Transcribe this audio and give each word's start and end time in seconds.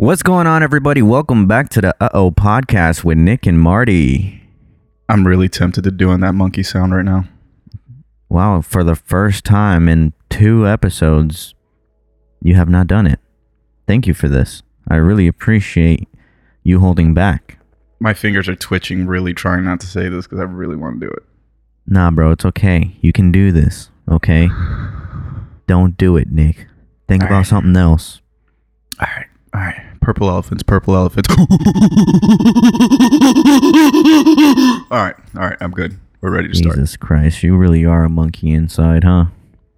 What's 0.00 0.22
going 0.22 0.46
on, 0.46 0.62
everybody? 0.62 1.02
Welcome 1.02 1.46
back 1.46 1.68
to 1.68 1.82
the 1.82 1.94
Uh 2.00 2.08
Oh 2.14 2.30
podcast 2.30 3.04
with 3.04 3.18
Nick 3.18 3.46
and 3.46 3.60
Marty. 3.60 4.42
I'm 5.10 5.26
really 5.26 5.46
tempted 5.46 5.84
to 5.84 5.90
doing 5.90 6.20
that 6.20 6.32
monkey 6.32 6.62
sound 6.62 6.94
right 6.94 7.04
now. 7.04 7.26
Wow, 8.30 8.62
for 8.62 8.82
the 8.82 8.96
first 8.96 9.44
time 9.44 9.90
in 9.90 10.14
two 10.30 10.66
episodes, 10.66 11.54
you 12.40 12.54
have 12.54 12.70
not 12.70 12.86
done 12.86 13.06
it. 13.06 13.20
Thank 13.86 14.06
you 14.06 14.14
for 14.14 14.26
this. 14.26 14.62
I 14.88 14.96
really 14.96 15.26
appreciate 15.26 16.08
you 16.62 16.80
holding 16.80 17.12
back. 17.12 17.58
My 17.98 18.14
fingers 18.14 18.48
are 18.48 18.56
twitching, 18.56 19.06
really 19.06 19.34
trying 19.34 19.64
not 19.64 19.80
to 19.80 19.86
say 19.86 20.08
this 20.08 20.26
because 20.26 20.40
I 20.40 20.44
really 20.44 20.76
want 20.76 20.98
to 20.98 21.08
do 21.08 21.12
it. 21.12 21.24
Nah, 21.86 22.10
bro, 22.10 22.30
it's 22.30 22.46
okay. 22.46 22.96
You 23.02 23.12
can 23.12 23.30
do 23.30 23.52
this, 23.52 23.90
okay? 24.10 24.48
Don't 25.66 25.98
do 25.98 26.16
it, 26.16 26.30
Nick. 26.30 26.68
Think 27.06 27.22
All 27.22 27.26
about 27.28 27.36
right. 27.40 27.46
something 27.46 27.76
else. 27.76 28.22
All 28.98 29.06
right, 29.14 29.26
all 29.52 29.60
right. 29.60 29.89
Purple 30.00 30.28
elephants, 30.28 30.62
purple 30.62 30.96
elephants. 30.96 31.28
all 31.30 31.36
right, 34.90 35.14
all 35.36 35.42
right. 35.42 35.56
I'm 35.60 35.72
good. 35.72 35.98
We're 36.20 36.30
ready 36.30 36.48
to 36.48 36.54
start. 36.54 36.76
Jesus 36.76 36.96
Christ, 36.96 37.42
you 37.42 37.56
really 37.56 37.84
are 37.84 38.04
a 38.04 38.08
monkey 38.08 38.50
inside, 38.50 39.04
huh? 39.04 39.26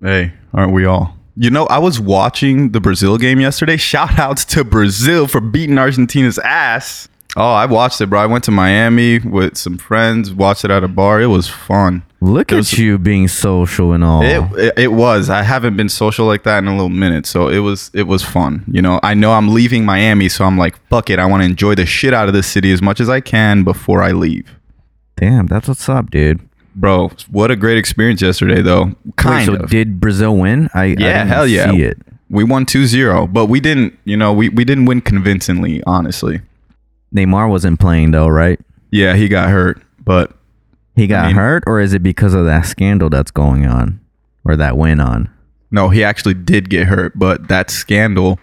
Hey, 0.01 0.33
aren't 0.53 0.73
we 0.73 0.85
all? 0.85 1.17
You 1.37 1.51
know, 1.51 1.67
I 1.67 1.79
was 1.79 1.99
watching 1.99 2.73
the 2.73 2.81
Brazil 2.81 3.17
game 3.17 3.41
yesterday. 3.41 3.77
Shout 3.77 4.19
outs 4.19 4.45
to 4.47 4.65
Brazil 4.65 5.27
for 5.27 5.41
beating 5.41 5.79
Argentina's 5.79 6.39
ass. 6.41 7.09
Oh, 7.37 7.53
I 7.53 7.67
watched 7.67 8.01
it, 8.01 8.07
bro. 8.07 8.21
I 8.21 8.27
went 8.27 8.45
to 8.45 8.51
Miami 8.51 9.19
with 9.19 9.57
some 9.57 9.79
friends, 9.79 10.33
watched 10.33 10.65
it 10.65 10.71
at 10.71 10.85
a 10.85 10.89
bar. 10.89 11.23
It 11.23 11.29
was 11.29 11.49
fun. 11.49 12.03
Look 12.23 12.53
at 12.53 12.73
you 12.75 12.99
being 12.99 13.27
social 13.27 13.93
and 13.93 14.05
all. 14.05 14.23
It, 14.23 14.43
it 14.57 14.79
it 14.79 14.89
was. 14.93 15.29
I 15.29 15.43
haven't 15.43 15.77
been 15.77 15.89
social 15.89 16.25
like 16.25 16.45
that 16.45 16.59
in 16.59 16.69
a 16.69 16.71
little 16.71 16.89
minute, 16.89 17.27
so 17.27 17.49
it 17.49 17.59
was 17.59 17.91
it 17.95 18.05
was 18.05 18.23
fun. 18.23 18.65
You 18.69 18.81
know, 18.81 19.01
I 19.03 19.15
know 19.15 19.33
I'm 19.33 19.53
leaving 19.53 19.85
Miami, 19.85 20.29
so 20.29 20.45
I'm 20.45 20.57
like, 20.57 20.79
fuck 20.87 21.11
it. 21.11 21.19
I 21.19 21.27
want 21.27 21.41
to 21.43 21.47
enjoy 21.47 21.75
the 21.75 21.85
shit 21.85 22.15
out 22.15 22.29
of 22.29 22.35
this 22.35 22.47
city 22.47 22.71
as 22.71 22.81
much 22.81 23.01
as 23.01 23.09
I 23.09 23.21
can 23.21 23.65
before 23.65 24.05
I 24.05 24.13
leave. 24.13 24.49
Damn, 25.17 25.49
that's 25.49 25.67
what's 25.67 25.89
up, 25.89 26.13
dude. 26.13 26.41
Bro, 26.77 27.11
what 27.29 27.51
a 27.51 27.57
great 27.57 27.77
experience 27.77 28.23
yesterday, 28.23 28.63
though. 28.63 28.95
Kind 29.17 29.51
Wait, 29.51 29.59
so 29.59 29.65
of. 29.65 29.71
did 29.71 29.99
Brazil 29.99 30.37
win? 30.37 30.69
I 30.75 30.83
I 30.83 30.85
yeah, 30.85 30.95
didn't 30.95 31.29
hell 31.29 31.47
yeah. 31.49 31.73
See 31.73 31.83
it. 31.83 31.99
We 32.31 32.45
won 32.45 32.67
2-0, 32.67 33.33
but 33.33 33.47
we 33.47 33.59
didn't. 33.59 33.99
You 34.05 34.17
know, 34.17 34.33
we 34.33 34.49
we 34.49 34.65
didn't 34.65 34.85
win 34.85 35.01
convincingly, 35.01 35.83
honestly. 35.89 36.41
Neymar 37.13 37.51
wasn't 37.51 37.81
playing 37.81 38.13
though, 38.13 38.29
right? 38.29 38.61
Yeah, 38.93 39.17
he 39.17 39.27
got 39.27 39.51
hurt, 39.51 39.83
but 40.05 40.37
He 40.95 41.07
got 41.07 41.27
mean- 41.29 41.37
hurt, 41.37 41.65
or 41.67 41.81
is 41.81 41.95
it 41.95 42.03
because 42.03 42.35
of 42.35 42.45
that 42.47 42.67
scandal 42.67 43.09
that's 43.11 43.31
going 43.31 43.67
on, 43.67 44.01
or 44.45 44.57
that 44.57 44.77
went 44.77 45.01
on? 45.01 45.31
No, 45.71 45.89
he 45.89 46.05
actually 46.05 46.35
did 46.35 46.69
get 46.69 46.87
hurt, 46.87 47.19
but 47.19 47.49
that 47.49 47.71
scandal, 47.71 48.39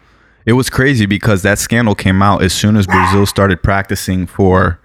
it 0.47 0.53
was 0.53 0.67
crazy 0.69 1.06
because 1.06 1.44
that 1.44 1.59
scandal 1.59 1.94
came 1.94 2.23
out 2.23 2.41
as 2.41 2.53
soon 2.53 2.75
as 2.75 2.88
Brazil 2.88 3.28
started 3.28 3.61
practicing 3.61 4.25
for 4.25 4.80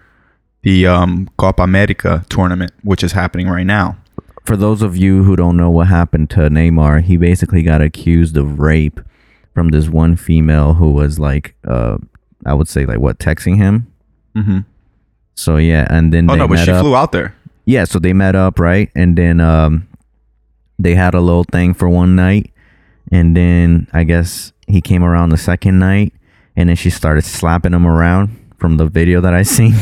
the 0.63 0.87
um, 0.87 1.31
Copa 1.39 1.63
America 1.63 2.25
tournament, 2.29 2.73
which 2.83 3.03
is 3.03 3.13
happening 3.13 3.49
right 3.49 3.65
now. 3.65 3.97
For 4.45 4.57
those 4.59 4.83
of 4.83 4.95
you 4.95 5.25
who 5.25 5.37
don't 5.37 5.57
know 5.57 5.71
what 5.71 5.87
happened 5.87 6.29
to 6.31 6.41
Neymar, 6.51 7.03
he 7.03 7.17
basically 7.17 7.63
got 7.63 7.81
accused 7.81 8.37
of 8.37 8.59
rape 8.59 9.01
from 9.55 9.69
this 9.69 9.89
one 9.89 10.17
female 10.17 10.75
who 10.75 10.91
was 10.91 11.19
like, 11.19 11.55
uh, 11.67 11.97
I 12.45 12.53
would 12.53 12.69
say 12.69 12.85
like 12.85 12.99
what 12.99 13.19
texting 13.19 13.57
him. 13.57 13.91
Mm-hmm. 14.37 14.59
So 15.35 15.57
yeah, 15.57 15.87
and 15.89 16.13
then 16.13 16.31
Oh 16.31 16.35
no, 16.35 16.47
but 16.47 16.59
she 16.59 16.71
up. 16.71 16.83
flew 16.83 16.95
out 16.95 17.13
there. 17.13 17.35
Yeah, 17.67 17.85
so 17.85 17.99
they 17.99 18.13
met 18.13 18.35
up, 18.37 18.59
right? 18.59 18.91
And 18.95 19.17
then 19.17 19.41
um 19.41 19.89
they 20.79 20.95
had 20.95 21.15
a 21.15 21.21
little 21.21 21.45
thing 21.45 21.75
for 21.75 21.89
one 21.89 22.17
night. 22.17 22.53
And 23.13 23.37
then 23.37 23.87
I 23.93 24.05
guess 24.05 24.53
he 24.67 24.81
came 24.81 25.05
around 25.05 25.29
the 25.31 25.37
second 25.37 25.79
night 25.79 26.13
and 26.57 26.69
then 26.69 26.77
she 26.77 26.91
started 26.91 27.23
slapping 27.25 27.73
him 27.73 27.87
around 27.87 28.37
from 28.59 28.77
the 28.77 28.87
video 28.87 29.21
that 29.21 29.35
I 29.35 29.43
seen. 29.57 29.75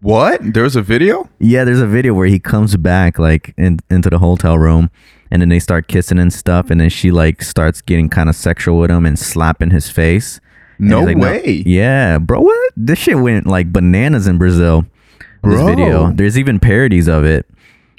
What? 0.00 0.40
There 0.54 0.62
was 0.62 0.76
a 0.76 0.82
video? 0.82 1.28
yeah, 1.40 1.64
there's 1.64 1.80
a 1.80 1.86
video 1.86 2.14
where 2.14 2.28
he 2.28 2.38
comes 2.38 2.76
back 2.76 3.18
like 3.18 3.52
in, 3.58 3.80
into 3.90 4.08
the 4.10 4.18
hotel 4.18 4.56
room 4.56 4.90
and 5.30 5.42
then 5.42 5.48
they 5.48 5.58
start 5.58 5.88
kissing 5.88 6.18
and 6.18 6.32
stuff 6.32 6.70
and 6.70 6.80
then 6.80 6.88
she 6.88 7.10
like 7.10 7.42
starts 7.42 7.82
getting 7.82 8.08
kind 8.08 8.28
of 8.28 8.36
sexual 8.36 8.78
with 8.78 8.90
him 8.90 9.04
and 9.04 9.18
slapping 9.18 9.70
his 9.70 9.90
face. 9.90 10.40
And 10.78 10.88
No 10.90 10.98
he's 11.04 11.16
like, 11.16 11.16
way. 11.44 11.62
Yeah, 11.66 12.18
bro, 12.18 12.40
what? 12.40 12.72
This 12.76 12.98
shit 13.00 13.18
went 13.18 13.46
like 13.46 13.72
bananas 13.72 14.26
in 14.28 14.38
Brazil. 14.38 14.86
This 15.42 15.54
Bro. 15.54 15.66
video. 15.66 16.12
There's 16.12 16.38
even 16.38 16.58
parodies 16.60 17.08
of 17.08 17.24
it. 17.24 17.46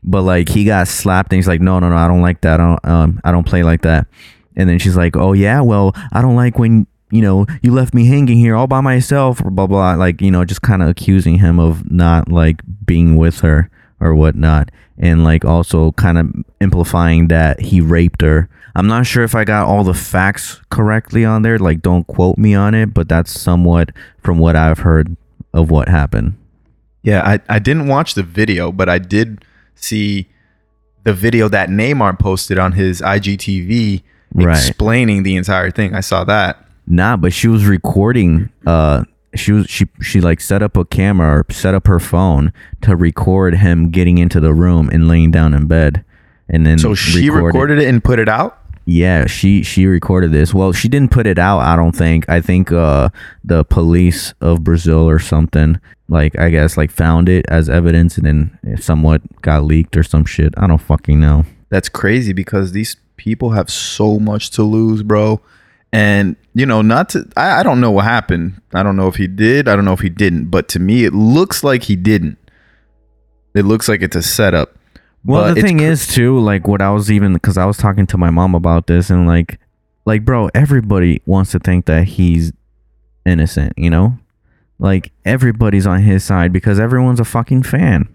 But 0.04 0.22
like 0.24 0.50
he 0.50 0.64
got 0.64 0.88
slapped 0.88 1.32
and 1.32 1.38
he's 1.38 1.48
like, 1.48 1.62
No, 1.62 1.80
no, 1.80 1.90
no, 1.90 1.96
I 1.96 2.08
don't 2.08 2.22
like 2.22 2.42
that. 2.42 2.60
I 2.60 2.64
don't 2.64 2.86
um 2.86 3.22
I 3.24 3.32
don't 3.32 3.46
play 3.46 3.64
like 3.64 3.82
that. 3.82 4.08
And 4.56 4.70
then 4.70 4.80
she's 4.80 4.96
like, 4.96 5.16
Oh 5.16 5.34
yeah, 5.34 5.62
well, 5.62 5.94
I 6.12 6.22
don't 6.22 6.36
like 6.36 6.58
when 6.58 6.88
you 7.12 7.22
know, 7.22 7.46
you 7.62 7.74
left 7.74 7.94
me 7.94 8.06
hanging 8.06 8.38
here 8.38 8.56
all 8.56 8.68
by 8.68 8.82
myself 8.82 9.42
or 9.44 9.50
blah 9.50 9.68
blah 9.68 9.96
like, 9.96 10.22
you 10.22 10.32
know, 10.32 10.46
just 10.46 10.62
kinda 10.62 10.88
accusing 10.88 11.40
him 11.40 11.60
of 11.60 11.90
not 11.92 12.30
like 12.30 12.62
being 12.86 13.18
with 13.18 13.40
her 13.42 13.70
or 14.00 14.16
whatnot. 14.16 14.72
And 14.98 15.24
like 15.24 15.44
also 15.44 15.92
kind 15.94 16.18
of 16.18 16.34
amplifying 16.62 17.28
that 17.28 17.60
he 17.60 17.82
raped 17.82 18.22
her. 18.22 18.50
I'm 18.76 18.88
not 18.88 19.06
sure 19.06 19.24
if 19.24 19.36
I 19.36 19.44
got 19.44 19.68
all 19.68 19.84
the 19.84 19.94
facts 19.94 20.62
correctly 20.70 21.26
on 21.26 21.42
there. 21.42 21.58
Like, 21.58 21.82
don't 21.82 22.06
quote 22.08 22.38
me 22.38 22.54
on 22.54 22.74
it, 22.74 22.94
but 22.94 23.10
that's 23.10 23.38
somewhat 23.38 23.90
from 24.22 24.40
what 24.40 24.56
I've 24.56 24.80
heard 24.80 25.18
of 25.54 25.72
what 25.72 25.90
happened. 25.90 26.38
Yeah, 27.04 27.22
I, 27.26 27.40
I 27.56 27.60
didn't 27.60 27.88
watch 27.88 28.14
the 28.14 28.24
video, 28.24 28.72
but 28.72 28.90
I 28.90 29.00
did 29.00 29.46
see 29.76 30.28
the 31.04 31.14
video 31.14 31.48
that 31.50 31.70
Neymar 31.70 32.20
posted 32.20 32.60
on 32.60 32.74
his 32.74 33.02
IGTV 33.02 34.04
Right. 34.32 34.56
explaining 34.56 35.24
the 35.24 35.36
entire 35.38 35.72
thing. 35.72 35.96
I 35.96 36.02
saw 36.02 36.24
that. 36.26 36.64
Nah, 36.86 37.18
but 37.18 37.34
she 37.34 37.48
was 37.48 37.66
recording. 37.66 38.50
Uh, 38.66 39.04
she 39.36 39.52
was 39.52 39.68
she 39.68 39.88
she 40.02 40.22
like 40.22 40.40
set 40.40 40.62
up 40.62 40.78
a 40.78 40.86
camera 40.86 41.40
or 41.40 41.46
set 41.52 41.74
up 41.74 41.88
her 41.88 42.00
phone 42.00 42.54
to 42.82 42.96
record 42.96 43.56
him 43.56 43.90
getting 43.90 44.20
into 44.20 44.40
the 44.40 44.54
room 44.54 44.88
and 44.94 45.08
laying 45.08 45.32
down 45.32 45.56
in 45.56 45.66
bed, 45.66 46.04
and 46.48 46.64
then 46.66 46.78
So 46.78 46.94
she 46.94 47.30
recorded 47.32 47.80
it 47.80 47.88
and 47.88 48.04
put 48.04 48.20
it 48.20 48.30
out? 48.30 48.60
Yeah, 48.86 49.26
she 49.26 49.64
she 49.64 49.88
recorded 49.88 50.32
this. 50.32 50.54
Well, 50.54 50.74
she 50.74 50.88
didn't 50.88 51.10
put 51.12 51.26
it 51.26 51.40
out. 51.40 51.60
I 51.62 51.76
don't 51.76 51.96
think. 51.96 52.30
I 52.30 52.40
think 52.42 52.72
uh 52.72 53.10
the 53.44 53.64
police 53.66 54.34
of 54.42 54.64
Brazil 54.64 55.10
or 55.10 55.18
something 55.18 55.80
like 56.10 56.38
I 56.38 56.50
guess 56.50 56.76
like 56.76 56.92
found 56.92 57.30
it 57.30 57.46
as 57.48 57.70
evidence 57.70 58.18
and 58.18 58.26
then 58.26 58.60
it 58.64 58.84
somewhat 58.84 59.22
got 59.42 59.64
leaked 59.64 59.96
or 59.96 60.04
some 60.04 60.26
shit. 60.26 60.54
I 60.58 60.68
don't 60.68 60.82
fucking 60.82 61.20
know. 61.20 61.46
That's 61.70 61.88
crazy 61.90 62.34
because 62.34 62.72
these 62.72 62.98
people 63.16 63.52
have 63.52 63.70
so 63.70 64.20
much 64.20 64.50
to 64.52 64.64
lose, 64.64 65.04
bro. 65.04 65.42
And 65.94 66.36
you 66.54 66.66
know, 66.66 66.82
not 66.82 67.10
to 67.10 67.28
I, 67.38 67.60
I 67.60 67.64
don't 67.64 67.80
know 67.80 67.92
what 67.92 68.06
happened. 68.06 68.62
I 68.74 68.84
don't 68.84 68.96
know 68.96 69.08
if 69.08 69.16
he 69.16 69.28
did, 69.28 69.68
I 69.68 69.76
don't 69.76 69.86
know 69.86 69.94
if 69.94 70.02
he 70.02 70.10
didn't, 70.10 70.46
but 70.46 70.68
to 70.70 70.80
me 70.80 71.06
it 71.06 71.14
looks 71.14 71.64
like 71.64 71.84
he 71.84 71.96
didn't. 71.96 72.38
It 73.56 73.66
looks 73.66 73.88
like 73.88 74.02
it's 74.02 74.16
a 74.16 74.22
setup. 74.22 74.76
Well, 75.26 75.44
But 75.44 75.56
the 75.56 75.62
thing 75.62 75.80
cr- 75.80 75.84
is 75.86 76.08
too, 76.08 76.40
like 76.40 76.68
what 76.68 76.82
I 76.82 76.92
was 76.92 77.12
even 77.12 77.34
because 77.34 77.58
I 77.58 77.66
was 77.66 77.78
talking 77.78 78.08
to 78.08 78.18
my 78.18 78.30
mom 78.30 78.56
about 78.56 78.88
this, 78.88 79.10
and 79.10 79.28
like, 79.28 79.60
like 80.06 80.24
bro, 80.24 80.50
everybody 80.54 81.22
wants 81.26 81.52
to 81.52 81.60
think 81.60 81.86
that 81.86 82.06
he's 82.06 82.54
innocent, 83.26 83.74
you 83.78 83.90
know, 83.90 84.18
like 84.80 85.12
everybody's 85.26 85.86
on 85.86 86.02
his 86.02 86.24
side 86.24 86.52
because 86.54 86.80
everyone's 86.80 87.20
a 87.20 87.26
fucking 87.26 87.64
fan. 87.64 88.08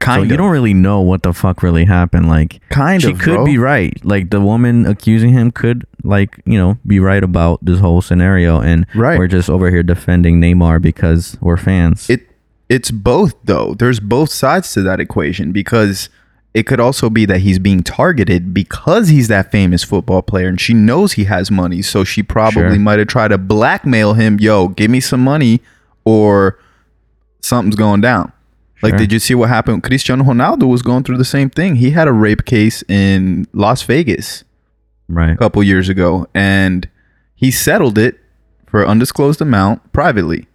kind 0.00 0.20
so 0.20 0.22
of 0.24 0.30
you 0.30 0.36
don't 0.36 0.50
really 0.50 0.74
know 0.74 1.00
what 1.00 1.22
the 1.22 1.32
fuck 1.32 1.62
really 1.62 1.84
happened. 1.84 2.28
Like, 2.28 2.60
kind 2.70 3.00
she 3.02 3.12
of 3.12 3.18
could 3.18 3.34
bro. 3.36 3.44
be 3.44 3.58
right. 3.58 3.94
Like 4.04 4.30
the 4.30 4.40
woman 4.40 4.86
accusing 4.86 5.30
him 5.30 5.50
could, 5.50 5.86
like, 6.02 6.40
you 6.46 6.58
know, 6.58 6.78
be 6.86 6.98
right 7.00 7.22
about 7.22 7.58
this 7.64 7.80
whole 7.80 8.00
scenario, 8.02 8.60
and 8.60 8.86
Right. 8.94 9.18
we're 9.18 9.28
just 9.28 9.48
over 9.50 9.70
here 9.70 9.82
defending 9.82 10.40
Neymar 10.40 10.80
because 10.82 11.36
we're 11.40 11.56
fans. 11.58 12.08
it 12.10 12.26
it's 12.68 12.90
both 12.92 13.34
though 13.44 13.74
there's 13.74 13.98
both 13.98 14.30
sides 14.30 14.72
to 14.74 14.80
that 14.82 15.00
equation 15.00 15.50
because 15.52 16.08
it 16.52 16.64
could 16.64 16.80
also 16.80 17.08
be 17.08 17.24
that 17.26 17.40
he's 17.40 17.58
being 17.58 17.82
targeted 17.82 18.52
because 18.52 19.08
he's 19.08 19.28
that 19.28 19.52
famous 19.52 19.84
football 19.84 20.20
player 20.22 20.48
and 20.48 20.60
she 20.60 20.74
knows 20.74 21.12
he 21.12 21.24
has 21.24 21.50
money 21.50 21.80
so 21.82 22.02
she 22.04 22.22
probably 22.22 22.62
Sure. 22.62 22.78
might 22.78 22.98
have 22.98 23.08
tried 23.08 23.28
to 23.28 23.38
blackmail 23.38 24.14
him 24.14 24.38
yo 24.40 24.68
give 24.68 24.90
me 24.90 25.00
some 25.00 25.22
money 25.22 25.60
or 26.04 26.58
something's 27.40 27.76
going 27.76 28.00
down. 28.00 28.32
Like 28.82 28.96
did 28.96 29.12
you 29.12 29.18
see 29.18 29.34
what 29.34 29.50
happened? 29.50 29.82
Cristiano 29.82 30.24
ronaldo 30.24 30.66
was 30.66 30.80
going 30.80 31.04
through 31.04 31.18
the 31.18 31.24
same 31.24 31.50
thing. 31.50 31.76
He 31.76 31.90
had 31.90 32.08
a 32.08 32.12
rape 32.12 32.46
case 32.46 32.82
in 32.88 33.46
las 33.52 33.82
vegas 33.82 34.42
right. 35.08 35.32
a 35.32 35.36
couple 35.36 35.62
years 35.62 35.88
ago 35.88 36.26
and 36.34 36.88
he 37.34 37.50
settled 37.50 37.98
it 37.98 38.18
for 38.66 38.82
an 38.82 38.88
undisclosed 38.88 39.40
amount 39.40 39.92
privately. 39.92 40.46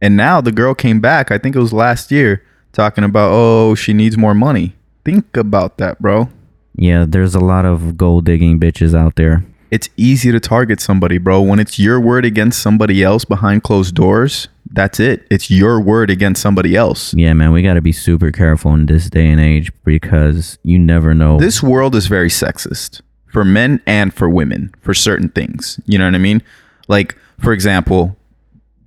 And 0.00 0.16
now 0.16 0.40
the 0.40 0.52
girl 0.52 0.74
came 0.74 1.00
back 1.00 1.30
i 1.30 1.38
think 1.38 1.54
it 1.54 1.60
was 1.60 1.72
last 1.72 2.10
year 2.10 2.42
talking 2.72 3.04
about 3.04 3.30
oh 3.32 3.74
she 3.74 3.92
needs 3.92 4.16
more 4.18 4.34
money 4.34 4.74
think 5.06 5.36
about 5.36 5.78
that 5.78 5.98
bro 6.00 6.28
Yeah, 6.76 7.06
there's 7.08 7.34
a 7.34 7.40
lot 7.40 7.64
of 7.64 7.96
gold 7.96 8.26
digging 8.26 8.60
bitches 8.60 8.92
out 8.94 9.14
there. 9.16 9.36
it's 9.70 9.88
easy 9.96 10.30
to 10.32 10.40
target 10.40 10.78
somebody 10.80 11.18
bro 11.18 11.40
when 11.40 11.58
it's 11.64 11.78
your 11.78 11.98
word 12.00 12.24
against 12.32 12.60
somebody 12.66 13.02
else 13.02 13.24
behind 13.24 13.62
closed 13.62 13.94
doors 13.94 14.48
that's 14.78 14.98
it 15.00 15.26
it's 15.30 15.48
your 15.50 15.80
word 15.80 16.10
against 16.10 16.42
somebody 16.42 16.74
else 16.76 17.14
Yeah, 17.14 17.32
man, 17.34 17.52
we 17.52 17.62
got 17.62 17.74
to 17.74 17.80
be 17.80 17.92
super 17.92 18.30
careful 18.32 18.74
in 18.74 18.86
this 18.86 19.08
day 19.08 19.28
and 19.30 19.40
age 19.40 19.70
because 19.84 20.58
you 20.64 20.78
never 20.78 21.14
know. 21.14 21.38
this 21.38 21.62
world 21.62 21.94
is 21.94 22.06
very 22.08 22.28
sexist 22.28 23.00
for 23.32 23.44
men 23.44 23.80
and 23.86 24.12
for 24.12 24.28
women 24.28 24.74
for 24.80 24.92
certain 24.94 25.28
things. 25.28 25.78
You 25.86 25.98
know 25.98 26.06
what 26.06 26.14
I 26.14 26.18
mean? 26.18 26.42
Like, 26.88 27.16
for 27.38 27.52
example, 27.52 28.16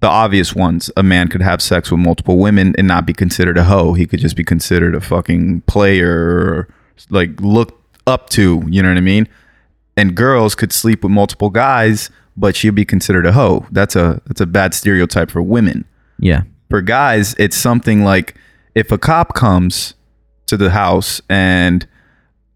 the 0.02 0.08
obvious 0.08 0.56
ones. 0.56 0.90
A 0.96 1.04
man 1.04 1.28
could 1.28 1.42
have 1.42 1.62
sex 1.62 1.92
with 1.92 2.00
multiple 2.00 2.38
women 2.38 2.74
and 2.78 2.88
not 2.88 3.06
be 3.06 3.14
considered 3.14 3.58
a 3.58 3.66
hoe. 3.66 3.94
He 3.94 4.06
could 4.06 4.20
just 4.20 4.36
be 4.36 4.44
considered 4.44 4.96
a 4.96 5.02
fucking 5.02 5.62
player 5.62 6.12
or 6.12 6.70
like 7.10 7.40
looked 7.42 7.76
up 8.08 8.30
to, 8.32 8.64
you 8.68 8.82
know 8.82 8.90
what 8.90 8.98
I 8.98 9.02
mean? 9.02 9.28
And 9.98 10.16
girls 10.16 10.56
could 10.56 10.72
sleep 10.72 11.04
with 11.04 11.12
multiple 11.12 11.50
guys, 11.50 12.10
but 12.38 12.56
she'd 12.56 12.76
be 12.76 12.86
considered 12.86 13.26
a 13.26 13.34
hoe. 13.34 13.66
That's 13.72 13.96
a 13.96 14.22
that's 14.26 14.42
a 14.42 14.46
bad 14.46 14.74
stereotype 14.74 15.30
for 15.30 15.42
women. 15.42 15.86
Yeah. 16.18 16.44
For 16.70 16.82
guys, 16.82 17.36
it's 17.38 17.58
something 17.58 18.04
like 18.04 18.36
if 18.76 18.92
a 18.92 18.98
cop 18.98 19.34
comes 19.34 19.96
to 20.48 20.56
the 20.56 20.70
house 20.70 21.22
and 21.30 21.86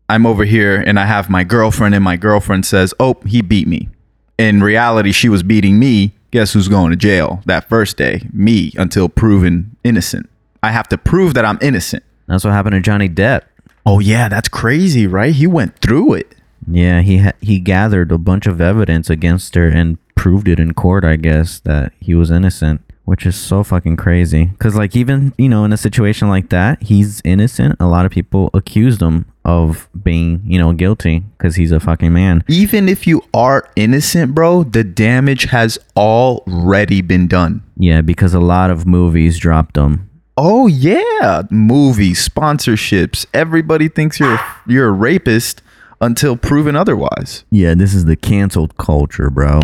I'm 0.10 0.26
over 0.26 0.46
here 0.46 0.78
and 0.78 1.00
I 1.00 1.06
have 1.06 1.30
my 1.30 1.44
girlfriend 1.44 1.96
and 1.96 2.04
my 2.04 2.16
girlfriend 2.16 2.66
says, 2.66 2.94
"Oh, 3.00 3.16
he 3.26 3.42
beat 3.42 3.68
me." 3.68 3.90
In 4.38 4.64
reality, 4.64 5.12
she 5.12 5.30
was 5.30 5.44
beating 5.44 5.80
me. 5.80 6.14
Guess 6.34 6.54
who's 6.54 6.68
going 6.68 6.90
to 6.90 6.96
jail 6.96 7.44
that 7.46 7.70
first 7.70 7.96
day? 7.96 8.28
Me 8.34 8.72
until 8.76 9.08
proven 9.08 9.78
innocent. 9.84 10.28
I 10.64 10.72
have 10.72 10.90
to 10.90 10.98
prove 10.98 11.36
that 11.36 11.46
I'm 11.46 11.60
innocent. 11.62 12.04
That's 12.26 12.44
what 12.44 12.54
happened 12.54 12.74
to 12.74 12.80
Johnny 12.80 13.08
Depp. 13.08 13.44
Oh 13.86 14.00
yeah, 14.00 14.30
that's 14.30 14.50
crazy, 14.50 15.06
right? 15.06 15.32
He 15.36 15.46
went 15.46 15.78
through 15.78 16.14
it. 16.16 16.34
Yeah, 16.68 17.02
he 17.02 17.20
ha- 17.20 17.34
he 17.40 17.60
gathered 17.60 18.12
a 18.12 18.18
bunch 18.18 18.48
of 18.48 18.60
evidence 18.60 19.12
against 19.12 19.54
her 19.54 19.68
and 19.68 20.00
proved 20.16 20.48
it 20.48 20.60
in 20.60 20.74
court, 20.74 21.06
I 21.06 21.18
guess, 21.18 21.60
that 21.60 21.94
he 22.00 22.16
was 22.16 22.32
innocent, 22.32 22.82
which 23.06 23.26
is 23.26 23.36
so 23.36 23.64
fucking 23.64 23.98
crazy. 23.98 24.52
Cuz 24.60 24.76
like 24.76 24.96
even, 24.96 25.34
you 25.38 25.50
know, 25.50 25.66
in 25.66 25.74
a 25.74 25.78
situation 25.78 26.30
like 26.30 26.50
that, 26.50 26.82
he's 26.82 27.22
innocent. 27.24 27.76
A 27.80 27.88
lot 27.88 28.06
of 28.06 28.12
people 28.12 28.50
accused 28.54 29.02
him 29.02 29.26
of 29.46 29.90
being, 30.04 30.42
you 30.46 30.58
know, 30.58 30.72
guilty 30.74 31.24
cuz 31.38 31.56
he's 31.56 31.72
a 31.72 31.80
fucking 31.80 32.14
man. 32.14 32.44
Even 32.48 32.88
if 32.88 33.06
you 33.06 33.22
are 33.34 33.68
innocent, 33.76 34.34
bro, 34.34 34.64
the 34.64 34.84
damage 34.84 35.46
has 35.46 35.78
already 35.98 37.02
been 37.02 37.28
done. 37.28 37.62
Yeah, 37.78 38.02
because 38.02 38.34
a 38.34 38.40
lot 38.40 38.70
of 38.70 38.86
movies 38.86 39.38
dropped 39.38 39.76
him. 39.76 40.10
Oh 40.36 40.68
yeah, 40.68 41.44
movies, 41.52 42.28
sponsorships. 42.28 43.26
Everybody 43.34 43.88
thinks 43.88 44.20
you're 44.20 44.40
you're 44.66 44.88
a 44.88 44.92
rapist 44.92 45.62
until 46.02 46.36
proven 46.36 46.76
otherwise. 46.76 47.44
Yeah, 47.52 47.76
this 47.76 47.94
is 47.94 48.06
the 48.06 48.16
canceled 48.16 48.78
culture, 48.78 49.30
bro. 49.30 49.60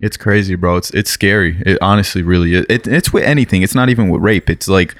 It's 0.00 0.16
crazy, 0.16 0.54
bro. 0.54 0.76
It's 0.76 0.90
it's 0.90 1.10
scary. 1.10 1.60
It 1.66 1.78
honestly 1.80 2.22
really 2.22 2.54
is. 2.54 2.66
It, 2.68 2.86
it's 2.86 3.12
with 3.12 3.24
anything. 3.24 3.62
It's 3.62 3.74
not 3.74 3.88
even 3.88 4.08
with 4.08 4.22
rape. 4.22 4.48
It's 4.48 4.68
like 4.68 4.94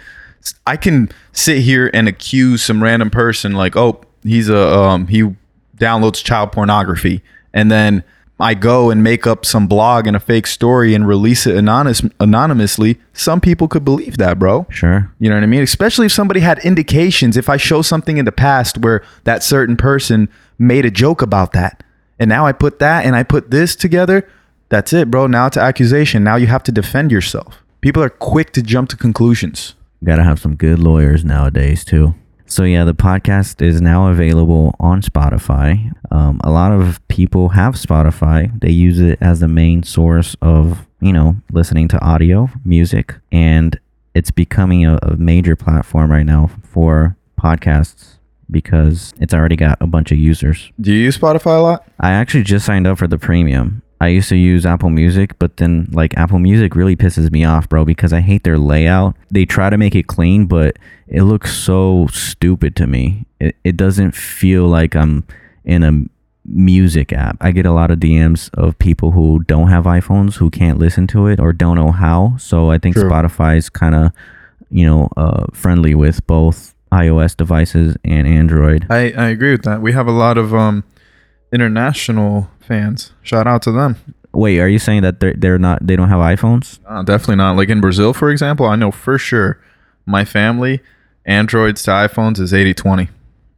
I 0.66 0.76
can 0.76 1.10
sit 1.32 1.58
here 1.58 1.90
and 1.94 2.08
accuse 2.08 2.62
some 2.62 2.82
random 2.82 3.10
person 3.10 3.52
like, 3.52 3.76
"Oh, 3.76 4.00
he's 4.22 4.48
a 4.48 4.76
um 4.76 5.06
he 5.06 5.34
downloads 5.76 6.22
child 6.22 6.52
pornography." 6.52 7.22
And 7.54 7.70
then 7.70 8.02
I 8.40 8.54
go 8.54 8.90
and 8.90 9.02
make 9.02 9.26
up 9.26 9.44
some 9.44 9.66
blog 9.66 10.06
and 10.06 10.16
a 10.16 10.20
fake 10.20 10.46
story 10.46 10.94
and 10.94 11.06
release 11.06 11.46
it 11.46 11.56
anonymous 11.56 12.02
anonymously. 12.20 12.98
Some 13.12 13.40
people 13.40 13.66
could 13.66 13.84
believe 13.84 14.16
that, 14.18 14.38
bro. 14.38 14.66
Sure. 14.70 15.12
You 15.18 15.28
know 15.28 15.34
what 15.34 15.42
I 15.42 15.46
mean? 15.46 15.62
Especially 15.62 16.06
if 16.06 16.12
somebody 16.12 16.40
had 16.40 16.58
indications. 16.60 17.36
If 17.36 17.48
I 17.48 17.56
show 17.56 17.82
something 17.82 18.16
in 18.16 18.24
the 18.24 18.32
past 18.32 18.78
where 18.78 19.02
that 19.24 19.42
certain 19.42 19.76
person 19.76 20.28
made 20.58 20.84
a 20.84 20.90
joke 20.90 21.20
about 21.20 21.52
that, 21.52 21.82
and 22.18 22.28
now 22.28 22.46
I 22.46 22.52
put 22.52 22.78
that 22.78 23.04
and 23.04 23.16
I 23.16 23.22
put 23.24 23.50
this 23.50 23.74
together, 23.74 24.28
that's 24.68 24.92
it, 24.92 25.10
bro. 25.10 25.26
Now 25.26 25.46
it's 25.46 25.56
accusation. 25.56 26.24
Now 26.24 26.36
you 26.36 26.46
have 26.46 26.62
to 26.64 26.72
defend 26.72 27.10
yourself. 27.10 27.62
People 27.80 28.02
are 28.02 28.10
quick 28.10 28.52
to 28.52 28.62
jump 28.62 28.88
to 28.90 28.96
conclusions. 28.96 29.74
Gotta 30.04 30.24
have 30.24 30.38
some 30.38 30.56
good 30.56 30.78
lawyers 30.78 31.24
nowadays 31.24 31.84
too. 31.84 32.14
So 32.46 32.64
yeah, 32.64 32.84
the 32.84 32.94
podcast 32.94 33.60
is 33.60 33.80
now 33.80 34.08
available 34.08 34.74
on 34.80 35.02
Spotify. 35.02 35.92
Um, 36.10 36.40
a 36.42 36.50
lot 36.50 36.72
of 36.72 37.06
people 37.08 37.50
have 37.50 37.74
Spotify. 37.74 38.58
They 38.60 38.70
use 38.70 38.98
it 39.00 39.18
as 39.20 39.40
the 39.40 39.48
main 39.48 39.82
source 39.82 40.34
of 40.40 40.86
you 41.00 41.12
know 41.12 41.36
listening 41.52 41.88
to 41.88 42.00
audio, 42.02 42.48
music, 42.64 43.14
and 43.30 43.78
it's 44.14 44.30
becoming 44.30 44.86
a, 44.86 44.98
a 45.02 45.16
major 45.16 45.56
platform 45.56 46.10
right 46.10 46.26
now 46.26 46.50
for 46.62 47.16
podcasts 47.38 48.14
because 48.50 49.12
it's 49.20 49.34
already 49.34 49.56
got 49.56 49.76
a 49.80 49.86
bunch 49.86 50.10
of 50.10 50.18
users. 50.18 50.72
Do 50.80 50.92
you 50.92 51.04
use 51.04 51.18
Spotify 51.18 51.58
a 51.58 51.62
lot? 51.62 51.88
I 52.00 52.12
actually 52.12 52.44
just 52.44 52.64
signed 52.64 52.86
up 52.86 52.98
for 52.98 53.06
the 53.06 53.18
premium. 53.18 53.82
I 54.00 54.08
used 54.08 54.28
to 54.28 54.36
use 54.36 54.64
Apple 54.64 54.90
Music, 54.90 55.38
but 55.38 55.56
then 55.56 55.88
like 55.92 56.16
Apple 56.16 56.38
Music 56.38 56.76
really 56.76 56.96
pisses 56.96 57.30
me 57.32 57.44
off, 57.44 57.68
bro, 57.68 57.84
because 57.84 58.12
I 58.12 58.20
hate 58.20 58.44
their 58.44 58.58
layout. 58.58 59.16
They 59.30 59.44
try 59.44 59.70
to 59.70 59.76
make 59.76 59.94
it 59.94 60.06
clean, 60.06 60.46
but 60.46 60.78
it 61.08 61.22
looks 61.22 61.56
so 61.56 62.06
stupid 62.12 62.76
to 62.76 62.86
me. 62.86 63.26
It, 63.40 63.56
it 63.64 63.76
doesn't 63.76 64.14
feel 64.14 64.66
like 64.66 64.94
I'm 64.94 65.26
in 65.64 65.82
a 65.82 66.04
music 66.44 67.12
app. 67.12 67.36
I 67.40 67.50
get 67.50 67.66
a 67.66 67.72
lot 67.72 67.90
of 67.90 67.98
DMs 67.98 68.50
of 68.54 68.78
people 68.78 69.12
who 69.12 69.40
don't 69.40 69.68
have 69.68 69.84
iPhones 69.84 70.36
who 70.36 70.50
can't 70.50 70.78
listen 70.78 71.06
to 71.08 71.26
it 71.26 71.40
or 71.40 71.52
don't 71.52 71.76
know 71.76 71.92
how. 71.92 72.36
So 72.38 72.70
I 72.70 72.78
think 72.78 72.96
True. 72.96 73.10
Spotify 73.10 73.56
is 73.56 73.68
kind 73.68 73.94
of, 73.94 74.12
you 74.70 74.86
know, 74.86 75.08
uh, 75.16 75.46
friendly 75.52 75.94
with 75.94 76.26
both 76.26 76.74
iOS 76.92 77.36
devices 77.36 77.96
and 78.04 78.26
Android. 78.26 78.86
I, 78.88 79.12
I 79.12 79.28
agree 79.28 79.52
with 79.52 79.64
that. 79.64 79.82
We 79.82 79.92
have 79.92 80.06
a 80.06 80.12
lot 80.12 80.38
of 80.38 80.54
um 80.54 80.84
international 81.52 82.50
fans. 82.60 83.12
Shout 83.22 83.46
out 83.46 83.62
to 83.62 83.72
them. 83.72 83.96
Wait, 84.32 84.60
are 84.60 84.68
you 84.68 84.78
saying 84.78 85.02
that 85.02 85.20
they're 85.20 85.34
they're 85.34 85.58
not 85.58 85.86
they 85.86 85.96
don't 85.96 86.08
have 86.08 86.20
iPhones? 86.20 86.78
Uh, 86.86 87.02
definitely 87.02 87.36
not. 87.36 87.56
Like 87.56 87.68
in 87.70 87.80
Brazil, 87.80 88.12
for 88.12 88.30
example, 88.30 88.66
I 88.66 88.76
know 88.76 88.90
for 88.90 89.18
sure 89.18 89.60
my 90.06 90.24
family, 90.24 90.80
Androids 91.24 91.82
to 91.84 91.90
iPhones 91.90 92.38
is 92.38 92.52
80 92.54 92.74
20. 92.74 93.08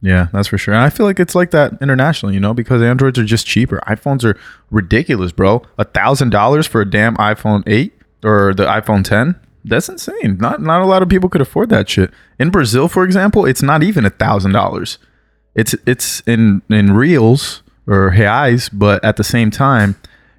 Yeah, 0.01 0.27
that's 0.33 0.47
for 0.47 0.57
sure. 0.57 0.73
And 0.73 0.83
I 0.83 0.89
feel 0.89 1.05
like 1.05 1.19
it's 1.19 1.35
like 1.35 1.51
that 1.51 1.73
internationally, 1.79 2.33
you 2.33 2.39
know, 2.39 2.53
because 2.55 2.81
Androids 2.81 3.19
are 3.19 3.23
just 3.23 3.45
cheaper. 3.45 3.79
iPhones 3.87 4.23
are 4.23 4.37
ridiculous, 4.71 5.31
bro. 5.31 5.61
A 5.77 5.83
thousand 5.83 6.31
dollars 6.31 6.65
for 6.65 6.81
a 6.81 6.89
damn 6.89 7.15
iPhone 7.17 7.63
8 7.67 7.93
or 8.23 8.53
the 8.53 8.65
iPhone 8.65 9.03
10. 9.03 9.39
That's 9.63 9.89
insane. 9.89 10.37
Not 10.39 10.61
not 10.61 10.81
a 10.81 10.85
lot 10.85 11.03
of 11.03 11.09
people 11.09 11.29
could 11.29 11.41
afford 11.41 11.69
that 11.69 11.87
shit. 11.87 12.11
In 12.39 12.49
Brazil, 12.49 12.87
for 12.87 13.03
example, 13.03 13.45
it's 13.45 13.61
not 13.61 13.83
even 13.83 14.05
a 14.05 14.09
thousand 14.09 14.53
dollars. 14.53 14.97
It's 15.53 15.75
it's 15.85 16.21
in 16.21 16.63
in 16.69 16.93
reals 16.95 17.61
or 17.91 18.11
reais, 18.11 18.69
but 18.71 19.03
at 19.03 19.17
the 19.17 19.23
same 19.23 19.51
time, 19.51 19.95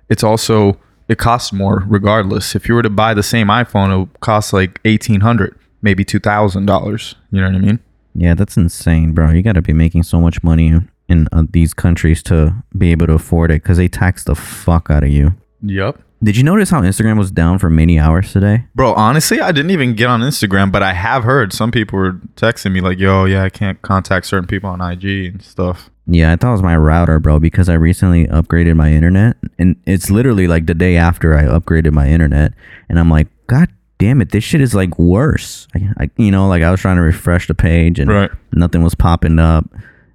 it's 0.09 0.25
also 0.25 0.79
it 1.09 1.19
costs 1.19 1.53
more 1.53 1.85
regardless. 1.87 2.55
If 2.55 2.69
you 2.69 2.75
were 2.75 2.83
to 2.83 2.91
buy 2.91 3.15
the 3.15 3.23
same 3.23 3.49
iPhone, 3.49 3.93
it 3.95 3.99
would 3.99 4.21
cost 4.21 4.53
like 4.53 4.81
eighteen 4.85 5.21
hundred, 5.21 5.57
maybe 5.83 6.05
two 6.05 6.19
thousand 6.19 6.67
dollars. 6.67 7.15
You 7.31 7.41
know 7.41 7.49
what 7.49 7.57
I 7.57 7.59
mean? 7.59 7.79
Yeah, 8.15 8.35
that's 8.35 8.57
insane, 8.57 9.13
bro. 9.13 9.31
You 9.31 9.43
got 9.43 9.53
to 9.53 9.63
be 9.63 9.73
making 9.73 10.03
so 10.03 10.21
much 10.21 10.43
money 10.43 10.79
in 11.09 11.29
uh, 11.33 11.45
these 11.51 11.75
countries 11.75 12.23
to 12.25 12.55
be 12.77 12.91
able 12.91 13.07
to 13.07 13.15
afford 13.15 13.51
it 13.51 13.63
because 13.63 13.77
they 13.77 13.89
tax 13.89 14.25
the 14.25 14.35
fuck 14.35 14.91
out 14.91 15.03
of 15.03 15.11
you. 15.11 15.35
Yep. 15.63 16.01
Did 16.23 16.37
you 16.37 16.45
notice 16.45 16.71
how 16.71 16.83
Instagram 16.83 17.19
was 17.19 17.33
down 17.33 17.59
for 17.59 17.69
many 17.69 17.99
hours 17.99 18.33
today? 18.33 18.65
Bro, 18.77 18.95
honestly, 18.95 19.41
I 19.41 19.51
didn't 19.51 19.73
even 19.73 19.95
get 19.95 20.07
on 20.09 20.21
Instagram, 20.21 20.71
but 20.71 20.81
I 20.83 20.93
have 20.93 21.25
heard 21.25 21.53
some 21.53 21.73
people 21.73 21.99
were 21.99 22.13
texting 22.37 22.71
me 22.73 22.81
like, 22.81 22.99
"Yo, 23.01 23.25
yeah, 23.25 23.43
I 23.43 23.49
can't 23.51 23.83
contact 23.83 24.27
certain 24.27 24.47
people 24.47 24.71
on 24.71 24.81
IG 24.81 25.05
and 25.33 25.43
stuff." 25.43 25.91
Yeah, 26.07 26.33
I 26.33 26.37
thought 26.37 26.51
it 26.51 26.53
was 26.53 26.63
my 26.63 26.77
router, 26.77 27.19
bro, 27.19 27.41
because 27.41 27.69
I 27.69 27.75
recently 27.75 28.27
upgraded 28.29 28.77
my 28.77 28.93
internet, 28.93 29.37
and 29.59 29.75
it's 29.85 30.11
literally 30.11 30.47
like 30.47 30.67
the 30.67 30.75
day 30.75 30.97
after 30.97 31.37
I 31.37 31.43
upgraded 31.45 31.93
my 31.93 32.09
internet, 32.09 32.53
and 32.89 32.99
I'm 33.01 33.11
like, 33.11 33.27
God 33.49 33.69
damn 33.99 34.21
it, 34.21 34.31
this 34.31 34.45
shit 34.45 34.61
is 34.61 34.75
like 34.75 34.99
worse. 34.99 35.67
I, 35.75 35.91
I 36.05 36.11
you 36.17 36.31
know, 36.31 36.47
like 36.49 36.63
I 36.63 36.71
was 36.71 36.81
trying 36.81 36.97
to 36.97 37.03
refresh 37.03 37.49
the 37.49 37.55
page, 37.55 37.99
and 37.99 38.09
Right. 38.11 38.31
nothing 38.53 38.83
was 38.85 38.95
popping 38.95 39.41
up. 39.41 39.69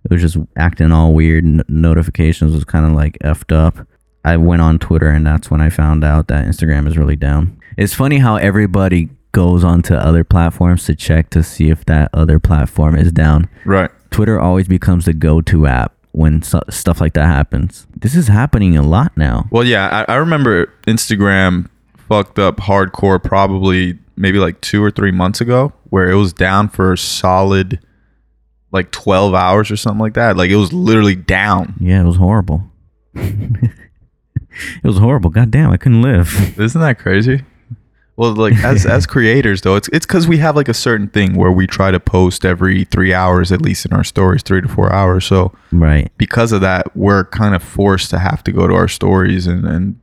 It 0.06 0.12
was 0.12 0.22
just 0.22 0.38
acting 0.56 0.94
all 0.94 1.14
weird. 1.14 1.44
N- 1.46 1.64
notifications 1.68 2.54
was 2.54 2.64
kind 2.64 2.86
of 2.86 2.94
like 2.94 3.18
effed 3.26 3.54
up. 3.54 3.86
I 4.28 4.36
went 4.36 4.62
on 4.62 4.78
Twitter, 4.78 5.08
and 5.08 5.26
that's 5.26 5.50
when 5.50 5.62
I 5.62 5.70
found 5.70 6.04
out 6.04 6.28
that 6.28 6.46
Instagram 6.46 6.86
is 6.86 6.98
really 6.98 7.16
down. 7.16 7.58
It's 7.78 7.94
funny 7.94 8.18
how 8.18 8.36
everybody 8.36 9.08
goes 9.32 9.64
onto 9.64 9.94
other 9.94 10.26
platforms 10.26 10.86
to 10.88 10.96
check 10.96 11.30
to 11.30 11.42
see 11.42 11.70
if 11.70 11.86
that 11.86 12.10
other 12.12 12.38
platform 12.38 12.98
is 12.98 13.14
down. 13.14 13.48
Right. 13.64 13.90
Twitter 14.12 14.38
always 14.38 14.68
becomes 14.68 15.06
the 15.06 15.14
go-to 15.14 15.66
app 15.66 15.94
when 16.12 16.42
stuff 16.42 17.00
like 17.00 17.14
that 17.14 17.28
happens. 17.28 17.88
This 17.96 18.16
is 18.16 18.28
happening 18.28 18.76
a 18.76 18.82
lot 18.82 19.16
now. 19.16 19.48
Well, 19.50 19.64
yeah, 19.64 20.06
I, 20.10 20.14
I 20.14 20.16
remember 20.18 20.74
Instagram 20.88 21.70
fucked 22.10 22.38
up 22.38 22.58
hardcore 22.58 23.24
probably 23.24 23.98
maybe 24.18 24.40
like 24.40 24.60
two 24.60 24.84
or 24.84 24.92
three 24.92 25.12
months 25.12 25.40
ago, 25.40 25.72
where 25.90 26.10
it 26.10 26.16
was 26.16 26.34
down 26.34 26.68
for 26.68 26.92
a 26.92 26.98
solid 26.98 27.80
like 28.74 28.92
twelve 28.92 29.34
hours 29.34 29.72
or 29.72 29.78
something 29.78 30.02
like 30.02 30.16
that. 30.16 30.36
Like 30.36 30.50
it 30.50 30.58
was 30.58 30.74
literally 30.74 31.16
down. 31.16 31.76
Yeah, 31.80 32.02
it 32.02 32.06
was 32.06 32.18
horrible. 32.18 32.64
it 34.84 34.88
was 34.88 34.98
horrible. 34.98 35.30
God 35.30 35.52
damn, 35.52 35.72
I 35.72 35.78
couldn't 35.78 36.02
live. 36.02 36.60
Isn't 36.60 36.82
that 36.82 37.00
crazy? 37.00 37.44
Well, 38.16 38.34
like 38.34 38.56
as 38.64 38.86
as 38.98 39.06
creators 39.06 39.62
though, 39.62 39.76
it's 39.76 39.88
it's 39.90 40.06
because 40.06 40.28
we 40.28 40.38
have 40.40 40.56
like 40.56 40.68
a 40.68 40.74
certain 40.74 41.08
thing 41.08 41.36
where 41.36 41.52
we 41.52 41.68
try 41.68 41.92
to 41.92 42.00
post 42.00 42.46
every 42.46 42.84
three 42.86 43.14
hours 43.14 43.52
at 43.52 43.62
least 43.62 43.86
in 43.86 43.94
our 43.94 44.04
stories, 44.04 44.42
three 44.42 44.62
to 44.62 44.68
four 44.68 44.92
hours. 44.92 45.26
So 45.26 45.54
right. 45.72 46.12
because 46.18 46.52
of 46.52 46.62
that, 46.62 46.96
we're 46.98 47.26
kind 47.26 47.56
of 47.56 47.64
forced 47.64 48.10
to 48.10 48.20
have 48.20 48.44
to 48.46 48.52
go 48.52 48.68
to 48.68 48.74
our 48.74 48.88
stories 48.88 49.46
and, 49.48 49.66
and 49.66 50.00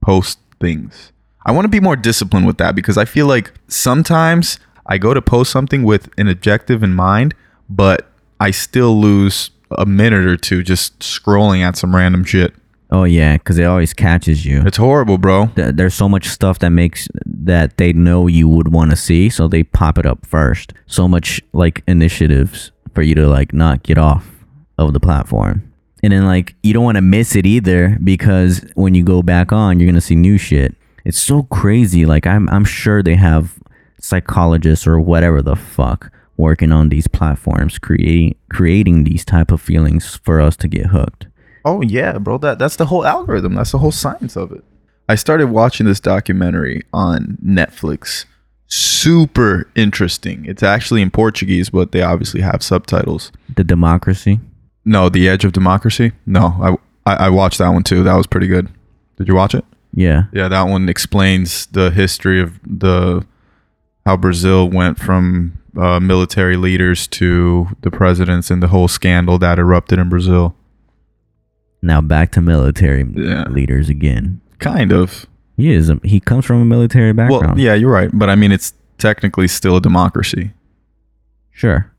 post 0.00 0.38
things. 0.60 1.12
I 1.46 1.52
want 1.52 1.64
to 1.64 1.70
be 1.70 1.80
more 1.80 1.96
disciplined 1.96 2.46
with 2.46 2.58
that 2.58 2.74
because 2.74 2.96
I 2.96 3.04
feel 3.04 3.26
like 3.26 3.52
sometimes 3.68 4.58
I 4.86 4.98
go 4.98 5.14
to 5.14 5.22
post 5.22 5.50
something 5.50 5.82
with 5.82 6.08
an 6.18 6.28
objective 6.28 6.82
in 6.82 6.94
mind, 6.94 7.34
but 7.68 8.10
I 8.40 8.50
still 8.50 8.98
lose 9.00 9.50
a 9.70 9.86
minute 9.86 10.26
or 10.26 10.36
two 10.36 10.62
just 10.62 10.98
scrolling 11.00 11.60
at 11.60 11.76
some 11.76 11.94
random 11.94 12.24
shit. 12.24 12.54
Oh 12.94 13.02
yeah, 13.02 13.36
because 13.38 13.58
it 13.58 13.64
always 13.64 13.92
catches 13.92 14.46
you. 14.46 14.62
It's 14.64 14.76
horrible, 14.76 15.18
bro. 15.18 15.46
Th- 15.56 15.74
There's 15.74 15.94
so 15.94 16.08
much 16.08 16.28
stuff 16.28 16.60
that 16.60 16.70
makes 16.70 17.08
that 17.26 17.76
they 17.76 17.92
know 17.92 18.28
you 18.28 18.46
would 18.48 18.68
want 18.68 18.92
to 18.92 18.96
see, 18.96 19.28
so 19.30 19.48
they 19.48 19.64
pop 19.64 19.98
it 19.98 20.06
up 20.06 20.24
first. 20.24 20.72
So 20.86 21.08
much 21.08 21.42
like 21.52 21.82
initiatives 21.88 22.70
for 22.94 23.02
you 23.02 23.16
to 23.16 23.26
like 23.26 23.52
not 23.52 23.82
get 23.82 23.98
off 23.98 24.30
of 24.78 24.92
the 24.92 25.00
platform. 25.00 25.72
And 26.04 26.12
then 26.12 26.24
like 26.24 26.54
you 26.62 26.72
don't 26.72 26.84
want 26.84 26.94
to 26.96 27.02
miss 27.02 27.34
it 27.34 27.46
either 27.46 27.98
because 28.04 28.64
when 28.76 28.94
you 28.94 29.02
go 29.02 29.22
back 29.24 29.50
on, 29.50 29.80
you're 29.80 29.90
gonna 29.90 30.00
see 30.00 30.14
new 30.14 30.38
shit. 30.38 30.76
It's 31.04 31.18
so 31.18 31.42
crazy. 31.44 32.06
Like 32.06 32.28
I'm 32.28 32.48
I'm 32.48 32.64
sure 32.64 33.02
they 33.02 33.16
have 33.16 33.58
psychologists 34.00 34.86
or 34.86 35.00
whatever 35.00 35.42
the 35.42 35.56
fuck 35.56 36.12
working 36.36 36.70
on 36.70 36.90
these 36.90 37.08
platforms, 37.08 37.76
creating 37.80 38.36
creating 38.50 39.02
these 39.02 39.24
type 39.24 39.50
of 39.50 39.60
feelings 39.60 40.14
for 40.22 40.40
us 40.40 40.56
to 40.58 40.68
get 40.68 40.86
hooked. 40.86 41.26
Oh 41.64 41.80
yeah, 41.82 42.18
bro. 42.18 42.38
That 42.38 42.58
that's 42.58 42.76
the 42.76 42.86
whole 42.86 43.04
algorithm. 43.06 43.54
That's 43.54 43.72
the 43.72 43.78
whole 43.78 43.92
science 43.92 44.36
of 44.36 44.52
it. 44.52 44.64
I 45.08 45.14
started 45.14 45.48
watching 45.48 45.86
this 45.86 46.00
documentary 46.00 46.82
on 46.92 47.38
Netflix. 47.44 48.24
Super 48.66 49.68
interesting. 49.74 50.44
It's 50.46 50.62
actually 50.62 51.02
in 51.02 51.10
Portuguese, 51.10 51.70
but 51.70 51.92
they 51.92 52.02
obviously 52.02 52.40
have 52.40 52.62
subtitles. 52.62 53.30
The 53.54 53.64
democracy. 53.64 54.40
No, 54.84 55.08
The 55.08 55.28
Edge 55.28 55.44
of 55.44 55.52
Democracy. 55.52 56.12
No, 56.26 56.78
I 57.06 57.10
I, 57.10 57.26
I 57.26 57.30
watched 57.30 57.58
that 57.58 57.68
one 57.68 57.82
too. 57.82 58.02
That 58.02 58.14
was 58.16 58.26
pretty 58.26 58.46
good. 58.46 58.68
Did 59.16 59.28
you 59.28 59.34
watch 59.34 59.54
it? 59.54 59.64
Yeah. 59.92 60.24
Yeah, 60.32 60.48
that 60.48 60.62
one 60.64 60.88
explains 60.88 61.66
the 61.66 61.90
history 61.90 62.40
of 62.40 62.58
the 62.66 63.24
how 64.04 64.16
Brazil 64.16 64.68
went 64.68 64.98
from 64.98 65.58
uh, 65.76 66.00
military 66.00 66.56
leaders 66.56 67.06
to 67.08 67.68
the 67.82 67.90
presidents 67.90 68.50
and 68.50 68.62
the 68.62 68.68
whole 68.68 68.88
scandal 68.88 69.38
that 69.38 69.58
erupted 69.58 69.98
in 69.98 70.08
Brazil. 70.08 70.54
Now 71.84 72.00
back 72.00 72.32
to 72.32 72.40
military 72.40 73.04
Yeah. 73.14 73.44
leaders 73.48 73.88
again. 73.88 74.40
Kind 74.58 74.90
of. 74.92 75.26
He 75.56 75.70
is. 75.72 75.90
A, 75.90 76.00
he 76.02 76.18
comes 76.18 76.44
from 76.44 76.60
a 76.60 76.64
military 76.64 77.12
background. 77.12 77.46
Well, 77.56 77.58
yeah, 77.58 77.74
you're 77.74 77.92
right, 77.92 78.10
but 78.12 78.28
I 78.30 78.34
mean, 78.34 78.50
it's 78.52 78.72
technically 78.98 79.46
still 79.48 79.76
a 79.76 79.80
democracy. 79.80 80.52
Sure. 81.52 81.90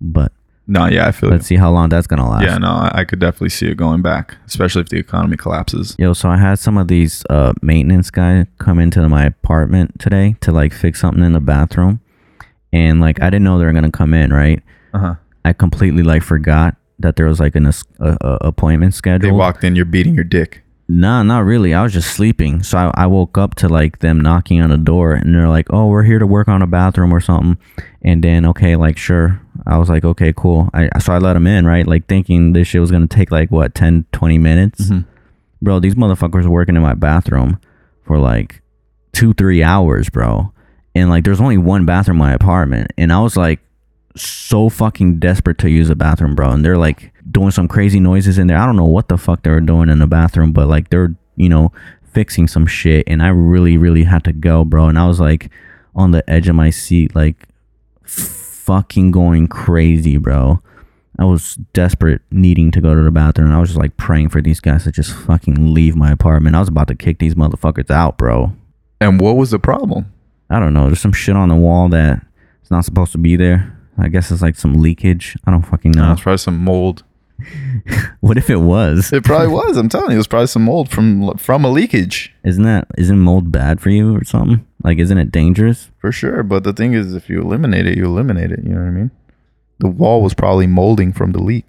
But 0.00 0.32
No, 0.66 0.86
yeah, 0.86 1.06
I 1.06 1.12
feel 1.12 1.30
let's 1.30 1.46
see 1.46 1.56
how 1.56 1.70
long 1.70 1.88
that's 1.88 2.06
gonna 2.06 2.28
last. 2.28 2.44
Yeah, 2.44 2.58
no, 2.58 2.68
I, 2.68 2.90
I 3.00 3.04
could 3.04 3.18
definitely 3.20 3.48
see 3.50 3.68
it 3.68 3.76
going 3.76 4.02
back, 4.02 4.36
especially 4.46 4.82
if 4.82 4.88
the 4.88 4.98
economy 4.98 5.36
collapses. 5.36 5.94
Yo, 5.98 6.12
so 6.12 6.28
I 6.28 6.36
had 6.36 6.58
some 6.58 6.76
of 6.76 6.88
these 6.88 7.24
uh, 7.30 7.52
maintenance 7.62 8.10
guy 8.10 8.46
come 8.58 8.78
into 8.78 9.08
my 9.08 9.24
apartment 9.26 9.98
today 10.00 10.36
to 10.40 10.52
like 10.52 10.72
fix 10.72 11.00
something 11.00 11.24
in 11.24 11.32
the 11.32 11.40
bathroom, 11.40 12.00
and 12.72 13.00
like 13.00 13.20
I 13.22 13.30
didn't 13.30 13.44
know 13.44 13.58
they 13.58 13.64
were 13.64 13.72
gonna 13.72 13.90
come 13.90 14.12
in. 14.14 14.32
Right, 14.32 14.62
Uh 14.92 14.98
huh. 14.98 15.14
I 15.44 15.52
completely 15.54 16.02
like 16.02 16.22
forgot 16.22 16.76
that 17.00 17.16
there 17.16 17.26
was 17.26 17.40
like 17.40 17.54
an 17.56 17.66
a, 17.66 17.72
a 18.20 18.38
appointment 18.42 18.94
schedule. 18.94 19.28
They 19.28 19.36
walked 19.36 19.64
in, 19.64 19.76
you're 19.76 19.84
beating 19.84 20.14
your 20.14 20.24
dick. 20.24 20.62
Nah, 20.92 21.22
not 21.22 21.44
really. 21.44 21.72
I 21.72 21.84
was 21.84 21.92
just 21.92 22.12
sleeping. 22.12 22.64
So 22.64 22.76
I, 22.76 23.04
I 23.04 23.06
woke 23.06 23.38
up 23.38 23.54
to 23.56 23.68
like 23.68 24.00
them 24.00 24.20
knocking 24.20 24.60
on 24.60 24.70
the 24.70 24.76
door 24.76 25.12
and 25.12 25.32
they're 25.32 25.48
like, 25.48 25.68
oh, 25.70 25.86
we're 25.86 26.02
here 26.02 26.18
to 26.18 26.26
work 26.26 26.48
on 26.48 26.62
a 26.62 26.66
bathroom 26.66 27.14
or 27.14 27.20
something. 27.20 27.58
And 28.02 28.24
then, 28.24 28.44
okay, 28.46 28.74
like, 28.74 28.98
sure. 28.98 29.40
I 29.66 29.78
was 29.78 29.88
like, 29.88 30.04
okay, 30.04 30.32
cool. 30.36 30.68
I, 30.74 30.88
so 30.98 31.12
I 31.12 31.18
let 31.18 31.34
them 31.34 31.46
in, 31.46 31.64
right? 31.64 31.86
Like 31.86 32.08
thinking 32.08 32.54
this 32.54 32.66
shit 32.66 32.80
was 32.80 32.90
going 32.90 33.06
to 33.06 33.16
take 33.16 33.30
like 33.30 33.52
what, 33.52 33.72
10, 33.76 34.06
20 34.10 34.38
minutes. 34.38 34.86
Mhm. 34.86 35.06
Bro, 35.62 35.78
these 35.78 35.94
motherfuckers 35.94 36.42
were 36.44 36.50
working 36.50 36.74
in 36.74 36.82
my 36.82 36.94
bathroom 36.94 37.60
for 38.02 38.18
like 38.18 38.60
two, 39.12 39.32
three 39.34 39.62
hours, 39.62 40.10
bro. 40.10 40.52
And 40.96 41.08
like, 41.08 41.22
there's 41.22 41.40
only 41.40 41.58
one 41.58 41.86
bathroom 41.86 42.16
in 42.16 42.26
my 42.26 42.32
apartment. 42.32 42.92
And 42.98 43.12
I 43.12 43.20
was 43.20 43.36
like, 43.36 43.60
so 44.16 44.68
fucking 44.68 45.18
desperate 45.18 45.58
to 45.58 45.70
use 45.70 45.90
a 45.90 45.94
bathroom, 45.94 46.34
bro. 46.34 46.50
And 46.50 46.64
they're 46.64 46.78
like 46.78 47.12
doing 47.30 47.50
some 47.50 47.68
crazy 47.68 48.00
noises 48.00 48.38
in 48.38 48.46
there. 48.46 48.58
I 48.58 48.66
don't 48.66 48.76
know 48.76 48.84
what 48.84 49.08
the 49.08 49.18
fuck 49.18 49.42
they 49.42 49.50
were 49.50 49.60
doing 49.60 49.88
in 49.88 49.98
the 49.98 50.06
bathroom, 50.06 50.52
but 50.52 50.68
like 50.68 50.90
they're, 50.90 51.14
you 51.36 51.48
know, 51.48 51.72
fixing 52.02 52.48
some 52.48 52.66
shit. 52.66 53.04
And 53.06 53.22
I 53.22 53.28
really, 53.28 53.76
really 53.76 54.04
had 54.04 54.24
to 54.24 54.32
go, 54.32 54.64
bro. 54.64 54.88
And 54.88 54.98
I 54.98 55.06
was 55.06 55.20
like 55.20 55.50
on 55.94 56.10
the 56.10 56.28
edge 56.28 56.48
of 56.48 56.56
my 56.56 56.70
seat, 56.70 57.14
like 57.14 57.48
fucking 58.02 59.10
going 59.10 59.48
crazy, 59.48 60.16
bro. 60.16 60.60
I 61.18 61.24
was 61.24 61.56
desperate, 61.74 62.22
needing 62.30 62.70
to 62.70 62.80
go 62.80 62.94
to 62.94 63.02
the 63.02 63.10
bathroom. 63.10 63.48
And 63.48 63.56
I 63.56 63.60
was 63.60 63.70
just 63.70 63.78
like 63.78 63.96
praying 63.96 64.30
for 64.30 64.40
these 64.40 64.60
guys 64.60 64.84
to 64.84 64.92
just 64.92 65.12
fucking 65.12 65.74
leave 65.74 65.94
my 65.94 66.10
apartment. 66.10 66.56
I 66.56 66.60
was 66.60 66.68
about 66.68 66.88
to 66.88 66.94
kick 66.94 67.18
these 67.18 67.34
motherfuckers 67.34 67.90
out, 67.90 68.16
bro. 68.16 68.52
And 69.00 69.20
what 69.20 69.36
was 69.36 69.50
the 69.50 69.58
problem? 69.58 70.12
I 70.48 70.58
don't 70.58 70.72
know. 70.72 70.86
There's 70.86 71.00
some 71.00 71.12
shit 71.12 71.36
on 71.36 71.48
the 71.48 71.54
wall 71.54 71.88
that 71.90 72.24
it's 72.60 72.70
not 72.70 72.84
supposed 72.84 73.12
to 73.12 73.18
be 73.18 73.36
there. 73.36 73.76
I 74.00 74.08
guess 74.08 74.30
it's 74.30 74.42
like 74.42 74.56
some 74.56 74.74
leakage. 74.74 75.36
I 75.46 75.50
don't 75.50 75.62
fucking 75.62 75.92
know. 75.92 76.06
No, 76.06 76.12
it's 76.12 76.22
probably 76.22 76.38
some 76.38 76.58
mold. 76.58 77.02
What 78.20 78.36
if 78.36 78.50
it 78.50 78.56
was? 78.56 79.12
It 79.12 79.24
probably 79.24 79.48
was. 79.60 79.76
I'm 79.78 79.88
telling 79.88 80.10
you, 80.10 80.16
it 80.16 80.18
was 80.18 80.26
probably 80.26 80.46
some 80.46 80.64
mold 80.64 80.90
from 80.90 81.36
from 81.38 81.64
a 81.64 81.70
leakage 81.70 82.34
Isn't 82.44 82.64
that 82.64 82.86
isn't 82.98 83.18
mold 83.18 83.50
bad 83.50 83.80
for 83.80 83.88
you 83.90 84.14
or 84.14 84.24
something? 84.24 84.66
Like, 84.84 84.98
isn't 84.98 85.16
it 85.16 85.32
dangerous? 85.32 85.90
for 85.98 86.12
sure. 86.12 86.42
But 86.42 86.64
the 86.64 86.72
thing 86.74 86.92
is, 86.92 87.14
if 87.14 87.28
you 87.30 87.40
eliminate 87.40 87.86
it, 87.86 87.96
you 87.96 88.04
eliminate 88.04 88.52
it. 88.52 88.60
You 88.62 88.70
know 88.74 88.80
what 88.80 88.88
I 88.88 88.90
mean? 88.90 89.10
The 89.78 89.88
wall 89.88 90.22
was 90.22 90.34
probably 90.34 90.66
molding 90.66 91.12
from 91.12 91.32
the 91.32 91.42
leak. 91.42 91.68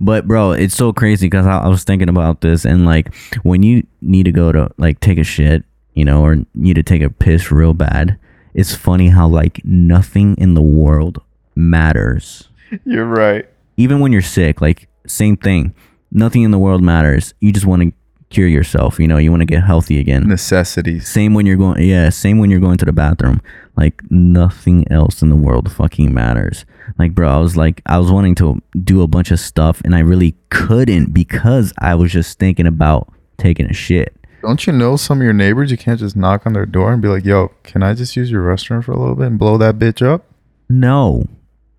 But 0.00 0.26
bro, 0.26 0.52
it's 0.52 0.74
so 0.74 0.92
crazy 0.92 1.26
because 1.26 1.46
I, 1.46 1.58
I 1.58 1.68
was 1.68 1.84
thinking 1.84 2.08
about 2.08 2.40
this 2.40 2.64
and 2.64 2.86
like 2.86 3.14
when 3.42 3.62
you 3.62 3.86
need 4.00 4.22
to 4.24 4.32
go 4.32 4.52
to 4.52 4.70
like 4.78 5.00
take 5.00 5.18
a 5.18 5.24
shit, 5.24 5.64
you 5.94 6.04
know, 6.04 6.22
or 6.22 6.36
need 6.54 6.74
to 6.74 6.82
take 6.82 7.02
a 7.02 7.10
piss 7.10 7.50
real 7.52 7.74
bad. 7.74 8.18
It's 8.54 8.74
funny 8.74 9.08
how 9.08 9.28
like 9.28 9.60
nothing 9.64 10.34
in 10.38 10.54
the 10.54 10.62
world 10.62 11.20
matters. 11.54 12.48
You're 12.84 13.06
right. 13.06 13.48
Even 13.76 14.00
when 14.00 14.12
you're 14.12 14.22
sick, 14.22 14.60
like 14.60 14.88
same 15.06 15.36
thing. 15.36 15.74
Nothing 16.12 16.42
in 16.42 16.50
the 16.50 16.58
world 16.58 16.82
matters. 16.82 17.34
You 17.40 17.52
just 17.52 17.66
want 17.66 17.82
to 17.82 17.92
cure 18.30 18.48
yourself. 18.48 18.98
You 18.98 19.08
know, 19.08 19.18
you 19.18 19.30
want 19.30 19.42
to 19.42 19.46
get 19.46 19.62
healthy 19.62 19.98
again. 19.98 20.28
Necessities. 20.28 21.08
Same 21.08 21.34
when 21.34 21.46
you're 21.46 21.56
going, 21.56 21.82
yeah, 21.82 22.08
same 22.10 22.38
when 22.38 22.50
you're 22.50 22.60
going 22.60 22.78
to 22.78 22.84
the 22.84 22.92
bathroom. 22.92 23.40
Like 23.76 24.02
nothing 24.10 24.90
else 24.90 25.22
in 25.22 25.28
the 25.28 25.36
world 25.36 25.70
fucking 25.70 26.12
matters. 26.12 26.64
Like, 26.98 27.14
bro, 27.14 27.28
I 27.28 27.38
was 27.38 27.56
like, 27.56 27.82
I 27.86 27.98
was 27.98 28.10
wanting 28.10 28.34
to 28.36 28.60
do 28.82 29.02
a 29.02 29.06
bunch 29.06 29.30
of 29.30 29.40
stuff 29.40 29.80
and 29.84 29.94
I 29.94 30.00
really 30.00 30.36
couldn't 30.50 31.12
because 31.12 31.72
I 31.78 31.94
was 31.94 32.12
just 32.12 32.38
thinking 32.38 32.66
about 32.66 33.12
taking 33.38 33.66
a 33.66 33.72
shit. 33.72 34.14
Don't 34.42 34.66
you 34.66 34.72
know 34.72 34.96
some 34.96 35.18
of 35.18 35.24
your 35.24 35.32
neighbors? 35.34 35.70
You 35.70 35.76
can't 35.76 36.00
just 36.00 36.16
knock 36.16 36.46
on 36.46 36.54
their 36.54 36.64
door 36.64 36.92
and 36.92 37.02
be 37.02 37.08
like, 37.08 37.26
"Yo, 37.26 37.52
can 37.62 37.82
I 37.82 37.92
just 37.92 38.16
use 38.16 38.30
your 38.30 38.42
restroom 38.42 38.82
for 38.82 38.92
a 38.92 38.98
little 38.98 39.14
bit 39.14 39.26
and 39.26 39.38
blow 39.38 39.58
that 39.58 39.78
bitch 39.78 40.00
up?" 40.00 40.24
No, 40.70 41.26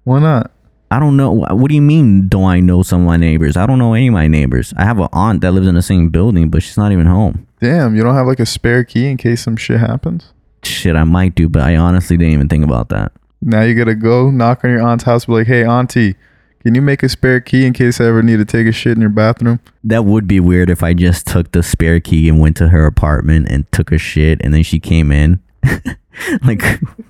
Why 0.04 0.20
not? 0.20 0.52
I 0.90 1.00
don't 1.00 1.16
know. 1.16 1.32
What 1.32 1.70
do 1.70 1.76
you 1.76 1.82
mean, 1.82 2.28
don't 2.28 2.50
I 2.50 2.60
know 2.60 2.84
some 2.84 3.02
of 3.02 3.08
my 3.08 3.16
neighbors? 3.16 3.56
I 3.56 3.66
don't 3.66 3.80
know 3.80 3.94
any 3.94 4.08
of 4.08 4.14
my 4.14 4.28
neighbors. 4.28 4.74
I 4.76 4.84
have 4.84 5.00
an 5.00 5.08
aunt 5.14 5.40
that 5.42 5.54
lives 5.54 5.68
in 5.68 5.76
the 5.76 5.82
same 5.82 6.10
building, 6.10 6.50
but 6.50 6.64
she's 6.64 6.78
not 6.78 6.92
even 6.92 7.06
home. 7.06 7.48
Damn, 7.62 7.96
you 7.96 8.04
don't 8.04 8.16
have 8.16 8.28
like 8.28 8.42
a 8.42 8.46
spare 8.46 8.84
key 8.84 9.08
in 9.08 9.16
case 9.16 9.42
some 9.42 9.56
shit 9.56 9.80
happens. 9.80 10.34
Shit, 10.64 10.96
I 10.96 11.06
might 11.06 11.34
do, 11.34 11.48
but 11.48 11.62
I 11.62 11.78
honestly 11.78 12.18
didn't 12.18 12.34
even 12.34 12.50
think 12.50 12.66
about 12.66 12.90
that. 12.90 13.14
Now 13.42 13.62
you 13.62 13.74
gotta 13.74 13.96
go 13.96 14.30
knock 14.30 14.64
on 14.66 14.72
your 14.72 14.82
aunt's 14.82 15.06
house, 15.06 15.26
be 15.26 15.32
like, 15.34 15.48
"Hey, 15.48 15.64
auntie, 15.64 16.16
can 16.62 16.76
you 16.76 16.82
make 16.82 17.04
a 17.04 17.10
spare 17.10 17.40
key 17.40 17.66
in 17.66 17.74
case 17.74 18.02
I 18.02 18.06
ever 18.06 18.22
need 18.22 18.38
to 18.38 18.46
take 18.46 18.68
a 18.68 18.72
shit 18.72 18.96
in 18.96 19.02
your 19.02 19.10
bathroom?" 19.10 19.60
That 19.84 20.06
would 20.06 20.28
be 20.28 20.40
weird 20.40 20.70
if 20.70 20.84
I 20.84 20.94
just 20.94 21.26
took 21.26 21.52
the 21.52 21.64
spare 21.64 22.00
key 22.00 22.28
and 22.28 22.40
went 22.40 22.58
to 22.58 22.68
her 22.68 22.86
apartment 22.86 23.48
and 23.50 23.72
took 23.72 23.92
a 23.92 23.98
shit 23.98 24.40
and 24.44 24.54
then 24.54 24.64
she 24.64 24.80
came 24.80 25.12
in. 25.12 25.40
like, 26.44 26.62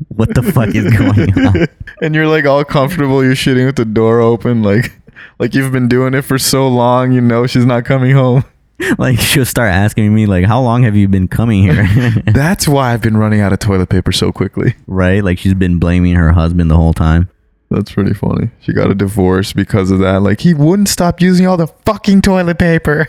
what 0.09 0.33
the 0.35 0.43
fuck 0.43 0.73
is 0.75 0.91
going 0.95 1.33
on? 1.47 1.67
and 2.01 2.15
you're 2.15 2.27
like 2.27 2.45
all 2.45 2.63
comfortable. 2.63 3.23
You're 3.23 3.33
shitting 3.35 3.65
with 3.65 3.75
the 3.75 3.85
door 3.85 4.19
open, 4.21 4.63
like 4.63 4.91
like 5.39 5.53
you've 5.55 5.71
been 5.71 5.87
doing 5.87 6.13
it 6.13 6.23
for 6.23 6.37
so 6.37 6.67
long. 6.67 7.11
You 7.11 7.21
know 7.21 7.47
she's 7.47 7.65
not 7.65 7.85
coming 7.85 8.11
home. 8.13 8.43
Like, 8.97 9.19
she'll 9.19 9.45
start 9.45 9.71
asking 9.71 10.11
me, 10.15 10.25
like, 10.25 10.43
how 10.45 10.59
long 10.59 10.81
have 10.85 10.95
you 10.95 11.07
been 11.07 11.27
coming 11.27 11.61
here? 11.61 11.87
That's 12.25 12.67
why 12.67 12.91
I've 12.91 13.01
been 13.01 13.15
running 13.15 13.39
out 13.39 13.53
of 13.53 13.59
toilet 13.59 13.89
paper 13.89 14.11
so 14.11 14.31
quickly. 14.31 14.73
right? 14.87 15.23
Like, 15.23 15.37
she's 15.37 15.53
been 15.53 15.77
blaming 15.77 16.15
her 16.15 16.31
husband 16.31 16.71
the 16.71 16.77
whole 16.77 16.95
time. 16.95 17.29
That's 17.69 17.91
pretty 17.91 18.15
funny. 18.15 18.49
She 18.59 18.73
got 18.73 18.89
a 18.89 18.95
divorce 18.95 19.53
because 19.53 19.91
of 19.91 19.99
that. 19.99 20.23
Like 20.23 20.39
he 20.41 20.55
wouldn't 20.55 20.89
stop 20.89 21.21
using 21.21 21.45
all 21.45 21.57
the 21.57 21.67
fucking 21.67 22.21
toilet 22.23 22.57
paper. 22.57 23.07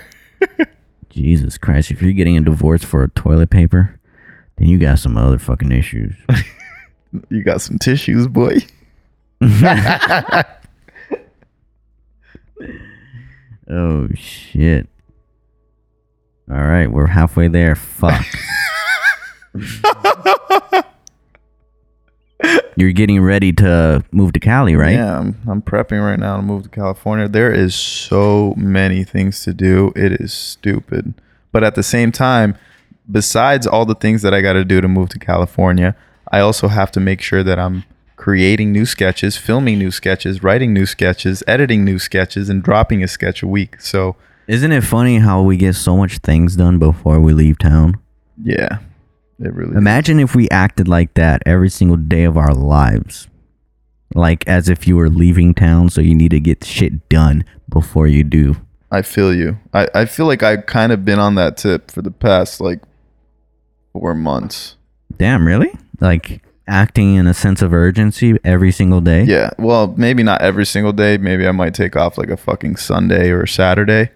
Jesus 1.09 1.59
Christ, 1.59 1.91
if 1.91 2.01
you're 2.01 2.13
getting 2.13 2.37
a 2.37 2.43
divorce 2.43 2.85
for 2.85 3.03
a 3.03 3.09
toilet 3.09 3.51
paper, 3.51 3.99
then 4.63 4.71
you 4.71 4.79
got 4.79 5.01
some 5.01 5.17
other 5.17 5.39
fucking 5.39 5.73
issues. 5.73 6.15
You 7.29 7.45
got 7.45 7.61
some 7.61 7.77
tissues, 7.77 8.27
boy. 8.27 8.61
oh, 9.43 10.43
shit. 14.15 14.89
All 16.51 16.57
right, 16.57 16.91
we're 16.91 17.09
halfway 17.09 17.49
there. 17.49 17.75
Fuck. 17.75 18.25
You're 22.77 22.93
getting 22.93 23.21
ready 23.21 23.53
to 23.53 24.03
move 24.11 24.33
to 24.33 24.41
Cali, 24.41 24.75
right? 24.75 24.95
Yeah, 24.95 25.19
I'm, 25.19 25.37
I'm 25.47 25.61
prepping 25.61 26.03
right 26.03 26.19
now 26.19 26.37
to 26.37 26.43
move 26.43 26.63
to 26.63 26.71
California. 26.71 27.29
There 27.29 27.53
is 27.53 27.75
so 27.75 28.55
many 28.57 29.05
things 29.05 29.45
to 29.45 29.53
do. 29.53 29.93
It 29.95 30.13
is 30.13 30.33
stupid. 30.33 31.13
But 31.53 31.63
at 31.63 31.75
the 31.75 31.83
same 31.83 32.11
time, 32.11 32.57
besides 33.11 33.67
all 33.67 33.85
the 33.85 33.95
things 33.95 34.23
that 34.23 34.35
I 34.35 34.41
got 34.41 34.55
to 34.55 34.65
do 34.65 34.81
to 34.81 34.89
move 34.89 35.09
to 35.11 35.19
California, 35.19 35.95
I 36.31 36.41
also 36.41 36.69
have 36.69 36.91
to 36.93 37.01
make 37.01 37.21
sure 37.21 37.43
that 37.43 37.59
I'm 37.59 37.85
creating 38.17 38.73
new 38.73 38.87
sketches, 38.87 39.37
filming 39.37 39.79
new 39.79 39.91
sketches, 39.91 40.43
writing 40.43 40.73
new 40.73 40.87
sketches, 40.87 41.43
editing 41.47 41.85
new 41.85 41.99
sketches, 41.99 42.49
and 42.49 42.63
dropping 42.63 43.03
a 43.03 43.09
sketch 43.09 43.43
a 43.43 43.49
week. 43.49 43.81
So, 43.81 44.17
Isn't 44.47 44.73
it 44.73 44.83
funny 44.83 45.19
how 45.19 45.43
we 45.43 45.57
get 45.57 45.75
so 45.75 45.97
much 45.97 46.19
things 46.19 46.57
done 46.57 46.79
before 46.79 47.21
we 47.21 47.33
leave 47.33 47.59
town? 47.59 47.95
yeah, 48.43 48.79
It 49.41 49.53
really. 49.53 49.77
Imagine 49.77 50.21
if 50.21 50.35
we 50.35 50.49
acted 50.51 50.89
like 50.89 51.15
that 51.15 51.43
every 51.45 51.69
single 51.69 51.97
day 51.97 52.25
of 52.25 52.37
our 52.37 52.55
lives. 52.55 53.29
Like 54.15 54.47
as 54.47 54.69
if 54.69 54.87
you 54.87 54.97
were 54.97 55.09
leaving 55.09 55.55
town, 55.55 55.89
so 55.91 56.01
you 56.01 56.15
need 56.15 56.31
to 56.33 56.41
get 56.41 56.65
shit 56.65 57.09
done 57.09 57.45
before 57.69 58.07
you 58.07 58.25
do. 58.25 58.57
I 58.91 59.01
feel 59.03 59.35
you. 59.35 59.59
I, 59.73 59.89
I 59.95 60.05
feel 60.05 60.27
like 60.27 60.43
I've 60.43 60.67
kind 60.67 60.93
of 60.93 61.05
been 61.05 61.19
on 61.19 61.35
that 61.37 61.57
tip 61.57 61.91
for 61.91 62.03
the 62.03 62.11
past 62.11 62.61
like 62.61 62.81
four 63.93 64.15
months. 64.15 64.77
Damn, 65.17 65.47
really? 65.47 65.71
Like 66.01 66.43
acting 66.67 67.15
in 67.17 67.27
a 67.27 67.35
sense 67.35 67.61
of 67.63 67.73
urgency 67.73 68.37
every 68.45 68.73
single 68.73 69.01
day? 69.01 69.25
Yeah. 69.25 69.51
Well, 69.59 69.95
maybe 69.97 70.23
not 70.23 70.41
every 70.43 70.65
single 70.67 70.93
day. 70.93 71.19
Maybe 71.19 71.47
I 71.47 71.53
might 71.53 71.75
take 71.75 71.97
off 71.97 72.17
like 72.19 72.31
a 72.31 72.37
fucking 72.37 72.77
Sunday 72.77 73.31
or 73.31 73.47
Saturday. 73.47 74.11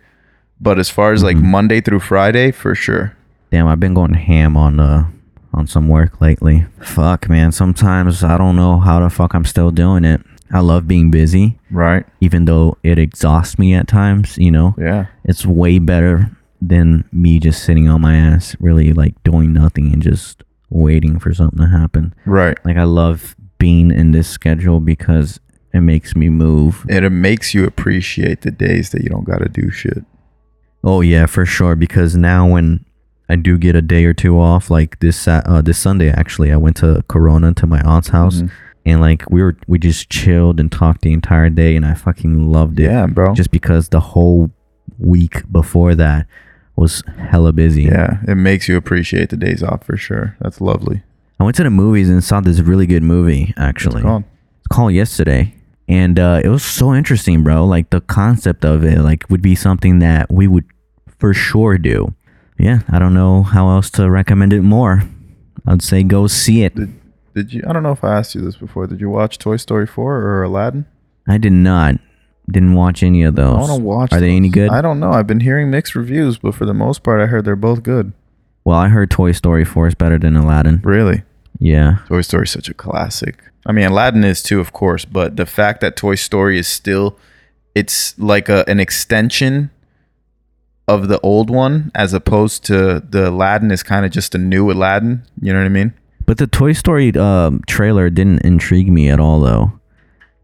But 0.60 0.78
as 0.78 0.88
far 0.88 1.12
as 1.12 1.22
like 1.22 1.36
Mhm. 1.36 1.42
Monday 1.44 1.80
through 1.80 2.00
Friday, 2.00 2.50
for 2.50 2.74
sure. 2.74 3.12
Damn, 3.50 3.66
I've 3.66 3.80
been 3.80 3.94
going 3.94 4.14
ham 4.14 4.56
on 4.56 4.80
uh 4.80 5.06
on 5.52 5.66
some 5.66 5.88
work 5.88 6.20
lately. 6.20 6.66
Fuck, 6.80 7.28
man. 7.28 7.50
Sometimes 7.52 8.22
I 8.22 8.36
don't 8.36 8.56
know 8.56 8.78
how 8.78 9.00
the 9.00 9.08
fuck 9.10 9.34
I'm 9.34 9.44
still 9.44 9.70
doing 9.70 10.04
it. 10.04 10.20
I 10.52 10.60
love 10.60 10.86
being 10.86 11.10
busy, 11.10 11.58
Right. 11.70 12.04
even 12.20 12.44
though 12.44 12.76
it 12.82 12.98
exhausts 12.98 13.58
me 13.58 13.74
at 13.74 13.88
times, 13.88 14.36
you 14.38 14.50
know. 14.50 14.74
Yeah. 14.78 15.06
It's 15.24 15.44
way 15.46 15.78
better 15.78 16.30
than 16.60 17.04
me 17.12 17.38
just 17.38 17.62
sitting 17.62 17.88
on 17.88 18.00
my 18.00 18.16
ass, 18.16 18.56
really 18.60 18.92
like 18.92 19.14
doing 19.24 19.52
nothing 19.52 19.92
and 19.92 20.02
just 20.02 20.42
waiting 20.70 21.18
for 21.18 21.32
something 21.34 21.58
to 21.60 21.68
happen. 21.68 22.14
Right. 22.24 22.58
Like 22.64 22.76
I 22.76 22.84
love 22.84 23.36
being 23.58 23.90
in 23.90 24.12
this 24.12 24.28
schedule 24.28 24.80
because 24.80 25.38
it 25.72 25.80
makes 25.80 26.16
me 26.16 26.28
move. 26.28 26.84
And 26.88 27.04
it 27.04 27.10
makes 27.10 27.54
you 27.54 27.64
appreciate 27.66 28.40
the 28.42 28.50
days 28.50 28.90
that 28.90 29.02
you 29.02 29.10
don't 29.10 29.24
got 29.24 29.38
to 29.38 29.48
do 29.48 29.70
shit. 29.70 30.04
Oh 30.82 31.00
yeah, 31.00 31.26
for 31.26 31.44
sure. 31.46 31.76
Because 31.76 32.16
now 32.16 32.48
when 32.48 32.84
I 33.28 33.36
do 33.36 33.58
get 33.58 33.74
a 33.76 33.82
day 33.82 34.04
or 34.04 34.14
two 34.14 34.38
off, 34.40 34.70
like 34.70 34.98
this 35.00 35.26
uh, 35.28 35.60
this 35.64 35.78
Sunday 35.78 36.10
actually, 36.10 36.52
I 36.52 36.56
went 36.56 36.76
to 36.78 37.02
Corona 37.08 37.52
to 37.54 37.66
my 37.66 37.80
aunt's 37.82 38.08
house, 38.08 38.42
Mhm. 38.42 38.50
and 38.86 39.00
like 39.00 39.24
we 39.28 39.42
were 39.42 39.56
we 39.66 39.78
just 39.80 40.10
chilled 40.10 40.60
and 40.60 40.70
talked 40.70 41.02
the 41.02 41.12
entire 41.12 41.50
day, 41.50 41.74
and 41.76 41.84
I 41.84 41.94
fucking 41.94 42.50
loved 42.52 42.78
it. 42.78 42.84
Yeah, 42.84 43.06
bro. 43.06 43.34
Just 43.34 43.50
because 43.50 43.88
the 43.88 43.98
whole 44.00 44.50
week 44.98 45.42
before 45.50 45.94
that 45.96 46.26
was 46.76 47.02
hella 47.18 47.52
busy. 47.52 47.84
yeah. 47.84 48.18
It 48.28 48.34
makes 48.36 48.68
you 48.68 48.76
appreciate 48.76 49.30
the 49.30 49.36
days 49.36 49.62
off 49.62 49.84
for 49.84 49.96
sure. 49.96 50.36
That's 50.40 50.60
lovely. 50.60 51.02
I 51.40 51.44
went 51.44 51.56
to 51.56 51.64
the 51.64 51.70
movies 51.70 52.08
and 52.08 52.22
saw 52.22 52.40
this 52.40 52.60
really 52.60 52.86
good 52.86 53.02
movie. 53.02 53.52
Actually, 53.56 54.00
It's 54.00 54.06
called. 54.06 54.24
It's 54.58 54.68
called 54.68 54.92
yesterday 54.92 55.54
and 55.88 56.18
uh, 56.18 56.40
it 56.42 56.48
was 56.48 56.64
so 56.64 56.92
interesting 56.94 57.44
bro 57.44 57.64
like 57.64 57.90
the 57.90 58.00
concept 58.00 58.64
of 58.64 58.84
it 58.84 58.98
like 59.00 59.24
would 59.30 59.42
be 59.42 59.54
something 59.54 60.00
that 60.00 60.32
we 60.32 60.48
would 60.48 60.64
for 61.18 61.32
sure 61.32 61.78
do 61.78 62.12
yeah 62.58 62.80
i 62.90 62.98
don't 62.98 63.14
know 63.14 63.42
how 63.44 63.68
else 63.70 63.88
to 63.90 64.10
recommend 64.10 64.52
it 64.52 64.62
more 64.62 65.02
i'd 65.68 65.82
say 65.82 66.02
go 66.02 66.26
see 66.26 66.64
it 66.64 66.74
Did, 66.74 67.00
did 67.34 67.52
you? 67.52 67.62
I 67.68 67.72
don't 67.72 67.82
know 67.84 67.92
if 67.92 68.02
I 68.02 68.16
asked 68.18 68.34
you 68.34 68.40
this 68.40 68.56
before. 68.56 68.86
Did 68.86 68.98
you 69.00 69.10
watch 69.10 69.36
Toy 69.38 69.56
Story 69.58 69.86
4 69.86 70.16
or 70.16 70.42
Aladdin? 70.42 70.86
i 71.28 71.38
did 71.38 71.52
not 71.52 71.96
didn't 72.50 72.74
watch 72.74 73.02
any 73.02 73.22
of 73.24 73.34
those. 73.34 73.54
I 73.56 73.58
those 73.58 73.68
want 73.68 73.80
to 73.80 73.84
watch. 73.84 74.12
are 74.12 74.20
they 74.20 74.30
any 74.36 74.48
good 74.48 74.70
I 74.70 74.80
don't 74.80 75.00
know. 75.00 75.10
I've 75.12 75.26
been 75.26 75.40
hearing 75.40 75.70
mixed 75.70 75.94
reviews, 75.94 76.38
but 76.38 76.54
for 76.54 76.64
the 76.66 76.74
most 76.74 77.02
part, 77.02 77.20
I 77.20 77.26
heard 77.26 77.44
they're 77.44 77.56
both 77.56 77.82
good. 77.82 78.12
well 78.64 78.76
i 78.78 78.88
heard 78.88 79.10
toy 79.10 79.32
story 79.32 79.64
4 79.64 79.88
is 79.88 79.94
better 79.94 80.18
than 80.18 80.36
aladdin 80.36 80.80
Really? 80.84 81.22
yeah 81.58 81.98
Toy 82.08 82.20
Story 82.22 82.44
is 82.44 82.50
such 82.50 82.68
a 82.68 82.74
classic. 82.74 83.34
I 83.68 83.72
mean, 83.72 83.86
Aladdin 83.86 84.22
is 84.22 84.42
too, 84.44 84.60
of 84.60 84.72
course, 84.72 85.04
but 85.04 85.36
the 85.36 85.46
fact 85.46 85.80
that 85.80 85.96
Toy 85.96 86.14
Story 86.14 86.56
is 86.58 86.68
still, 86.68 87.18
it's 87.74 88.16
like 88.16 88.48
a, 88.48 88.62
an 88.68 88.78
extension 88.78 89.70
of 90.86 91.08
the 91.08 91.18
old 91.20 91.50
one, 91.50 91.90
as 91.94 92.12
opposed 92.12 92.62
to 92.66 93.00
the 93.00 93.28
Aladdin 93.30 93.72
is 93.72 93.82
kind 93.82 94.04
of 94.06 94.12
just 94.12 94.36
a 94.36 94.38
new 94.38 94.70
Aladdin. 94.70 95.22
You 95.40 95.52
know 95.52 95.58
what 95.58 95.64
I 95.66 95.70
mean? 95.70 95.94
but 96.26 96.38
the 96.38 96.46
toy 96.46 96.72
story 96.72 97.16
um, 97.16 97.62
trailer 97.68 98.10
didn't 98.10 98.40
intrigue 98.44 98.90
me 98.90 99.08
at 99.08 99.20
all 99.20 99.38
though 99.40 99.70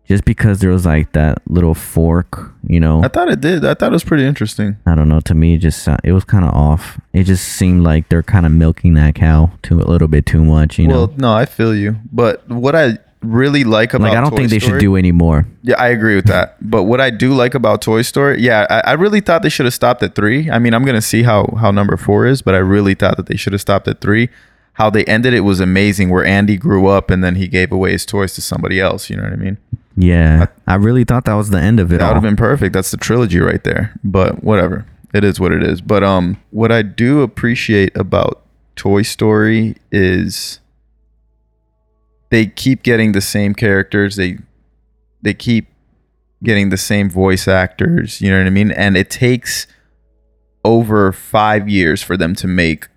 just 0.09 0.25
because 0.25 0.61
there 0.61 0.71
was 0.71 0.85
like 0.85 1.13
that 1.13 1.41
little 1.49 1.75
fork 1.75 2.53
you 2.67 2.81
know 2.81 3.03
I 3.03 3.09
thought 3.09 3.29
it 3.29 3.41
did. 3.41 3.65
I 3.65 3.75
thought 3.75 3.91
it 3.91 3.93
was 3.93 4.05
pretty 4.05 4.25
interesting. 4.25 4.77
I 4.87 4.95
don't 4.95 5.09
know. 5.09 5.21
To 5.21 5.35
me, 5.35 5.55
it 5.55 5.59
just 5.59 5.83
sou- 5.83 5.97
it 6.05 6.13
was 6.13 6.25
kind 6.25 6.45
of 6.45 6.53
off. 6.55 7.01
It 7.13 7.25
just 7.25 7.47
seemed 7.47 7.83
like 7.83 8.09
they're 8.09 8.23
kind 8.23 8.47
of 8.47 8.53
milking 8.53 8.95
that 8.95 9.15
cow 9.15 9.51
too 9.63 9.81
a 9.81 9.85
little 9.85 10.09
bit 10.09 10.27
too 10.27 10.45
much. 10.45 10.79
You 10.79 10.89
know, 10.89 11.07
well, 11.07 11.15
no, 11.17 11.33
I 11.33 11.45
feel 11.45 11.75
you. 11.75 11.97
But 12.13 12.49
what 12.49 12.75
I 12.77 12.99
really 13.23 13.65
like 13.65 13.95
about 13.95 14.09
like 14.09 14.17
I 14.17 14.21
don't 14.21 14.31
Toy 14.31 14.37
think 14.37 14.51
they 14.51 14.59
should 14.59 14.81
do 14.81 14.97
any 14.97 15.13
more. 15.13 15.47
Yeah, 15.63 15.77
I 15.79 15.89
agree 15.89 16.17
with 16.17 16.27
that. 16.27 16.57
But 16.63 16.85
what 16.85 17.01
I 17.01 17.11
do 17.11 17.35
like 17.35 17.55
about 17.55 17.83
Toy 17.83 18.03
Story, 18.03 18.41
yeah, 18.41 18.67
I, 18.71 18.91
I 18.91 18.93
really 18.93 19.21
thought 19.21 19.43
they 19.43 19.49
should 19.49 19.67
have 19.67 19.75
stopped 19.75 20.03
at 20.03 20.15
three. 20.15 20.51
I 20.51 20.59
mean, 20.59 20.73
I'm 20.73 20.85
gonna 20.85 21.03
see 21.03 21.25
how 21.25 21.55
how 21.61 21.71
number 21.71 21.97
four 21.97 22.27
is, 22.27 22.41
but 22.43 22.55
I 22.55 22.59
really 22.59 22.95
thought 22.95 23.17
that 23.17 23.27
they 23.27 23.37
should 23.37 23.53
have 23.53 23.61
stopped 23.61 23.89
at 23.89 24.01
three. 24.01 24.29
How 24.75 24.89
they 24.89 25.05
ended 25.05 25.35
it 25.35 25.41
was 25.41 25.61
amazing. 25.61 26.09
Where 26.09 26.25
Andy 26.25 26.57
grew 26.57 26.87
up 26.87 27.11
and 27.11 27.23
then 27.23 27.35
he 27.35 27.47
gave 27.49 27.73
away 27.73 27.93
his 27.93 28.07
toys 28.07 28.35
to 28.37 28.41
somebody 28.41 28.81
else. 28.81 29.11
You 29.11 29.17
know 29.17 29.25
what 29.25 29.33
I 29.33 29.37
mean? 29.37 29.59
Yeah, 29.97 30.47
I 30.67 30.77
really 30.77 31.05
thought 31.05 31.25
that 31.27 31.35
was 31.35 31.51
the 31.51 31.61
end 31.61 31.79
of 31.81 31.93
it 31.93 31.99
That 31.99 32.09
would 32.09 32.15
have 32.15 32.23
been 32.23 32.37
perfect. 32.37 32.73
That's 32.73 32.91
the 32.91 32.97
trilogy 32.97 33.41
right 33.41 33.63
there. 33.63 33.95
But 34.03 34.43
whatever, 34.43 34.87
it 35.13 35.25
is 35.25 35.39
what 35.39 35.53
it 35.53 35.63
is. 35.63 35.81
But 35.81 36.03
um, 36.03 36.41
what 36.51 36.73
I 36.73 36.83
do 36.83 37.21
appreciate 37.21 37.97
about 37.97 38.43
Toy 38.77 39.03
Story 39.03 39.77
is 39.91 40.61
they 42.31 42.47
keep 42.47 42.83
getting 42.83 43.13
the 43.13 43.21
same 43.21 43.55
characters. 43.55 44.17
They 44.17 44.39
they 45.21 45.35
keep 45.35 45.69
getting 46.43 46.71
the 46.71 46.77
same 46.79 47.09
voice 47.11 47.47
actors. 47.47 48.21
You 48.21 48.31
know 48.31 48.39
what 48.39 48.47
I 48.47 48.51
mean? 48.51 48.71
And 48.73 48.97
it 48.97 49.11
takes 49.11 49.67
over 50.65 51.13
five 51.13 51.69
years 51.69 52.03
for 52.03 52.17
them 52.17 52.35
to 52.37 52.47
make 52.47 52.89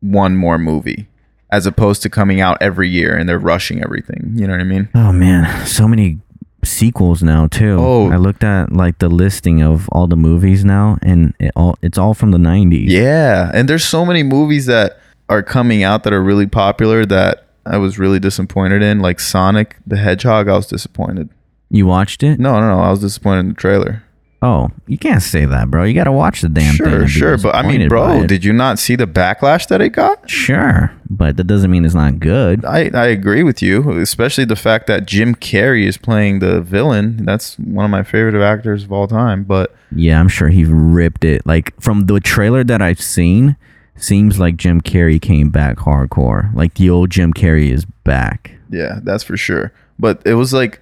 one 0.00 0.36
more 0.36 0.58
movie, 0.58 1.08
as 1.50 1.66
opposed 1.66 2.02
to 2.02 2.08
coming 2.10 2.40
out 2.40 2.56
every 2.60 2.88
year 2.88 3.16
and 3.16 3.28
they're 3.28 3.38
rushing 3.38 3.82
everything. 3.82 4.32
You 4.34 4.46
know 4.46 4.54
what 4.54 4.60
I 4.60 4.64
mean? 4.64 4.88
oh 4.94 5.12
man, 5.12 5.66
so 5.66 5.86
many 5.86 6.18
sequels 6.64 7.22
now 7.22 7.46
too. 7.46 7.76
Oh. 7.78 8.10
I 8.10 8.16
looked 8.16 8.44
at 8.44 8.72
like 8.72 8.98
the 8.98 9.08
listing 9.08 9.62
of 9.62 9.88
all 9.90 10.06
the 10.06 10.16
movies 10.16 10.64
now, 10.64 10.98
and 11.02 11.34
it 11.38 11.52
all 11.56 11.78
it's 11.82 11.98
all 11.98 12.14
from 12.14 12.30
the 12.30 12.38
'90s. 12.38 12.88
Yeah, 12.88 13.50
and 13.54 13.68
there's 13.68 13.84
so 13.84 14.04
many 14.04 14.22
movies 14.22 14.66
that 14.66 14.98
are 15.28 15.42
coming 15.42 15.82
out 15.82 16.04
that 16.04 16.12
are 16.12 16.22
really 16.22 16.46
popular 16.46 17.04
that 17.06 17.44
I 17.66 17.76
was 17.76 17.98
really 17.98 18.18
disappointed 18.18 18.82
in. 18.82 19.00
Like 19.00 19.20
Sonic 19.20 19.76
the 19.86 19.96
Hedgehog, 19.96 20.48
I 20.48 20.56
was 20.56 20.66
disappointed. 20.66 21.28
You 21.70 21.86
watched 21.86 22.22
it? 22.22 22.40
No, 22.40 22.58
no, 22.60 22.68
no, 22.74 22.80
I 22.80 22.90
was 22.90 23.00
disappointed 23.00 23.40
in 23.40 23.48
the 23.50 23.54
trailer. 23.54 24.02
Oh, 24.40 24.70
you 24.86 24.96
can't 24.98 25.22
say 25.22 25.46
that, 25.46 25.68
bro. 25.68 25.82
You 25.82 25.94
got 25.94 26.04
to 26.04 26.12
watch 26.12 26.42
the 26.42 26.48
damn 26.48 26.76
thing. 26.76 26.86
Sure, 26.86 27.08
sure, 27.08 27.38
but 27.38 27.56
I 27.56 27.62
mean, 27.62 27.88
bro, 27.88 28.24
did 28.24 28.44
you 28.44 28.52
not 28.52 28.78
see 28.78 28.94
the 28.94 29.06
backlash 29.06 29.66
that 29.66 29.80
it 29.80 29.90
got? 29.90 30.30
Sure, 30.30 30.92
but 31.10 31.36
that 31.36 31.44
doesn't 31.48 31.70
mean 31.72 31.84
it's 31.84 31.94
not 31.94 32.20
good. 32.20 32.64
I, 32.64 32.88
I 32.94 33.06
agree 33.06 33.42
with 33.42 33.62
you, 33.62 33.98
especially 33.98 34.44
the 34.44 34.54
fact 34.54 34.86
that 34.86 35.06
Jim 35.06 35.34
Carrey 35.34 35.86
is 35.86 35.96
playing 35.98 36.38
the 36.38 36.60
villain. 36.60 37.24
That's 37.24 37.58
one 37.58 37.84
of 37.84 37.90
my 37.90 38.04
favorite 38.04 38.40
actors 38.40 38.84
of 38.84 38.92
all 38.92 39.08
time. 39.08 39.42
But 39.42 39.74
Yeah, 39.90 40.20
I'm 40.20 40.28
sure 40.28 40.48
he 40.50 40.64
ripped 40.64 41.24
it. 41.24 41.44
Like 41.44 41.74
from 41.80 42.06
the 42.06 42.20
trailer 42.20 42.62
that 42.62 42.80
I've 42.80 43.00
seen, 43.00 43.56
seems 43.96 44.38
like 44.38 44.56
Jim 44.56 44.80
Carrey 44.80 45.20
came 45.20 45.50
back 45.50 45.78
hardcore. 45.78 46.54
Like 46.54 46.74
the 46.74 46.90
old 46.90 47.10
Jim 47.10 47.32
Carrey 47.32 47.72
is 47.72 47.84
back. 48.04 48.52
Yeah, 48.70 49.00
that's 49.02 49.24
for 49.24 49.36
sure. 49.36 49.72
But 49.98 50.22
it 50.24 50.34
was 50.34 50.52
like 50.52 50.80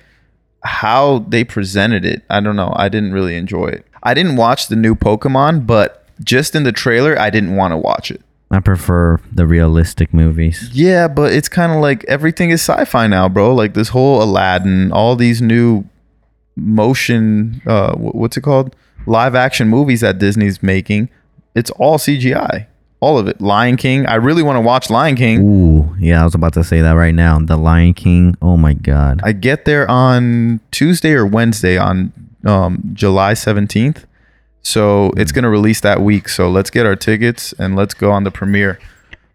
how 0.67 1.21
they 1.29 1.45
presented 1.45 2.05
it. 2.05 2.23
I 2.29 2.41
don't 2.41 2.57
know. 2.57 2.73
I 2.77 2.89
didn't 2.89 3.13
really 3.13 3.37
enjoy 3.37 3.69
it. 3.69 3.87
I 4.03 4.15
didn't 4.15 4.37
watch 4.37 4.69
the 4.69 4.77
new 4.77 4.95
Pokemon, 4.95 5.67
but 5.67 6.05
just 6.23 6.55
in 6.55 6.65
the 6.65 6.73
trailer, 6.73 7.19
I 7.19 7.31
didn't 7.31 7.57
want 7.57 7.73
to 7.73 7.77
watch 7.77 8.11
it. 8.11 8.23
I 8.51 8.61
prefer 8.61 9.19
the 9.33 9.47
realistic 9.47 10.15
movies. 10.15 10.71
Yeah, 10.73 11.09
but 11.09 11.33
it's 11.33 11.49
kind 11.49 11.73
of 11.73 11.81
like 11.81 12.05
everything 12.05 12.51
is 12.51 12.61
sci-fi 12.61 13.07
now, 13.07 13.29
bro. 13.29 13.53
Like 13.55 13.75
this 13.75 13.89
whole 13.89 14.23
Aladdin, 14.23 14.93
all 14.93 15.17
these 15.17 15.43
new 15.43 15.85
motion 16.59 17.61
uh 17.67 17.95
what's 17.97 18.37
it 18.37 18.41
called? 18.41 18.75
Live 19.07 19.35
action 19.35 19.69
movies 19.69 20.01
that 20.01 20.19
Disney's 20.19 20.63
making. 20.63 21.11
It's 21.55 21.71
all 21.73 21.99
CGI. 21.99 22.67
All 23.01 23.19
of 23.19 23.29
it. 23.29 23.41
Lion 23.41 23.77
King. 23.77 24.07
I 24.07 24.15
really 24.15 24.43
want 24.43 24.57
to 24.57 24.61
watch 24.61 24.89
Lion 24.91 25.17
King. 25.17 25.41
Ooh, 25.41 25.95
yeah, 25.99 26.23
I 26.23 26.25
was 26.25 26.35
about 26.35 26.55
to 26.55 26.65
say 26.65 26.81
that 26.81 26.93
right 26.93 27.15
now. 27.15 27.39
The 27.39 27.57
Lion 27.57 27.95
King. 27.95 28.37
Oh 28.41 28.57
my 28.57 28.73
god. 28.75 29.21
I 29.23 29.33
get 29.33 29.65
there 29.65 29.89
on 29.91 30.61
Tuesday 30.71 31.13
or 31.13 31.27
Wednesday 31.27 31.77
on 31.77 32.13
um, 32.47 32.83
July 32.95 33.35
17th. 33.35 34.05
So 34.63 35.13
it's 35.17 35.31
going 35.31 35.45
to 35.45 35.49
release 35.49 35.81
that 35.83 36.01
week. 36.01 36.29
So 36.29 36.51
let's 36.51 36.71
get 36.71 36.87
our 36.87 36.97
tickets 36.97 37.53
and 37.59 37.77
let's 37.77 37.95
go 37.95 38.11
on 38.11 38.25
the 38.25 38.31
premiere. 38.31 38.81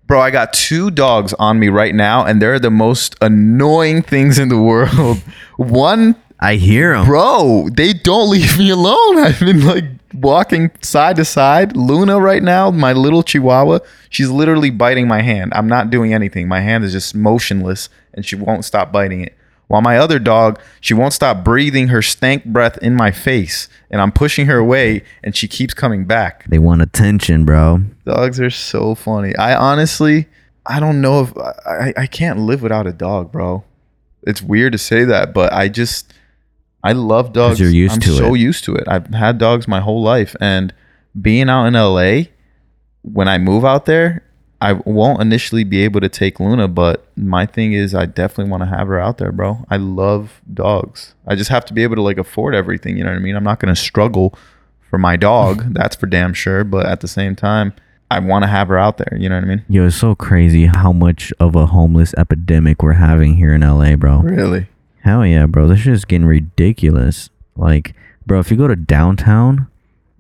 Bro, 0.08 0.20
I 0.20 0.30
got 0.30 0.52
two 0.52 0.92
dogs 0.92 1.34
on 1.36 1.58
me 1.58 1.70
right 1.70 1.96
now, 1.96 2.26
and 2.26 2.42
they're 2.42 2.60
the 2.60 2.70
most 2.70 3.16
annoying 3.22 4.02
things 4.02 4.38
in 4.38 4.50
the 4.50 4.62
world. 4.62 5.20
One, 5.56 6.18
I 6.42 6.56
hear 6.56 6.94
them. 6.98 7.06
bro, 7.06 7.70
they 7.72 7.94
don't 7.94 8.30
leave 8.30 8.58
me 8.58 8.72
alone. 8.72 9.18
I've 9.20 9.40
been 9.40 9.66
like 9.66 9.86
walking 10.14 10.72
side 10.82 11.16
to 11.18 11.26
side. 11.26 11.76
Luna, 11.76 12.20
right 12.20 12.44
now, 12.44 12.72
my 12.72 12.94
little 12.94 13.24
chihuahua, 13.24 13.80
she's 14.10 14.30
literally 14.30 14.70
biting 14.70 15.08
my 15.08 15.22
hand. 15.22 15.54
I'm 15.56 15.68
not 15.68 15.90
doing 15.90 16.14
anything. 16.14 16.48
My 16.48 16.62
hand 16.62 16.84
is 16.84 16.92
just 16.92 17.16
motionless, 17.16 17.90
and 18.14 18.26
she 18.26 18.36
won't 18.36 18.66
stop 18.66 18.92
biting 18.92 19.22
it. 19.22 19.38
While 19.68 19.82
my 19.82 19.98
other 19.98 20.20
dog, 20.20 20.60
she 20.82 20.94
won't 20.94 21.14
stop 21.14 21.46
breathing 21.46 21.88
her 21.88 22.02
stank 22.02 22.44
breath 22.44 22.78
in 22.80 22.94
my 22.94 23.12
face, 23.12 23.70
and 23.90 24.02
I'm 24.02 24.12
pushing 24.12 24.48
her 24.48 24.58
away, 24.58 25.04
and 25.24 25.34
she 25.34 25.48
keeps 25.48 25.74
coming 25.74 26.04
back. 26.04 26.46
They 26.50 26.60
want 26.60 26.82
attention, 26.82 27.46
bro. 27.46 27.84
Dogs 28.06 28.42
are 28.42 28.50
so 28.50 28.96
funny. 28.96 29.34
I 29.38 29.56
honestly, 29.56 30.28
I 30.66 30.82
don't 30.82 31.00
know 31.00 31.22
if 31.22 31.38
I, 31.38 31.94
I 31.96 32.06
can't 32.06 32.40
live 32.40 32.62
without 32.62 32.86
a 32.86 32.92
dog, 32.92 33.32
bro. 33.32 33.64
It's 34.24 34.42
weird 34.42 34.74
to 34.74 34.78
say 34.78 35.06
that, 35.06 35.34
but 35.34 35.54
I 35.54 35.70
just 35.70 36.14
I 36.84 36.94
love 36.94 37.34
dogs. 37.34 37.60
you're 37.60 37.70
used 37.70 37.96
I'm 37.96 38.00
to 38.02 38.10
so 38.16 38.34
it. 38.34 38.40
used 38.40 38.64
to 38.66 38.76
it. 38.76 38.88
I've 38.88 39.08
had 39.08 39.38
dogs 39.38 39.68
my 39.68 39.80
whole 39.80 40.02
life, 40.02 40.36
and 40.42 40.74
being 41.20 41.50
out 41.50 41.66
in 41.66 41.74
LA, 41.74 42.30
when 43.02 43.28
I 43.28 43.38
move 43.38 43.66
out 43.66 43.86
there, 43.86 44.24
I 44.62 44.74
won't 44.74 45.22
initially 45.22 45.64
be 45.64 45.84
able 45.84 46.02
to 46.02 46.10
take 46.10 46.40
Luna, 46.40 46.68
but 46.68 47.08
my 47.18 47.48
thing 47.48 47.74
is 47.74 47.96
I 47.96 48.06
definitely 48.06 48.52
want 48.52 48.62
to 48.62 48.68
have 48.68 48.88
her 48.88 49.00
out 49.00 49.18
there, 49.18 49.32
bro. 49.32 49.66
I 49.72 49.78
love 49.78 50.40
dogs. 50.54 51.16
I 51.28 51.36
just 51.36 51.50
have 51.50 51.66
to 51.66 51.74
be 51.74 51.82
able 51.82 51.96
to 51.96 52.02
like 52.04 52.20
afford 52.20 52.54
everything. 52.54 52.96
You 52.96 53.04
know 53.04 53.10
what 53.10 53.16
I 53.16 53.22
mean? 53.22 53.36
I'm 53.36 53.44
not 53.44 53.60
gonna 53.60 53.76
struggle 53.76 54.38
for 54.90 55.00
my 55.00 55.16
dog. 55.18 55.74
that's 55.74 55.96
for 55.96 56.06
damn 56.06 56.34
sure. 56.34 56.64
But 56.64 56.86
at 56.86 57.02
the 57.02 57.08
same 57.08 57.36
time, 57.36 57.74
I 58.12 58.20
want 58.20 58.44
to 58.44 58.48
have 58.48 58.68
her 58.68 58.78
out 58.78 58.98
there. 58.98 59.18
You 59.20 59.30
know 59.30 59.36
what 59.36 59.46
I 59.46 59.48
mean? 59.48 59.66
Yo, 59.68 59.88
it's 59.88 59.96
so 59.96 60.14
crazy 60.14 60.68
how 60.68 60.92
much 60.92 61.34
of 61.40 61.56
a 61.56 61.66
homeless 61.68 62.14
epidemic 62.18 62.84
we're 62.84 62.94
having 62.94 63.36
here 63.38 63.54
in 63.54 63.62
LA, 63.62 63.96
bro. 63.96 64.20
Really? 64.20 64.68
Hell 65.04 65.26
yeah, 65.26 65.46
bro. 65.46 65.68
This 65.68 65.80
shit's 65.80 66.06
getting 66.06 66.28
ridiculous. 66.28 67.30
Like, 67.56 67.96
bro, 68.26 68.40
if 68.40 68.52
you 68.52 68.58
go 68.58 68.68
to 68.68 68.76
downtown, 68.76 69.68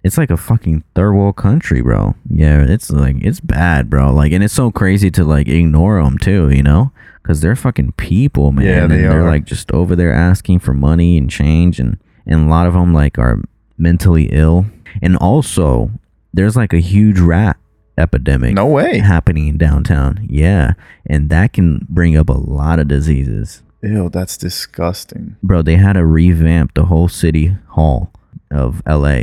it's 0.03 0.17
like 0.17 0.31
a 0.31 0.37
fucking 0.37 0.83
third 0.95 1.13
world 1.13 1.35
country, 1.35 1.81
bro. 1.81 2.15
Yeah, 2.29 2.63
it's 2.67 2.89
like 2.89 3.17
it's 3.21 3.39
bad, 3.39 3.89
bro. 3.89 4.11
Like, 4.11 4.31
and 4.31 4.43
it's 4.43 4.53
so 4.53 4.71
crazy 4.71 5.11
to 5.11 5.23
like 5.23 5.47
ignore 5.47 6.01
them 6.03 6.17
too, 6.17 6.49
you 6.49 6.63
know, 6.63 6.91
because 7.21 7.41
they're 7.41 7.55
fucking 7.55 7.91
people, 7.93 8.51
man. 8.51 8.65
Yeah, 8.65 8.87
they 8.87 8.95
and 9.03 9.11
they're 9.11 9.25
are. 9.25 9.29
like 9.29 9.45
just 9.45 9.71
over 9.71 9.95
there 9.95 10.11
asking 10.13 10.59
for 10.59 10.73
money 10.73 11.17
and 11.17 11.29
change, 11.29 11.79
and 11.79 11.97
and 12.25 12.47
a 12.47 12.49
lot 12.49 12.65
of 12.67 12.73
them 12.73 12.93
like 12.93 13.19
are 13.19 13.39
mentally 13.77 14.29
ill, 14.31 14.65
and 15.01 15.15
also 15.17 15.91
there's 16.33 16.55
like 16.55 16.73
a 16.73 16.79
huge 16.79 17.19
rat 17.19 17.57
epidemic 17.97 18.55
No 18.55 18.65
way. 18.65 18.97
happening 18.99 19.47
in 19.47 19.57
downtown. 19.57 20.25
Yeah, 20.27 20.73
and 21.05 21.29
that 21.29 21.53
can 21.53 21.85
bring 21.87 22.17
up 22.17 22.29
a 22.29 22.33
lot 22.33 22.79
of 22.79 22.87
diseases 22.87 23.61
Ew, 23.83 24.09
that's 24.09 24.37
disgusting. 24.37 25.35
bro, 25.41 25.61
they 25.61 25.75
had 25.75 25.93
to 25.93 26.05
revamp 26.05 26.73
the 26.73 26.85
whole 26.85 27.07
city 27.07 27.57
hall 27.69 28.11
of 28.51 28.81
LA 28.87 29.21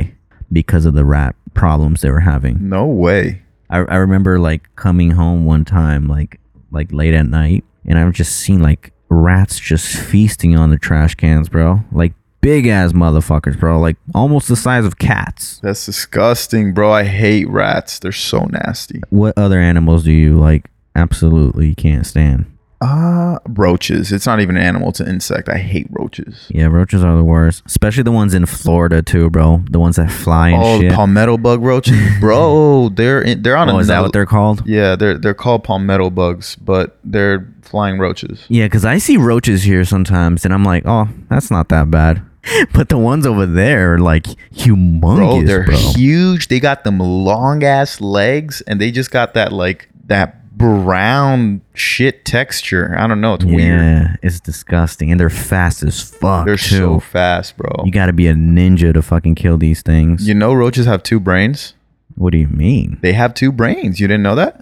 because 0.51 0.85
of 0.85 0.93
the 0.93 1.05
rat 1.05 1.35
problems 1.53 2.01
they 2.01 2.11
were 2.11 2.19
having. 2.21 2.67
No 2.69 2.85
way. 2.85 3.41
I, 3.69 3.77
I 3.79 3.95
remember 3.95 4.39
like 4.39 4.75
coming 4.75 5.11
home 5.11 5.45
one 5.45 5.65
time, 5.65 6.07
like 6.07 6.39
like 6.71 6.91
late 6.91 7.13
at 7.13 7.27
night, 7.27 7.63
and 7.85 7.97
I've 7.97 8.13
just 8.13 8.35
seen 8.35 8.61
like 8.61 8.91
rats 9.09 9.59
just 9.59 9.95
feasting 9.95 10.57
on 10.57 10.69
the 10.69 10.77
trash 10.77 11.15
cans, 11.15 11.49
bro. 11.49 11.81
Like 11.91 12.13
big 12.41 12.67
ass 12.67 12.93
motherfuckers, 12.93 13.59
bro. 13.59 13.79
Like 13.79 13.97
almost 14.13 14.47
the 14.47 14.55
size 14.55 14.85
of 14.85 14.97
cats. 14.97 15.59
That's 15.61 15.85
disgusting, 15.85 16.73
bro. 16.73 16.91
I 16.91 17.03
hate 17.03 17.47
rats. 17.49 17.99
They're 17.99 18.11
so 18.11 18.45
nasty. 18.45 19.01
What 19.09 19.37
other 19.37 19.59
animals 19.59 20.03
do 20.03 20.11
you 20.11 20.37
like 20.39 20.69
absolutely 20.95 21.75
can't 21.75 22.05
stand? 22.05 22.45
Ah, 22.81 23.39
roaches. 23.49 24.11
It's 24.13 24.25
not 24.25 24.39
even 24.39 24.55
an 24.55 24.63
animal, 24.63 24.89
it's 24.89 25.01
an 25.01 25.07
insect. 25.09 25.49
I 25.49 25.57
hate 25.57 25.87
roaches. 25.89 26.47
Yeah, 26.49 26.67
roaches 26.67 27.03
are 27.03 27.15
the 27.17 27.23
worst, 27.23 27.63
especially 27.65 28.03
the 28.03 28.11
ones 28.11 28.33
in 28.33 28.45
Florida 28.45 29.01
too, 29.01 29.29
bro. 29.29 29.63
The 29.69 29.79
ones 29.79 29.97
that 29.97 30.09
fly 30.11 30.49
and 30.49 30.63
Oh, 30.63 30.77
the 30.77 30.83
shit. 30.87 30.93
palmetto 30.93 31.37
bug 31.37 31.61
roaches, 31.61 31.99
bro. 32.21 32.89
They're 32.89 33.21
in, 33.21 33.41
they're 33.41 33.57
on 33.57 33.69
oh, 33.69 33.79
is 33.79 33.87
that 33.87 34.01
what 34.01 34.13
they're 34.13 34.25
called? 34.25 34.63
Yeah, 34.65 34.95
they're 34.95 35.17
they're 35.17 35.33
called 35.33 35.63
palmetto 35.65 36.09
bugs, 36.09 36.55
but 36.55 36.97
they're 37.03 37.53
flying 37.63 37.99
roaches. 37.99 38.45
Yeah, 38.47 38.65
because 38.67 38.85
I 38.85 38.97
see 38.97 39.17
roaches 39.17 39.63
here 39.63 39.83
sometimes, 39.83 40.45
and 40.45 40.53
I'm 40.53 40.63
like, 40.63 40.83
oh, 40.85 41.09
that's 41.29 41.51
not 41.51 41.67
that 41.69 41.91
bad. 41.91 42.21
But 42.73 42.87
the 42.87 42.97
ones 42.97 43.25
over 43.27 43.45
there 43.45 43.95
are 43.95 43.99
like 43.99 44.23
humongous, 44.53 45.01
Bro, 45.17 45.41
they're 45.43 45.65
bro. 45.65 45.75
huge. 45.75 46.47
They 46.47 46.61
got 46.61 46.85
them 46.85 46.99
long 46.99 47.63
ass 47.65 47.99
legs, 47.99 48.61
and 48.61 48.79
they 48.79 48.89
just 48.89 49.11
got 49.11 49.33
that 49.33 49.51
like 49.51 49.89
that 50.05 50.38
brown 50.59 51.61
shit 51.73 52.25
texture. 52.25 52.95
I 52.97 53.07
don't 53.07 53.21
know. 53.21 53.33
It's 53.35 53.45
weird. 53.45 53.79
yeah, 53.79 54.15
it's 54.21 54.39
disgusting, 54.39 55.09
and 55.11 55.19
they're 55.19 55.29
fast 55.29 55.81
as 55.83 56.01
fuck 56.01 56.45
They're 56.45 56.55
too. 56.57 56.77
so 56.77 56.99
fast, 56.99 57.57
bro. 57.57 57.83
you 57.85 57.91
got 57.91 58.05
to 58.07 58.13
be 58.13 58.27
a 58.27 58.33
ninja 58.33 58.93
to 58.93 59.01
fucking 59.01 59.35
kill 59.35 59.57
these 59.57 59.81
things. 59.81 60.27
You 60.27 60.33
know, 60.35 60.53
roaches 60.53 60.85
have 60.85 61.01
two 61.03 61.19
brains. 61.19 61.73
what 62.15 62.31
do 62.31 62.37
you 62.37 62.47
mean? 62.47 62.99
They 63.01 63.13
have 63.13 63.33
two 63.33 63.51
brains. 63.51 63.99
You 63.99 64.07
didn't 64.07 64.23
know 64.23 64.35
that? 64.35 64.61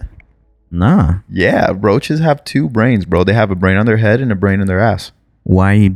Nah. 0.70 1.18
Yeah, 1.28 1.72
roaches 1.74 2.20
have 2.20 2.44
two 2.44 2.68
brains, 2.68 3.04
bro. 3.04 3.24
They 3.24 3.32
have 3.34 3.50
a 3.50 3.54
brain 3.54 3.76
on 3.76 3.86
their 3.86 3.96
head 3.96 4.20
and 4.20 4.30
a 4.32 4.36
brain 4.36 4.60
in 4.60 4.66
their 4.66 4.80
ass. 4.80 5.12
Why 5.44 5.92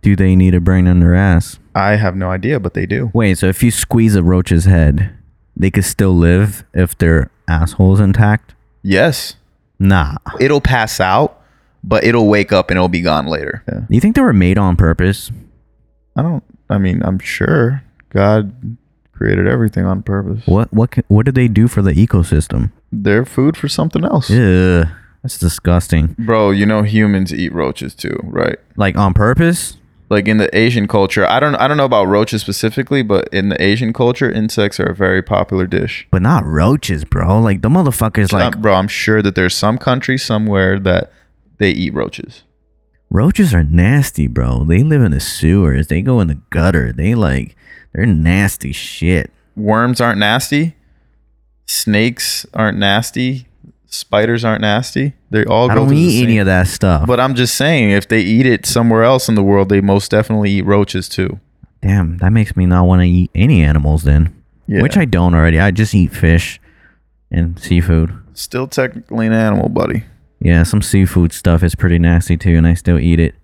do 0.00 0.16
they 0.16 0.34
need 0.36 0.54
a 0.54 0.60
brain 0.60 0.86
on 0.88 1.00
their 1.00 1.14
ass? 1.14 1.58
I 1.74 1.96
have 1.96 2.16
no 2.16 2.30
idea, 2.30 2.58
but 2.60 2.74
they 2.74 2.86
do. 2.86 3.10
Wait, 3.14 3.38
so 3.38 3.46
if 3.46 3.62
you 3.62 3.70
squeeze 3.70 4.14
a 4.14 4.22
roach's 4.22 4.64
head, 4.64 5.12
they 5.56 5.70
could 5.70 5.84
still 5.84 6.12
live 6.16 6.64
if 6.72 6.96
their 6.96 7.30
asshole's 7.48 7.98
intact? 8.00 8.54
Yes, 8.82 9.36
Nah. 9.82 10.16
it'll 10.40 10.60
pass 10.60 11.00
out, 11.00 11.40
but 11.82 12.04
it'll 12.04 12.28
wake 12.28 12.52
up 12.52 12.70
and 12.70 12.76
it'll 12.78 12.88
be 12.88 13.00
gone 13.00 13.26
later. 13.26 13.62
Yeah. 13.68 13.80
You 13.88 14.00
think 14.00 14.14
they 14.16 14.22
were 14.22 14.32
made 14.32 14.56
on 14.58 14.76
purpose? 14.76 15.30
I 16.16 16.22
don't. 16.22 16.44
I 16.70 16.78
mean, 16.78 17.02
I'm 17.04 17.18
sure 17.18 17.82
God 18.10 18.76
created 19.12 19.46
everything 19.46 19.84
on 19.84 20.02
purpose. 20.02 20.46
What 20.46 20.72
what 20.72 20.92
ca- 20.92 21.02
what 21.08 21.26
did 21.26 21.34
they 21.34 21.48
do 21.48 21.68
for 21.68 21.82
the 21.82 21.92
ecosystem? 21.92 22.70
They're 22.92 23.24
food 23.24 23.56
for 23.56 23.68
something 23.68 24.04
else, 24.04 24.30
Yeah, 24.30 24.92
that's 25.22 25.38
disgusting. 25.38 26.14
bro. 26.18 26.50
You 26.50 26.66
know, 26.66 26.82
humans 26.82 27.32
eat 27.34 27.52
roaches 27.52 27.94
too, 27.94 28.18
right? 28.24 28.58
Like 28.76 28.96
on 28.96 29.14
purpose? 29.14 29.76
Like 30.12 30.28
in 30.28 30.36
the 30.36 30.54
Asian 30.54 30.88
culture, 30.88 31.26
I 31.26 31.40
don't. 31.40 31.54
I 31.54 31.66
don't 31.66 31.78
know 31.78 31.86
about 31.86 32.04
roaches 32.04 32.42
specifically, 32.42 33.02
but 33.02 33.30
in 33.32 33.48
the 33.48 33.60
Asian 33.62 33.94
culture, 33.94 34.30
insects 34.30 34.78
are 34.78 34.90
a 34.90 34.94
very 34.94 35.22
popular 35.22 35.66
dish. 35.66 36.06
But 36.10 36.20
not 36.20 36.44
roaches, 36.44 37.06
bro. 37.06 37.40
Like 37.40 37.62
the 37.62 37.70
motherfuckers 37.70 38.30
like 38.30 38.58
bro, 38.60 38.74
I'm 38.74 38.88
sure 38.88 39.22
that 39.22 39.36
there's 39.36 39.54
some 39.54 39.78
country 39.78 40.18
somewhere 40.18 40.78
that 40.80 41.10
they 41.56 41.70
eat 41.70 41.94
roaches. 41.94 42.42
roaches 43.08 43.54
are 43.54 43.64
nasty, 43.64 44.26
bro. 44.26 44.64
They 44.64 44.82
live 44.82 45.00
in 45.00 45.12
the 45.12 45.20
sewers. 45.20 45.86
They 45.86 46.02
go 46.02 46.20
in 46.20 46.28
the 46.28 46.42
gutter. 46.50 46.92
They 46.92 47.14
like 47.14 47.56
they're 47.94 48.04
nasty 48.04 48.72
shit. 48.72 49.32
Worms 49.56 49.98
aren't 49.98 50.18
nasty. 50.18 50.76
Snakes 51.64 52.44
aren't 52.52 52.76
nasty. 52.76 53.46
Spiders 53.92 54.42
aren't 54.42 54.62
nasty. 54.62 55.12
They 55.28 55.44
all 55.44 55.70
I 55.70 55.74
go 55.74 55.84
don't 55.84 55.92
eat 55.92 56.22
any 56.22 56.38
of 56.38 56.46
that 56.46 56.66
stuff. 56.66 57.06
But 57.06 57.20
I'm 57.20 57.34
just 57.34 57.54
saying, 57.56 57.90
if 57.90 58.08
they 58.08 58.20
eat 58.20 58.46
it 58.46 58.64
somewhere 58.64 59.02
else 59.02 59.28
in 59.28 59.34
the 59.34 59.42
world, 59.42 59.68
they 59.68 59.82
most 59.82 60.10
definitely 60.10 60.50
eat 60.50 60.64
roaches 60.64 61.10
too. 61.10 61.40
Damn, 61.82 62.16
that 62.18 62.30
makes 62.30 62.56
me 62.56 62.64
not 62.64 62.86
want 62.86 63.02
to 63.02 63.06
eat 63.06 63.30
any 63.34 63.62
animals 63.62 64.04
then. 64.04 64.34
Yeah. 64.66 64.80
Which 64.80 64.96
I 64.96 65.04
don't 65.04 65.34
already. 65.34 65.60
I 65.60 65.72
just 65.72 65.94
eat 65.94 66.10
fish 66.14 66.58
and 67.30 67.58
seafood. 67.58 68.18
Still 68.32 68.66
technically 68.66 69.26
an 69.26 69.34
animal, 69.34 69.68
buddy. 69.68 70.04
Yeah, 70.40 70.62
some 70.62 70.80
seafood 70.80 71.34
stuff 71.34 71.62
is 71.62 71.74
pretty 71.74 71.98
nasty 71.98 72.38
too, 72.38 72.56
and 72.56 72.66
I 72.66 72.72
still 72.72 72.98
eat 72.98 73.20
it. 73.20 73.34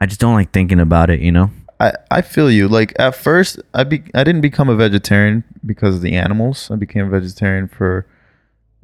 I 0.00 0.06
just 0.06 0.20
don't 0.20 0.34
like 0.34 0.52
thinking 0.52 0.78
about 0.78 1.10
it, 1.10 1.18
you 1.18 1.32
know? 1.32 1.50
I, 1.80 1.92
I 2.08 2.22
feel 2.22 2.48
you. 2.48 2.68
Like 2.68 2.92
at 3.00 3.16
first, 3.16 3.58
I 3.74 3.82
be 3.82 4.04
I 4.14 4.22
didn't 4.22 4.42
become 4.42 4.68
a 4.68 4.76
vegetarian 4.76 5.42
because 5.66 5.96
of 5.96 6.02
the 6.02 6.14
animals. 6.14 6.70
I 6.70 6.76
became 6.76 7.06
a 7.06 7.10
vegetarian 7.10 7.66
for 7.66 8.06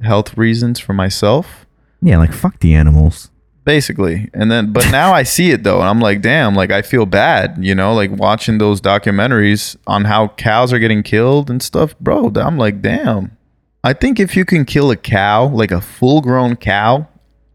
health 0.01 0.37
reasons 0.37 0.79
for 0.79 0.93
myself, 0.93 1.65
Yeah, 2.01 2.17
like 2.17 2.33
fuck 2.33 2.59
the 2.59 2.73
animals. 2.75 3.29
basically. 3.63 4.29
And 4.33 4.51
then, 4.51 4.71
but 4.73 4.91
now 4.91 5.13
I 5.13 5.23
see 5.23 5.51
it 5.51 5.63
though, 5.63 5.79
and 5.79 5.89
I'm 5.89 5.99
like, 5.99 6.21
damn, 6.21 6.53
like 6.55 6.71
I 6.71 6.81
feel 6.81 7.05
bad, 7.05 7.57
you 7.59 7.73
know, 7.75 7.93
like 7.93 8.11
watching 8.11 8.57
those 8.59 8.79
documentaries 8.81 9.75
on 9.87 10.05
how 10.05 10.29
cows 10.29 10.71
are 10.73 10.79
getting 10.79 11.03
killed 11.03 11.49
and 11.49 11.61
stuff, 11.63 11.97
bro. 11.99 12.31
I'm 12.35 12.57
like, 12.57 12.81
damn. 12.81 13.35
I 13.83 13.93
think 13.93 14.19
if 14.19 14.35
you 14.35 14.45
can 14.45 14.65
kill 14.65 14.89
a 14.91 14.95
cow, 14.95 15.45
like 15.47 15.71
a 15.71 15.79
full 15.81 16.21
grown 16.21 16.55
cow, 16.55 17.07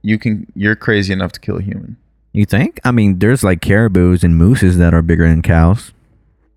you 0.03 0.17
can. 0.19 0.47
You're 0.55 0.77
crazy 0.77 1.13
enough 1.13 1.33
to 1.33 1.41
kill 1.41 1.59
a 1.59 1.63
human. 1.63 1.97
You 2.33 2.45
think? 2.47 2.79
I 2.85 2.93
mean, 2.93 3.19
there's 3.19 3.43
like 3.43 3.61
caribous 3.61 4.23
and 4.23 4.37
mooses 4.37 4.79
that 4.79 4.95
are 4.95 5.03
bigger 5.03 5.27
than 5.29 5.43
cows. 5.43 5.93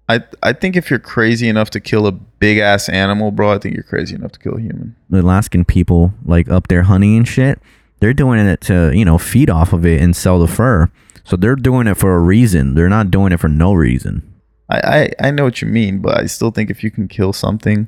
I 0.10 0.22
I 0.42 0.54
think 0.54 0.76
if 0.76 0.90
you're 0.90 1.00
crazy 1.00 1.48
enough 1.48 1.70
to 1.72 1.80
kill 1.80 2.08
a 2.08 2.12
big 2.12 2.58
ass 2.58 2.90
animal, 2.90 3.32
bro, 3.32 3.54
I 3.54 3.58
think 3.58 3.76
you're 3.76 3.84
crazy 3.84 4.16
enough 4.16 4.34
to 4.34 4.40
kill 4.40 4.58
a 4.58 4.62
human. 4.62 4.96
The 5.10 5.22
Alaskan 5.22 5.66
people, 5.66 6.14
like 6.26 6.50
up 6.50 6.68
there 6.68 6.84
hunting 6.84 7.18
and 7.18 7.28
shit, 7.28 7.60
they're 8.00 8.14
doing 8.14 8.40
it 8.40 8.62
to, 8.62 8.92
you 8.94 9.06
know, 9.06 9.18
feed 9.18 9.50
off 9.50 9.72
of 9.74 9.86
it 9.86 10.02
and 10.02 10.16
sell 10.16 10.40
the 10.40 10.48
fur. 10.48 10.92
So 11.24 11.38
they're 11.38 11.56
doing 11.56 11.88
it 11.88 11.96
for 11.96 12.16
a 12.16 12.20
reason. 12.20 12.76
They're 12.76 12.90
not 12.90 13.12
doing 13.12 13.32
it 13.32 13.40
for 13.40 13.48
no 13.48 13.74
reason. 13.74 14.30
I, 14.70 15.10
I 15.22 15.28
I 15.28 15.32
know 15.32 15.46
what 15.46 15.62
you 15.62 15.68
mean, 15.68 16.00
but 16.00 16.20
I 16.20 16.26
still 16.26 16.52
think 16.52 16.70
if 16.70 16.84
you 16.84 16.92
can 16.92 17.08
kill 17.08 17.32
something 17.34 17.88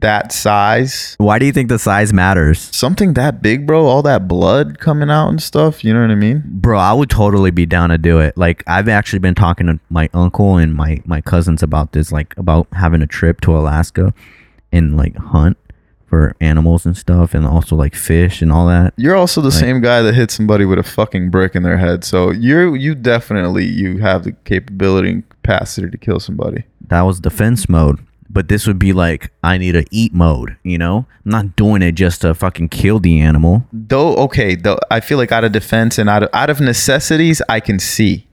that 0.00 0.32
size, 0.32 1.14
Why 1.18 1.38
do 1.38 1.46
you 1.46 1.52
think 1.52 1.68
the 1.68 1.78
size 1.78 2.12
matters? 2.12 2.58
something 2.74 3.14
that 3.14 3.42
big, 3.42 3.66
bro, 3.66 3.86
all 3.86 4.02
that 4.02 4.28
blood 4.28 4.78
coming 4.78 5.10
out 5.10 5.28
and 5.28 5.42
stuff, 5.42 5.82
you 5.84 5.92
know 5.94 6.00
what 6.02 6.10
I 6.10 6.14
mean? 6.16 6.42
Bro, 6.46 6.78
I 6.78 6.92
would 6.92 7.10
totally 7.10 7.50
be 7.50 7.66
down 7.66 7.88
to 7.90 7.98
do 7.98 8.18
it. 8.20 8.36
Like 8.36 8.62
I've 8.66 8.88
actually 8.88 9.20
been 9.20 9.34
talking 9.34 9.66
to 9.66 9.80
my 9.90 10.08
uncle 10.12 10.56
and 10.56 10.74
my 10.74 11.00
my 11.06 11.20
cousins 11.20 11.62
about 11.62 11.92
this, 11.92 12.12
like 12.12 12.34
about 12.36 12.66
having 12.72 13.02
a 13.02 13.06
trip 13.06 13.40
to 13.42 13.56
Alaska 13.56 14.12
and 14.72 14.96
like 14.96 15.16
hunt 15.16 15.56
for 16.06 16.36
animals 16.40 16.86
and 16.86 16.96
stuff 16.96 17.34
and 17.34 17.44
also 17.46 17.74
like 17.74 17.94
fish 17.94 18.40
and 18.42 18.52
all 18.52 18.66
that. 18.68 18.94
You're 18.96 19.16
also 19.16 19.40
the 19.40 19.48
Like- 19.48 19.58
same 19.58 19.80
guy 19.80 20.02
that 20.02 20.14
hit 20.14 20.30
somebody 20.30 20.64
with 20.64 20.78
a 20.78 20.82
fucking 20.84 21.30
brick 21.30 21.54
in 21.56 21.62
their 21.62 21.78
head. 21.78 22.04
So 22.04 22.30
you're 22.30 22.76
you 22.76 22.94
definitely 22.94 23.64
you 23.66 23.98
have 23.98 24.24
the 24.24 24.32
capability 24.44 25.10
and 25.10 25.28
capacity 25.30 25.90
to 25.90 25.96
kill 25.98 26.20
somebody. 26.20 26.64
That 26.88 27.02
was 27.02 27.18
defense 27.18 27.68
mode. 27.68 27.98
But 28.28 28.48
this 28.48 28.66
would 28.66 28.78
be 28.78 28.92
like 28.92 29.32
I 29.42 29.58
need 29.58 29.76
a 29.76 29.84
eat 29.90 30.12
mode. 30.14 30.56
You 30.62 30.78
know, 30.78 31.06
I'm 31.24 31.30
not 31.30 31.56
doing 31.56 31.82
it 31.82 31.92
just 31.92 32.22
to 32.22 32.34
fucking 32.34 32.68
kill 32.68 32.98
the 32.98 33.20
animal. 33.20 33.66
Though 33.72 34.14
okay, 34.16 34.54
though 34.54 34.78
I 34.90 35.00
feel 35.00 35.18
like 35.18 35.32
out 35.32 35.44
of 35.44 35.52
defense 35.52 35.98
and 35.98 36.08
out 36.08 36.22
of 36.22 36.30
out 36.32 36.50
of 36.50 36.60
necessities, 36.60 37.42
I 37.48 37.60
can 37.60 37.78
see. 37.78 38.26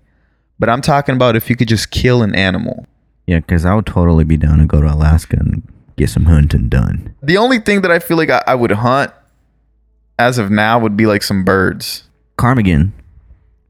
But 0.60 0.70
I'm 0.70 0.82
talking 0.82 1.16
about 1.16 1.36
if 1.36 1.50
you 1.50 1.56
could 1.56 1.68
just 1.68 1.92
kill 1.92 2.22
an 2.22 2.36
animal. 2.36 2.86
Yeah, 3.28 3.40
because 3.40 3.66
I 3.66 3.74
would 3.74 3.86
totally 3.86 4.24
be 4.24 4.38
down 4.38 4.60
to 4.60 4.66
go 4.66 4.82
to 4.82 4.88
Alaska 4.88 5.38
and 5.40 5.64
get 5.98 6.10
some 6.10 6.26
hunting 6.26 6.70
done. 6.70 7.16
The 7.22 7.38
only 7.38 7.60
thing 7.60 7.82
that 7.82 7.92
I 7.92 8.00
feel 8.00 8.18
like 8.18 8.30
I, 8.30 8.44
I 8.48 8.56
would 8.56 8.72
hunt 8.72 9.12
as 10.20 10.38
of 10.38 10.52
now 10.52 10.80
would 10.80 10.98
be 10.98 11.06
like 11.06 11.24
some 11.24 11.44
birds. 11.44 12.04
Ptarmigan. 12.38 12.92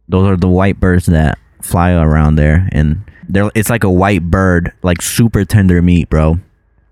Those 0.07 0.27
are 0.27 0.37
the 0.37 0.47
white 0.47 0.79
birds 0.79 1.05
that 1.05 1.37
fly 1.61 1.93
around 1.93 2.35
there, 2.35 2.67
and 2.71 3.03
they're 3.33 3.51
it's 3.55 3.69
like 3.69 3.83
a 3.83 3.91
white 3.91 4.23
bird, 4.29 4.71
like 4.83 5.01
super 5.01 5.43
tender 5.45 5.81
meat, 5.81 6.09
bro. 6.09 6.39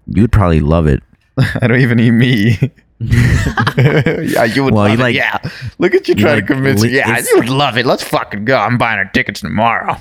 You'd 0.08 0.32
probably 0.32 0.60
love 0.60 0.88
it. 0.88 1.02
I 1.62 1.68
don't 1.68 1.80
even 1.80 2.00
eat 2.00 2.12
meat. 2.12 2.72
yeah, 3.00 4.44
you 4.44 4.64
would 4.64 4.74
Well, 4.74 4.84
love 4.84 4.90
you 4.90 4.96
it. 4.96 5.00
like- 5.00 5.16
yeah, 5.16 5.38
look 5.80 5.96
at 5.96 6.08
you 6.08 6.16
you 6.16 6.22
trying 6.24 6.36
like 6.36 6.48
to 6.48 6.54
convince 6.54 6.82
me. 6.84 6.90
li- 6.90 6.96
Yeah, 6.98 7.18
you 7.18 7.34
would 7.38 7.50
love 7.50 7.78
it. 7.78 7.86
Let's 7.86 8.04
fucking 8.04 8.46
go. 8.46 8.58
I'm 8.58 8.78
buying 8.78 9.00
our 9.00 9.06
tickets 9.06 9.42
tomorrow. 9.42 9.96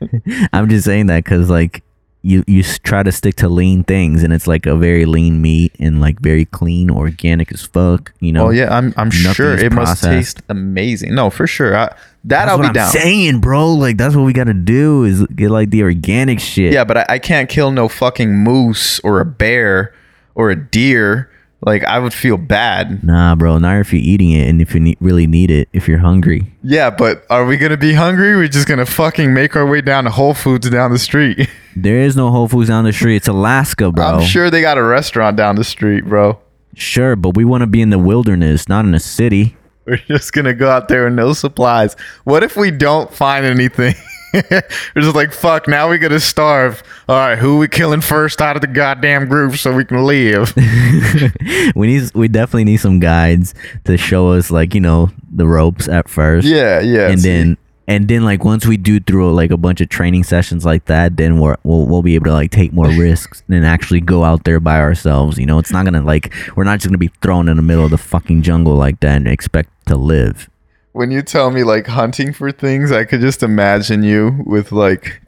I'm 0.52 0.68
just 0.68 0.84
saying 0.84 1.06
that 1.06 1.24
because 1.24 1.48
like 1.50 1.82
you 2.22 2.44
you 2.46 2.62
try 2.62 3.02
to 3.02 3.10
stick 3.12 3.36
to 3.36 3.48
lean 3.48 3.82
things, 3.84 4.22
and 4.22 4.32
it's 4.32 4.46
like 4.46 4.66
a 4.66 4.76
very 4.76 5.06
lean 5.06 5.40
meat 5.40 5.74
and 5.78 6.00
like 6.00 6.20
very 6.20 6.44
clean, 6.44 6.90
organic 6.90 7.52
as 7.52 7.62
fuck. 7.62 8.12
You 8.20 8.32
know. 8.32 8.48
Oh 8.48 8.50
yeah, 8.50 8.76
I'm 8.76 8.92
I'm 8.96 9.10
sure 9.10 9.56
it 9.56 9.72
must 9.72 10.04
taste 10.04 10.42
amazing. 10.48 11.14
No, 11.14 11.30
for 11.30 11.46
sure. 11.46 11.74
I, 11.74 11.94
that 12.24 12.44
That's 12.44 12.50
I'll 12.50 12.58
be 12.58 12.66
I'm 12.66 12.72
down. 12.74 12.90
saying, 12.90 13.40
bro. 13.40 13.72
Like 13.72 13.96
that's 13.96 14.14
what 14.14 14.24
we 14.24 14.34
gotta 14.34 14.52
do 14.54 15.04
is 15.04 15.26
get 15.28 15.50
like 15.50 15.70
the 15.70 15.82
organic 15.82 16.40
shit. 16.40 16.72
Yeah, 16.72 16.84
but 16.84 16.98
I, 16.98 17.06
I 17.10 17.18
can't 17.18 17.48
kill 17.48 17.70
no 17.70 17.88
fucking 17.88 18.30
moose 18.30 19.00
or 19.00 19.20
a 19.20 19.24
bear 19.24 19.94
or 20.34 20.50
a 20.50 20.56
deer. 20.56 21.30
Like 21.62 21.84
I 21.84 21.98
would 21.98 22.14
feel 22.14 22.36
bad. 22.38 23.04
Nah, 23.04 23.34
bro. 23.34 23.58
Not 23.58 23.80
if 23.80 23.92
you're 23.92 24.02
eating 24.02 24.30
it 24.30 24.48
and 24.48 24.62
if 24.62 24.74
you 24.74 24.80
ne- 24.80 24.96
really 25.00 25.26
need 25.26 25.50
it. 25.50 25.68
If 25.72 25.86
you're 25.88 25.98
hungry. 25.98 26.50
Yeah, 26.62 26.90
but 26.90 27.24
are 27.28 27.44
we 27.44 27.56
gonna 27.58 27.76
be 27.76 27.92
hungry? 27.92 28.34
We're 28.36 28.48
just 28.48 28.66
gonna 28.66 28.86
fucking 28.86 29.34
make 29.34 29.56
our 29.56 29.66
way 29.66 29.80
down 29.82 30.04
to 30.04 30.10
Whole 30.10 30.34
Foods 30.34 30.68
down 30.70 30.92
the 30.92 30.98
street. 30.98 31.48
There 31.76 32.00
is 32.00 32.16
no 32.16 32.30
Whole 32.32 32.48
Foods 32.48 32.68
down 32.68 32.82
the 32.84 32.92
street. 32.92 33.16
It's 33.16 33.28
Alaska, 33.28 33.92
bro. 33.92 34.04
I'm 34.04 34.22
sure 34.26 34.50
they 34.50 34.60
got 34.60 34.76
a 34.76 34.82
restaurant 34.82 35.36
down 35.36 35.54
the 35.54 35.62
street, 35.62 36.04
bro. 36.04 36.38
Sure, 36.74 37.14
but 37.14 37.36
we 37.36 37.44
want 37.44 37.60
to 37.62 37.68
be 37.68 37.80
in 37.80 37.90
the 37.90 37.98
wilderness, 37.98 38.68
not 38.68 38.84
in 38.84 38.92
a 38.92 38.98
city. 38.98 39.56
We're 39.86 39.96
just 39.96 40.32
gonna 40.32 40.52
go 40.52 40.68
out 40.68 40.88
there 40.88 41.04
with 41.04 41.14
no 41.14 41.32
supplies. 41.32 41.94
What 42.24 42.42
if 42.42 42.56
we 42.56 42.72
don't 42.72 43.10
find 43.14 43.46
anything? 43.46 43.94
We're 44.50 45.02
just 45.02 45.16
like, 45.16 45.32
fuck, 45.32 45.68
now 45.68 45.88
we 45.88 45.98
gotta 45.98 46.20
starve. 46.20 46.82
All 47.08 47.16
right, 47.16 47.38
who 47.38 47.58
we 47.58 47.68
killing 47.68 48.00
first 48.00 48.40
out 48.40 48.56
of 48.56 48.62
the 48.62 48.68
goddamn 48.68 49.28
group 49.28 49.56
so 49.56 49.74
we 49.74 49.84
can 49.84 50.04
live? 50.04 50.54
we 51.74 51.86
need, 51.86 52.14
we 52.14 52.28
definitely 52.28 52.64
need 52.64 52.78
some 52.78 53.00
guides 53.00 53.54
to 53.84 53.96
show 53.96 54.30
us, 54.30 54.50
like 54.50 54.74
you 54.74 54.80
know, 54.80 55.10
the 55.30 55.46
ropes 55.46 55.88
at 55.88 56.08
first. 56.08 56.46
yeah, 56.46 56.80
yeah. 56.80 57.10
and 57.10 57.20
then 57.20 57.56
and 57.90 58.06
then 58.06 58.24
like 58.24 58.44
once 58.44 58.66
we 58.66 58.76
do 58.76 59.00
through 59.00 59.32
like 59.32 59.50
a 59.50 59.56
bunch 59.56 59.80
of 59.80 59.88
training 59.88 60.22
sessions 60.22 60.64
like 60.64 60.84
that 60.84 61.16
then 61.16 61.40
we're, 61.40 61.56
we'll 61.64 61.86
we'll 61.86 62.02
be 62.02 62.14
able 62.14 62.26
to 62.26 62.32
like 62.32 62.50
take 62.50 62.72
more 62.72 62.88
risks 62.98 63.42
and 63.48 63.66
actually 63.66 64.00
go 64.00 64.22
out 64.22 64.44
there 64.44 64.60
by 64.60 64.78
ourselves 64.78 65.38
you 65.38 65.46
know 65.46 65.58
it's 65.58 65.72
not 65.72 65.84
gonna 65.84 66.02
like 66.02 66.32
we're 66.56 66.64
not 66.64 66.78
just 66.78 66.88
gonna 66.88 66.98
be 66.98 67.10
thrown 67.22 67.48
in 67.48 67.56
the 67.56 67.62
middle 67.62 67.84
of 67.84 67.90
the 67.90 67.98
fucking 67.98 68.42
jungle 68.42 68.76
like 68.76 69.00
that 69.00 69.16
and 69.16 69.28
expect 69.28 69.70
to 69.86 69.96
live 69.96 70.49
when 70.92 71.10
you 71.10 71.22
tell 71.22 71.50
me 71.50 71.62
like 71.64 71.86
hunting 71.86 72.32
for 72.32 72.50
things, 72.52 72.92
I 72.92 73.04
could 73.04 73.20
just 73.20 73.42
imagine 73.42 74.02
you 74.02 74.42
with 74.46 74.72
like 74.72 75.20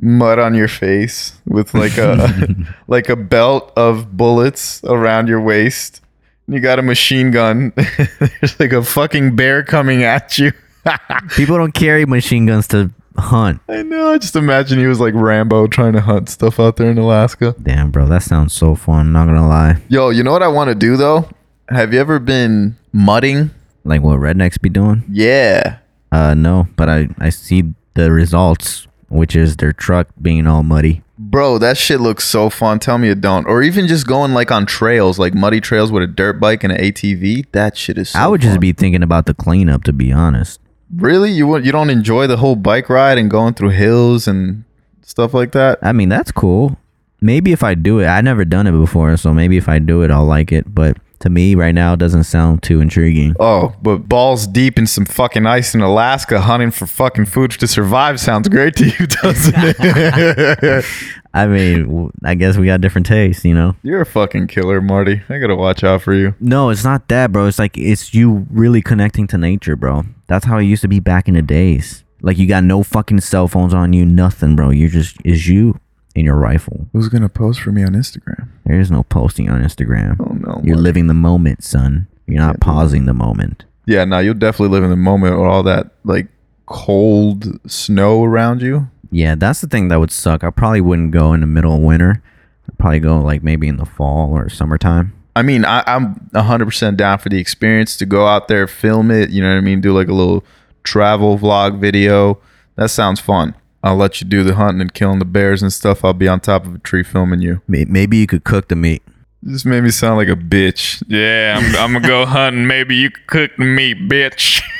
mud 0.00 0.38
on 0.38 0.54
your 0.54 0.68
face, 0.68 1.38
with 1.46 1.74
like 1.74 1.96
a 1.98 2.54
like 2.88 3.08
a 3.08 3.16
belt 3.16 3.72
of 3.76 4.16
bullets 4.16 4.82
around 4.84 5.28
your 5.28 5.40
waist. 5.40 6.00
You 6.48 6.60
got 6.60 6.78
a 6.78 6.82
machine 6.82 7.30
gun. 7.32 7.72
There's 7.76 8.58
like 8.60 8.72
a 8.72 8.82
fucking 8.82 9.34
bear 9.34 9.64
coming 9.64 10.04
at 10.04 10.38
you. 10.38 10.52
people 11.36 11.56
don't 11.56 11.72
carry 11.74 12.06
machine 12.06 12.46
guns 12.46 12.68
to 12.68 12.90
hunt 13.18 13.60
I 13.68 13.82
know. 13.82 14.12
I 14.12 14.18
just 14.18 14.36
imagine 14.36 14.78
you 14.78 14.88
was 14.88 15.00
like 15.00 15.14
Rambo 15.14 15.66
trying 15.66 15.94
to 15.94 16.00
hunt 16.00 16.28
stuff 16.28 16.60
out 16.60 16.76
there 16.76 16.90
in 16.90 16.98
Alaska. 16.98 17.56
damn 17.60 17.90
bro 17.90 18.06
that 18.06 18.22
sounds 18.22 18.52
so 18.52 18.76
fun 18.76 19.12
not 19.12 19.26
gonna 19.26 19.48
lie 19.48 19.82
Yo, 19.88 20.10
you 20.10 20.22
know 20.22 20.30
what 20.30 20.44
I 20.44 20.48
want 20.48 20.68
to 20.68 20.76
do 20.76 20.96
though? 20.96 21.28
Have 21.68 21.92
you 21.92 21.98
ever 21.98 22.20
been 22.20 22.76
mudding? 22.92 23.50
Like 23.86 24.02
what 24.02 24.18
rednecks 24.18 24.60
be 24.60 24.68
doing 24.68 25.04
Yeah. 25.10 25.78
uh 26.12 26.34
no 26.34 26.68
but 26.76 26.88
i 26.88 27.08
i 27.18 27.28
see 27.30 27.74
the 27.94 28.10
results 28.12 28.86
which 29.08 29.34
is 29.36 29.56
their 29.56 29.72
truck 29.72 30.08
being 30.20 30.46
all 30.46 30.62
muddy 30.62 31.02
Bro, 31.18 31.58
that 31.60 31.78
shit 31.78 31.98
looks 32.02 32.24
so 32.24 32.50
fun. 32.50 32.78
Tell 32.78 32.98
me 32.98 33.08
it 33.08 33.22
don't. 33.22 33.46
Or 33.46 33.62
even 33.62 33.88
just 33.88 34.06
going 34.06 34.34
like 34.34 34.50
on 34.52 34.66
trails, 34.66 35.18
like 35.18 35.32
muddy 35.32 35.62
trails 35.62 35.90
with 35.90 36.02
a 36.02 36.06
dirt 36.06 36.38
bike 36.38 36.62
and 36.62 36.70
an 36.70 36.78
ATV. 36.78 37.46
That 37.52 37.74
shit 37.74 37.96
is 37.96 38.10
so 38.10 38.18
i 38.18 38.26
would 38.26 38.42
fun. 38.42 38.50
just 38.50 38.60
be 38.60 38.72
thinking 38.74 39.02
about 39.02 39.24
the 39.24 39.32
cleanup 39.32 39.82
to 39.84 39.94
be 39.94 40.12
honest 40.12 40.60
Really? 40.94 41.30
You 41.32 41.46
would 41.46 41.64
you 41.64 41.72
don't 41.72 41.88
enjoy 41.88 42.26
the 42.26 42.36
whole 42.36 42.54
bike 42.54 42.90
ride 42.90 43.16
and 43.16 43.30
going 43.30 43.54
through 43.54 43.70
hills 43.70 44.28
and 44.28 44.64
stuff 45.00 45.32
like 45.32 45.52
that? 45.52 45.78
I 45.80 45.92
mean, 45.92 46.10
that's 46.10 46.30
cool. 46.32 46.76
Maybe 47.22 47.50
if 47.52 47.62
I 47.62 47.72
do 47.74 47.98
it, 48.00 48.06
I 48.06 48.20
never 48.20 48.44
done 48.44 48.66
it 48.66 48.72
before, 48.72 49.16
so 49.16 49.32
maybe 49.32 49.56
if 49.56 49.70
I 49.70 49.78
do 49.78 50.02
it, 50.02 50.10
I'll 50.10 50.26
like 50.26 50.52
it. 50.52 50.74
But 50.74 50.98
to 51.20 51.30
me, 51.30 51.54
right 51.54 51.74
now, 51.74 51.94
it 51.94 51.98
doesn't 51.98 52.24
sound 52.24 52.62
too 52.62 52.80
intriguing. 52.80 53.34
Oh, 53.40 53.74
but 53.82 54.08
balls 54.08 54.46
deep 54.46 54.78
in 54.78 54.86
some 54.86 55.04
fucking 55.04 55.46
ice 55.46 55.74
in 55.74 55.80
Alaska 55.80 56.40
hunting 56.40 56.70
for 56.70 56.86
fucking 56.86 57.26
food 57.26 57.52
to 57.52 57.66
survive 57.66 58.20
sounds 58.20 58.48
great 58.48 58.76
to 58.76 58.86
you, 58.86 59.06
doesn't 59.22 59.54
it? 59.56 60.84
I 61.34 61.46
mean, 61.46 62.10
I 62.24 62.34
guess 62.34 62.56
we 62.56 62.64
got 62.66 62.80
different 62.80 63.06
tastes, 63.06 63.44
you 63.44 63.52
know. 63.52 63.76
You're 63.82 64.00
a 64.00 64.06
fucking 64.06 64.46
killer, 64.46 64.80
Marty. 64.80 65.22
I 65.28 65.38
gotta 65.38 65.54
watch 65.54 65.84
out 65.84 66.00
for 66.00 66.14
you. 66.14 66.34
No, 66.40 66.70
it's 66.70 66.82
not 66.82 67.08
that, 67.08 67.30
bro. 67.30 67.46
It's 67.46 67.58
like 67.58 67.76
it's 67.76 68.14
you 68.14 68.46
really 68.50 68.80
connecting 68.80 69.26
to 69.28 69.38
nature, 69.38 69.76
bro. 69.76 70.04
That's 70.28 70.46
how 70.46 70.56
it 70.56 70.64
used 70.64 70.80
to 70.82 70.88
be 70.88 70.98
back 70.98 71.28
in 71.28 71.34
the 71.34 71.42
days. 71.42 72.04
Like 72.22 72.38
you 72.38 72.48
got 72.48 72.64
no 72.64 72.82
fucking 72.82 73.20
cell 73.20 73.48
phones 73.48 73.74
on 73.74 73.92
you, 73.92 74.06
nothing, 74.06 74.56
bro. 74.56 74.70
You're 74.70 74.88
just 74.88 75.18
is 75.24 75.46
you 75.46 75.78
and 76.16 76.24
your 76.24 76.34
rifle. 76.36 76.88
Who's 76.92 77.08
gonna 77.08 77.28
post 77.28 77.60
for 77.60 77.70
me 77.70 77.84
on 77.84 77.92
Instagram? 77.92 78.48
There 78.64 78.80
is 78.80 78.90
no 78.90 79.04
posting 79.04 79.48
on 79.48 79.62
Instagram. 79.62 80.16
Oh 80.18 80.32
no. 80.32 80.60
You're 80.64 80.74
Marty. 80.74 80.82
living 80.82 81.06
the 81.06 81.14
moment, 81.14 81.62
son. 81.62 82.08
You're 82.26 82.40
not 82.40 82.58
pausing 82.58 83.04
the 83.06 83.14
moment. 83.14 83.64
Yeah, 83.86 84.04
no, 84.04 84.18
you'll 84.18 84.34
definitely 84.34 84.74
live 84.74 84.82
in 84.82 84.90
the 84.90 84.96
moment 84.96 85.38
with 85.38 85.46
all 85.46 85.62
that 85.62 85.90
like 86.04 86.26
cold 86.64 87.60
snow 87.70 88.24
around 88.24 88.62
you. 88.62 88.88
Yeah, 89.12 89.36
that's 89.36 89.60
the 89.60 89.68
thing 89.68 89.88
that 89.88 90.00
would 90.00 90.10
suck. 90.10 90.42
I 90.42 90.50
probably 90.50 90.80
wouldn't 90.80 91.12
go 91.12 91.32
in 91.32 91.40
the 91.40 91.46
middle 91.46 91.74
of 91.74 91.80
winter. 91.82 92.22
I'd 92.68 92.78
probably 92.78 92.98
go 92.98 93.20
like 93.20 93.44
maybe 93.44 93.68
in 93.68 93.76
the 93.76 93.84
fall 93.84 94.32
or 94.32 94.48
summertime. 94.48 95.12
I 95.36 95.42
mean, 95.42 95.64
I, 95.64 95.84
I'm 95.86 96.14
100% 96.34 96.96
down 96.96 97.18
for 97.18 97.28
the 97.28 97.38
experience 97.38 97.96
to 97.98 98.06
go 98.06 98.26
out 98.26 98.48
there, 98.48 98.66
film 98.66 99.10
it, 99.10 99.30
you 99.30 99.42
know 99.42 99.50
what 99.50 99.58
I 99.58 99.60
mean? 99.60 99.82
Do 99.82 99.92
like 99.92 100.08
a 100.08 100.14
little 100.14 100.42
travel 100.82 101.38
vlog 101.38 101.78
video. 101.78 102.40
That 102.76 102.88
sounds 102.88 103.20
fun. 103.20 103.54
I'll 103.86 103.96
let 103.96 104.20
you 104.20 104.26
do 104.26 104.42
the 104.42 104.54
hunting 104.54 104.80
and 104.80 104.92
killing 104.92 105.18
the 105.20 105.24
bears 105.24 105.62
and 105.62 105.72
stuff. 105.72 106.04
I'll 106.04 106.12
be 106.12 106.28
on 106.28 106.40
top 106.40 106.66
of 106.66 106.74
a 106.74 106.78
tree 106.78 107.02
filming 107.02 107.40
you. 107.40 107.62
May- 107.68 107.84
Maybe 107.84 108.16
you 108.18 108.26
could 108.26 108.44
cook 108.44 108.68
the 108.68 108.76
meat. 108.76 109.02
This 109.42 109.64
made 109.64 109.82
me 109.82 109.90
sound 109.90 110.16
like 110.16 110.28
a 110.28 110.34
bitch. 110.34 111.02
Yeah, 111.06 111.56
I'm, 111.58 111.76
I'm 111.76 111.92
gonna 111.92 112.06
go 112.08 112.26
hunting. 112.26 112.66
Maybe 112.66 112.96
you 112.96 113.10
could 113.10 113.26
cook 113.28 113.50
the 113.58 113.64
meat, 113.64 113.98
bitch. 114.08 114.62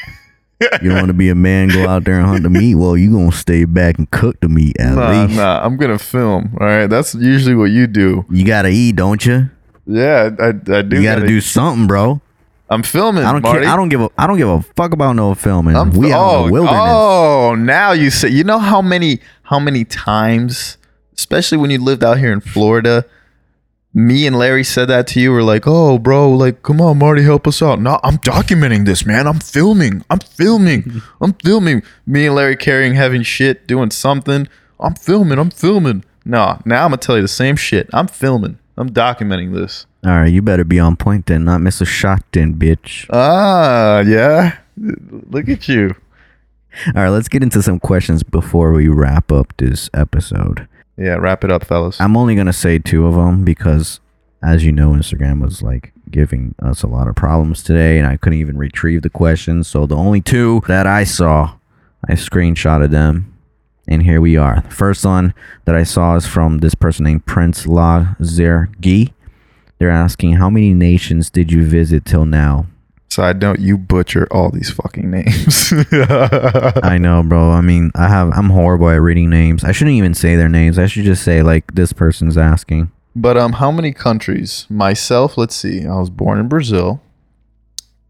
You 0.80 0.88
don't 0.88 0.94
want 1.00 1.08
to 1.08 1.12
be 1.12 1.28
a 1.28 1.34
man, 1.34 1.68
go 1.68 1.86
out 1.86 2.04
there 2.04 2.18
and 2.18 2.26
hunt 2.26 2.42
the 2.42 2.48
meat. 2.48 2.76
Well, 2.76 2.96
you 2.96 3.12
gonna 3.12 3.30
stay 3.30 3.66
back 3.66 3.98
and 3.98 4.10
cook 4.10 4.40
the 4.40 4.48
meat 4.48 4.80
at 4.80 4.94
Nah, 4.94 5.10
least. 5.26 5.36
nah, 5.36 5.62
I'm 5.62 5.76
gonna 5.76 5.98
film. 5.98 6.56
All 6.58 6.66
right, 6.66 6.86
that's 6.86 7.14
usually 7.14 7.54
what 7.54 7.66
you 7.66 7.86
do. 7.86 8.24
You 8.30 8.46
gotta 8.46 8.70
eat, 8.70 8.96
don't 8.96 9.24
you? 9.26 9.50
Yeah, 9.86 10.30
I, 10.40 10.48
I 10.48 10.80
do. 10.80 10.96
You 10.96 11.02
gotta, 11.02 11.26
do 11.26 11.42
something, 11.42 11.86
bro. 11.86 12.22
I'm 12.68 12.82
filming. 12.82 13.24
I 13.24 13.32
don't 13.32 13.42
Marty. 13.42 13.60
care. 13.60 13.72
I 13.72 13.76
don't 13.76 13.88
give 13.88 14.00
a. 14.00 14.10
I 14.18 14.26
don't 14.26 14.38
give 14.38 14.48
a 14.48 14.62
fuck 14.62 14.92
about 14.92 15.14
no 15.14 15.34
filming. 15.34 15.76
I'm 15.76 15.90
we 15.90 16.08
fi- 16.08 16.14
out 16.14 16.30
in 16.30 16.34
oh, 16.34 16.46
the 16.46 16.52
wilderness. 16.52 16.80
Oh, 16.82 17.54
now 17.56 17.92
you 17.92 18.10
say 18.10 18.28
you 18.28 18.44
know 18.44 18.58
how 18.58 18.82
many 18.82 19.20
how 19.44 19.60
many 19.60 19.84
times, 19.84 20.76
especially 21.16 21.58
when 21.58 21.70
you 21.70 21.78
lived 21.78 22.02
out 22.02 22.18
here 22.18 22.32
in 22.32 22.40
Florida, 22.40 23.04
me 23.94 24.26
and 24.26 24.36
Larry 24.36 24.64
said 24.64 24.86
that 24.86 25.06
to 25.08 25.20
you. 25.20 25.32
We're 25.32 25.42
like, 25.42 25.62
oh, 25.66 25.98
bro, 25.98 26.30
like, 26.30 26.62
come 26.62 26.80
on, 26.80 26.98
Marty, 26.98 27.22
help 27.22 27.46
us 27.46 27.62
out. 27.62 27.80
No, 27.80 28.00
I'm 28.02 28.18
documenting 28.18 28.84
this, 28.84 29.06
man. 29.06 29.26
I'm 29.26 29.38
filming. 29.38 30.04
I'm 30.10 30.18
filming. 30.18 31.02
I'm 31.20 31.32
filming. 31.34 31.82
Me 32.04 32.26
and 32.26 32.34
Larry 32.34 32.56
carrying 32.56 32.94
heavy 32.94 33.22
shit, 33.22 33.66
doing 33.66 33.90
something. 33.90 34.48
I'm 34.78 34.94
filming. 34.94 35.38
I'm 35.38 35.50
filming. 35.50 36.04
No, 36.26 36.60
now 36.64 36.84
I'm 36.84 36.90
gonna 36.90 36.98
tell 36.98 37.16
you 37.16 37.22
the 37.22 37.28
same 37.28 37.56
shit. 37.56 37.88
I'm 37.92 38.08
filming. 38.08 38.58
I'm 38.76 38.90
documenting 38.90 39.54
this. 39.54 39.86
All 40.04 40.12
right, 40.12 40.32
you 40.32 40.42
better 40.42 40.64
be 40.64 40.78
on 40.78 40.96
point 40.96 41.26
then, 41.26 41.44
not 41.44 41.60
miss 41.60 41.80
a 41.80 41.86
shot 41.86 42.22
then, 42.32 42.54
bitch. 42.54 43.06
Ah, 43.10 44.00
yeah. 44.00 44.58
Look 44.76 45.48
at 45.48 45.68
you. 45.68 45.94
All 46.88 47.02
right, 47.02 47.08
let's 47.08 47.28
get 47.28 47.42
into 47.42 47.62
some 47.62 47.80
questions 47.80 48.22
before 48.22 48.72
we 48.72 48.88
wrap 48.88 49.32
up 49.32 49.54
this 49.56 49.88
episode. 49.94 50.68
Yeah, 50.98 51.14
wrap 51.14 51.42
it 51.42 51.50
up, 51.50 51.64
fellas. 51.64 52.00
I'm 52.00 52.16
only 52.16 52.34
gonna 52.34 52.52
say 52.52 52.78
two 52.78 53.06
of 53.06 53.14
them 53.14 53.44
because, 53.44 54.00
as 54.42 54.64
you 54.64 54.72
know, 54.72 54.90
Instagram 54.90 55.40
was 55.42 55.62
like 55.62 55.92
giving 56.10 56.54
us 56.62 56.82
a 56.82 56.86
lot 56.86 57.08
of 57.08 57.16
problems 57.16 57.62
today, 57.62 57.98
and 57.98 58.06
I 58.06 58.16
couldn't 58.16 58.38
even 58.38 58.58
retrieve 58.58 59.02
the 59.02 59.10
questions. 59.10 59.68
So 59.68 59.86
the 59.86 59.96
only 59.96 60.20
two 60.20 60.62
that 60.68 60.86
I 60.86 61.04
saw, 61.04 61.54
I 62.08 62.12
screenshotted 62.12 62.90
them, 62.90 63.34
And 63.88 64.02
here 64.02 64.20
we 64.20 64.36
are. 64.36 64.62
The 64.62 64.74
first 64.74 65.04
one 65.04 65.32
that 65.64 65.74
I 65.74 65.84
saw 65.84 66.16
is 66.16 66.26
from 66.26 66.58
this 66.58 66.74
person 66.74 67.04
named 67.04 67.26
Prince 67.26 67.66
La 67.66 68.14
Zergi. 68.20 69.12
They're 69.78 69.90
asking, 69.90 70.34
How 70.34 70.50
many 70.50 70.74
nations 70.74 71.30
did 71.30 71.52
you 71.52 71.64
visit 71.64 72.04
till 72.04 72.26
now? 72.26 72.66
Side 73.08 73.40
note, 73.40 73.60
you 73.60 73.78
butcher 73.78 74.26
all 74.30 74.50
these 74.50 74.70
fucking 74.70 75.10
names. 75.10 75.72
I 75.92 76.98
know, 77.00 77.22
bro. 77.22 77.50
I 77.50 77.60
mean, 77.60 77.92
I 77.94 78.08
have 78.08 78.30
I'm 78.36 78.50
horrible 78.50 78.90
at 78.90 79.00
reading 79.00 79.30
names. 79.30 79.62
I 79.62 79.72
shouldn't 79.72 79.96
even 79.96 80.12
say 80.12 80.34
their 80.34 80.48
names. 80.48 80.78
I 80.78 80.86
should 80.86 81.04
just 81.04 81.22
say 81.22 81.42
like 81.42 81.74
this 81.74 81.92
person's 81.92 82.36
asking. 82.36 82.90
But 83.14 83.38
um, 83.38 83.54
how 83.54 83.70
many 83.70 83.92
countries? 83.92 84.66
Myself, 84.68 85.38
let's 85.38 85.54
see. 85.54 85.86
I 85.86 85.96
was 85.98 86.10
born 86.10 86.38
in 86.38 86.48
Brazil. 86.48 87.00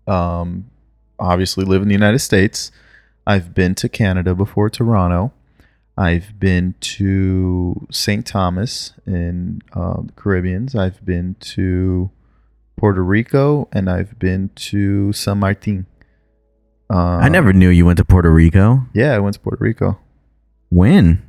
Um, 0.08 0.68
obviously 1.18 1.64
live 1.64 1.82
in 1.82 1.88
the 1.88 1.94
United 1.94 2.18
States. 2.18 2.72
I've 3.26 3.54
been 3.54 3.74
to 3.76 3.88
Canada 3.88 4.34
before, 4.34 4.70
Toronto. 4.70 5.32
I've 5.96 6.38
been 6.38 6.74
to 6.80 7.86
St. 7.90 8.26
Thomas 8.26 8.92
in 9.06 9.62
uh, 9.72 10.02
the 10.02 10.12
Caribbeans. 10.12 10.74
I've 10.74 11.04
been 11.04 11.36
to 11.40 12.10
Puerto 12.76 13.02
Rico, 13.02 13.68
and 13.72 13.88
I've 13.88 14.18
been 14.18 14.50
to 14.56 15.12
San 15.14 15.38
Martin. 15.38 15.86
Uh, 16.90 17.16
I 17.16 17.28
never 17.28 17.52
knew 17.52 17.70
you 17.70 17.86
went 17.86 17.96
to 17.96 18.04
Puerto 18.04 18.30
Rico. 18.30 18.86
Yeah, 18.92 19.14
I 19.14 19.18
went 19.18 19.34
to 19.34 19.40
Puerto 19.40 19.62
Rico. 19.64 19.98
When? 20.68 21.22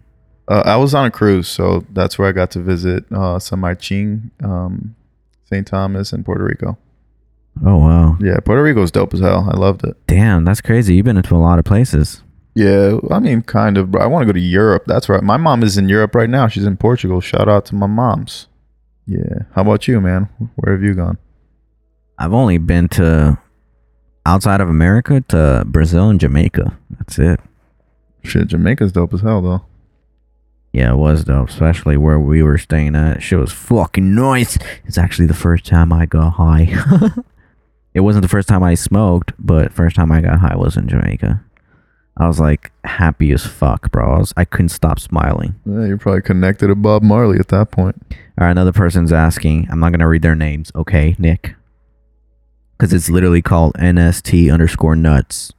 Uh, 0.49 0.63
I 0.65 0.75
was 0.75 0.93
on 0.93 1.05
a 1.05 1.11
cruise, 1.11 1.47
so 1.47 1.85
that's 1.91 2.19
where 2.19 2.27
I 2.27 2.31
got 2.33 2.51
to 2.51 2.59
visit 2.59 3.05
uh, 3.11 3.39
San 3.39 3.59
Martin, 3.59 4.31
um, 4.43 4.95
St. 5.45 5.65
Thomas, 5.65 6.11
and 6.11 6.25
Puerto 6.25 6.43
Rico. 6.43 6.77
Oh 7.65 7.77
wow. 7.77 8.17
Yeah, 8.19 8.39
Puerto 8.39 8.61
Rico's 8.61 8.91
dope 8.91 9.13
as 9.13 9.19
hell. 9.19 9.49
I 9.51 9.57
loved 9.57 9.83
it. 9.83 9.97
Damn, 10.07 10.45
that's 10.45 10.61
crazy. 10.61 10.95
You've 10.95 11.05
been 11.05 11.17
into 11.17 11.35
a 11.35 11.37
lot 11.37 11.57
of 11.57 11.65
places. 11.65 12.21
Yeah, 12.57 12.97
I 13.11 13.19
mean, 13.19 13.43
kind 13.43 13.77
of. 13.77 13.91
Bro. 13.91 14.01
I 14.01 14.07
want 14.07 14.23
to 14.23 14.25
go 14.25 14.31
to 14.31 14.39
Europe. 14.39 14.85
That's 14.87 15.07
right. 15.09 15.21
My 15.21 15.37
mom 15.37 15.61
is 15.61 15.77
in 15.77 15.89
Europe 15.89 16.15
right 16.15 16.27
now. 16.27 16.47
She's 16.47 16.65
in 16.65 16.75
Portugal. 16.75 17.21
Shout 17.21 17.47
out 17.47 17.67
to 17.67 17.75
my 17.75 17.85
moms. 17.85 18.47
Yeah. 19.05 19.43
How 19.53 19.61
about 19.61 19.87
you, 19.87 20.01
man? 20.01 20.27
Where 20.55 20.73
have 20.73 20.81
you 20.81 20.95
gone? 20.95 21.19
I've 22.17 22.33
only 22.33 22.57
been 22.57 22.87
to 22.89 23.37
outside 24.25 24.59
of 24.59 24.69
America 24.69 25.21
to 25.27 25.65
Brazil 25.67 26.09
and 26.09 26.19
Jamaica. 26.19 26.75
That's 26.97 27.19
it. 27.19 27.39
Shit, 28.23 28.47
Jamaica's 28.47 28.91
dope 28.91 29.13
as 29.13 29.21
hell, 29.21 29.43
though. 29.43 29.63
Yeah, 30.73 30.93
it 30.93 30.97
was 30.97 31.25
dope, 31.25 31.49
especially 31.49 31.95
where 31.95 32.19
we 32.19 32.41
were 32.41 32.57
staying 32.57 32.95
at. 32.95 33.21
Shit 33.21 33.37
was 33.37 33.53
fucking 33.53 34.15
nice. 34.15 34.57
It's 34.83 34.97
actually 34.97 35.27
the 35.27 35.35
first 35.35 35.63
time 35.63 35.93
I 35.93 36.07
got 36.07 36.31
high. 36.31 36.75
it 37.93 37.99
wasn't 37.99 38.23
the 38.23 38.29
first 38.29 38.47
time 38.47 38.63
I 38.63 38.73
smoked, 38.73 39.33
but 39.37 39.71
first 39.73 39.95
time 39.95 40.11
I 40.11 40.21
got 40.21 40.39
high 40.39 40.55
was 40.55 40.75
in 40.75 40.87
Jamaica. 40.87 41.43
I 42.19 42.27
was 42.27 42.39
like 42.39 42.71
happy 42.83 43.31
as 43.31 43.45
fuck, 43.45 43.91
bro. 43.91 44.15
I, 44.15 44.17
was, 44.19 44.33
I 44.35 44.45
couldn't 44.45 44.69
stop 44.69 44.99
smiling. 44.99 45.55
Yeah, 45.65 45.85
you're 45.85 45.97
probably 45.97 46.23
connected 46.23 46.67
to 46.67 46.75
Bob 46.75 47.03
Marley 47.03 47.37
at 47.39 47.49
that 47.49 47.69
point. 47.71 48.01
All 48.11 48.45
right, 48.45 48.51
another 48.51 48.71
person's 48.71 49.13
asking. 49.13 49.67
I'm 49.71 49.79
not 49.79 49.91
gonna 49.91 50.07
read 50.07 50.23
their 50.23 50.35
names, 50.35 50.71
okay, 50.75 51.15
Nick? 51.19 51.55
Because 52.77 52.91
it's 52.93 53.09
literally 53.09 53.41
called 53.41 53.73
NST 53.75 54.51
underscore 54.51 54.95
nuts. 54.95 55.53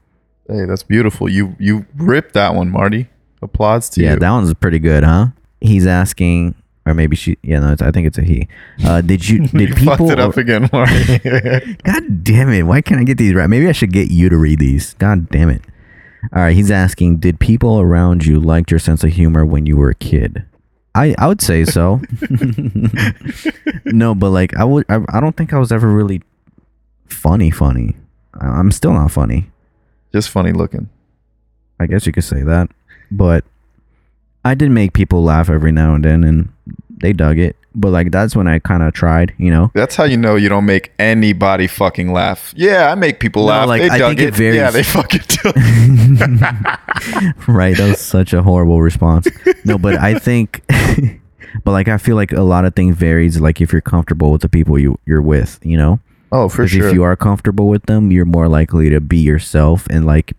Hey, 0.49 0.65
that's 0.65 0.83
beautiful. 0.83 1.29
You 1.29 1.57
you 1.59 1.87
ripped 1.97 2.35
that 2.35 2.55
one, 2.55 2.71
Marty. 2.71 3.09
Applause 3.41 3.89
to 3.91 4.01
yeah, 4.01 4.09
you. 4.09 4.13
Yeah, 4.15 4.19
that 4.21 4.31
one's 4.31 4.55
pretty 4.55 4.79
good, 4.81 5.05
huh? 5.05 5.29
He's 5.61 5.87
asking, 5.87 6.55
or 6.87 6.95
maybe 6.95 7.15
she. 7.15 7.37
Yeah, 7.43 7.61
no, 7.61 7.73
it's, 7.73 7.83
I 7.83 7.93
think 7.93 8.07
it's 8.07 8.19
a 8.19 8.23
he. 8.23 8.49
Uh, 8.85 9.01
did 9.01 9.29
you? 9.29 9.47
Did 9.47 9.69
you 9.69 9.75
people? 9.75 9.97
fucked 9.97 10.11
it 10.11 10.19
up 10.19 10.37
again, 10.37 10.69
Marty. 10.73 11.19
God 11.85 12.25
damn 12.25 12.49
it! 12.49 12.63
Why 12.63 12.81
can't 12.81 13.01
I 13.01 13.05
get 13.05 13.19
these 13.19 13.35
right? 13.35 13.47
Maybe 13.47 13.69
I 13.69 13.73
should 13.73 13.93
get 13.93 14.11
you 14.11 14.29
to 14.29 14.37
read 14.37 14.59
these. 14.59 14.95
God 14.95 15.29
damn 15.29 15.51
it! 15.51 15.63
All 16.33 16.43
right, 16.43 16.55
he's 16.55 16.71
asking, 16.71 17.19
did 17.19 17.41
people 17.41 17.81
around 17.81 18.27
you 18.27 18.41
like 18.41 18.71
your 18.71 18.81
sense 18.81 19.05
of 19.05 19.13
humor 19.13 19.47
when 19.47 19.67
you 19.67 19.77
were 19.77 19.91
a 19.91 19.95
kid? 19.95 20.45
I 20.95 21.15
I 21.19 21.29
would 21.29 21.41
say 21.41 21.65
so. 21.65 22.01
no, 23.85 24.15
but 24.15 24.31
like 24.31 24.57
I 24.57 24.65
would. 24.65 24.85
I, 24.89 25.01
I 25.11 25.21
don't 25.21 25.37
think 25.37 25.53
I 25.53 25.59
was 25.59 25.71
ever 25.71 25.89
really 25.89 26.23
funny. 27.07 27.51
Funny. 27.51 27.95
I'm 28.35 28.73
still 28.73 28.93
not 28.93 29.11
funny. 29.11 29.51
Just 30.13 30.31
funny 30.31 30.53
looking. 30.53 30.89
I 31.79 31.87
guess 31.87 32.07
you 32.07 32.13
could 32.13 32.25
say 32.25 32.43
that. 32.43 32.71
But 33.11 33.45
I 34.45 34.55
did 34.55 34.71
make 34.71 34.93
people 34.93 35.23
laugh 35.23 35.51
every 35.51 35.73
now 35.73 35.95
and 35.95 36.05
then, 36.05 36.25
and 36.25 36.49
they 37.03 37.13
dug 37.13 37.39
it. 37.39 37.57
But 37.75 37.91
like 37.91 38.11
that's 38.11 38.35
when 38.35 38.49
I 38.49 38.59
kind 38.59 38.83
of 38.83 38.93
tried, 38.95 39.35
you 39.39 39.51
know. 39.51 39.71
That's 39.75 39.95
how 39.95 40.05
you 40.05 40.17
know 40.17 40.35
you 40.37 40.49
don't 40.49 40.65
make 40.65 40.91
anybody 40.99 41.67
fucking 41.69 42.13
laugh. 42.13 42.53
Yeah, 42.57 42.91
I 42.91 42.95
make 42.97 43.21
people 43.21 43.43
No, 43.43 43.49
laugh. 43.49 43.69
like, 43.69 43.83
they 43.83 43.89
I 43.91 43.99
dug 43.99 44.21
it 44.21 44.35
varies. 44.35 44.57
Yeah, 44.57 44.71
they 44.71 44.83
fucking 44.83 45.21
do. 45.29 45.53
right, 47.47 47.77
that 47.77 47.87
was 47.89 48.01
such 48.01 48.33
a 48.33 48.43
horrible 48.43 48.81
response. 48.83 49.29
No, 49.65 49.79
but 49.79 49.97
I 49.97 50.19
think, 50.19 50.63
but 51.65 51.71
like 51.73 51.89
I 51.89 51.99
feel 51.99 52.17
like 52.17 52.33
a 52.33 52.43
lot 52.43 52.65
of 52.65 52.75
things 52.75 52.97
varies. 52.97 53.41
Like 53.41 53.61
if 53.61 53.73
you're 53.73 53.81
comfortable 53.81 54.33
with 54.33 54.43
the 54.43 54.49
people 54.49 54.79
you 54.79 54.99
you're 55.07 55.23
with, 55.23 55.59
you 55.63 55.77
know. 55.77 56.01
oh, 56.33 56.49
for 56.49 56.67
sure. 56.67 56.89
if 56.89 56.95
you 56.95 57.03
are 57.03 57.17
comfortable 57.17 57.69
with 57.69 57.87
them, 57.87 58.11
you're 58.11 58.25
more 58.25 58.49
likely 58.49 58.91
to 58.91 59.01
be 59.01 59.19
yourself 59.19 59.87
and 59.89 60.05
like 60.05 60.33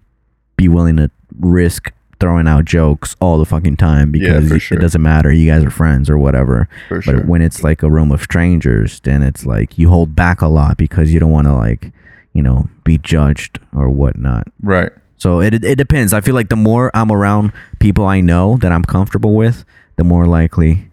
be 0.57 0.67
willing 0.67 0.97
to 0.97 1.09
risk 1.39 1.91
throwing 2.19 2.47
out 2.47 2.65
jokes 2.65 3.15
all 3.21 3.37
the 3.37 3.45
fucking 3.45 3.77
time 3.77 4.11
because 4.11 4.47
for 4.49 4.55
y- 4.55 4.59
sure. 4.59 4.77
it 4.77 4.81
doesn't 4.81 5.01
matter. 5.01 5.31
You 5.31 5.49
guys 5.51 5.63
are 5.63 5.69
friends 5.71 6.09
or 6.09 6.17
whatever. 6.17 6.67
for 6.87 6.97
But 6.97 7.03
sure. 7.03 7.21
when 7.25 7.41
it's 7.41 7.63
like 7.63 7.81
a 7.83 7.89
room 7.89 8.11
of 8.11 8.21
strangers, 8.21 8.99
then 9.01 9.23
it's 9.23 9.45
like 9.45 9.77
you 9.77 9.89
hold 9.89 10.15
back 10.15 10.41
a 10.41 10.47
lot 10.47 10.77
because 10.77 11.13
you 11.13 11.19
don't 11.19 11.31
want 11.31 11.47
to 11.47 11.53
like, 11.53 11.91
you 12.33 12.43
know, 12.43 12.69
be 12.83 12.97
judged 12.97 13.59
or 13.75 13.89
whatnot. 13.89 14.47
right. 14.61 14.91
So 15.17 15.41
it 15.41 15.53
it 15.65 15.75
depends. 15.75 16.13
I 16.13 16.21
feel 16.21 16.33
like 16.33 16.47
the 16.47 16.55
more 16.55 16.91
I'm 16.93 17.11
around 17.11 17.51
people 17.79 18.05
I 18.05 18.21
know 18.21 18.55
that 18.61 18.71
I'm 18.71 18.83
comfortable 18.83 19.35
with, 19.35 19.65
the 19.97 20.05
more 20.05 20.25
likely 20.25 20.89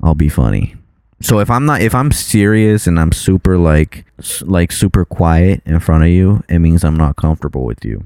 I'll 0.00 0.14
be 0.14 0.28
funny. 0.28 0.76
So 1.20 1.40
if 1.40 1.50
I'm 1.50 1.66
not 1.66 1.80
if 1.82 1.92
I'm 1.92 2.12
serious 2.12 2.86
and 2.86 3.00
I'm 3.00 3.10
super 3.10 3.58
like 3.58 4.04
like 4.42 4.70
super 4.70 5.04
quiet 5.04 5.60
in 5.66 5.80
front 5.80 6.04
of 6.04 6.10
you, 6.10 6.44
it 6.48 6.60
means 6.60 6.84
I'm 6.84 6.94
not 6.96 7.16
comfortable 7.16 7.64
with 7.64 7.84
you. 7.84 8.04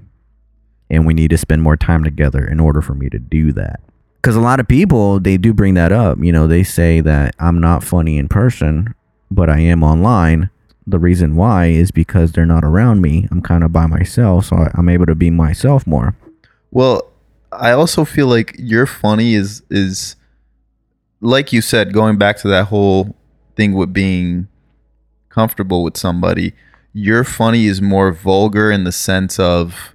And 0.91 1.07
we 1.07 1.15
need 1.15 1.31
to 1.31 1.39
spend 1.39 1.63
more 1.63 1.77
time 1.77 2.05
together 2.05 2.45
in 2.45 2.61
order 2.61 2.81
for 2.81 2.95
me 2.95 3.09
to 3.11 3.19
do 3.19 3.53
that. 3.53 3.81
Cuz 4.23 4.35
a 4.35 4.41
lot 4.41 4.61
of 4.61 4.69
people 4.69 5.21
they 5.21 5.37
do 5.37 5.53
bring 5.53 5.75
that 5.75 5.93
up, 5.93 6.19
you 6.21 6.33
know, 6.33 6.47
they 6.47 6.63
say 6.63 7.01
that 7.01 7.35
I'm 7.39 7.61
not 7.61 7.85
funny 7.85 8.19
in 8.19 8.29
person, 8.29 8.95
but 9.31 9.49
I 9.49 9.61
am 9.61 9.83
online 9.83 10.51
the 10.89 10.99
reason 10.99 11.37
why 11.37 11.67
is 11.67 11.91
because 11.91 12.33
they're 12.33 12.47
not 12.47 12.65
around 12.65 13.03
me. 13.03 13.29
I'm 13.31 13.43
kind 13.43 13.63
of 13.63 13.73
by 13.73 13.87
myself, 13.87 14.47
so 14.47 14.69
I'm 14.73 14.89
able 14.89 15.05
to 15.07 15.15
be 15.15 15.31
myself 15.31 15.87
more. 15.87 16.17
Well, 16.71 17.11
I 17.53 17.73
also 17.73 18.05
feel 18.07 18.27
like 18.27 18.57
your 18.59 18.87
funny 18.87 19.35
is 19.35 19.63
is 19.71 20.17
like 21.21 21.53
you 21.53 21.61
said, 21.61 21.93
going 21.93 22.17
back 22.17 22.39
to 22.39 22.49
that 22.49 22.67
whole 22.67 23.17
thing 23.57 23.75
with 23.75 23.93
being 23.93 24.49
comfortable 25.29 25.83
with 25.83 25.97
somebody. 25.97 26.55
Your 26.95 27.23
funny 27.23 27.67
is 27.67 27.83
more 27.83 28.13
vulgar 28.13 28.71
in 28.71 28.85
the 28.85 28.93
sense 28.93 29.39
of 29.39 29.95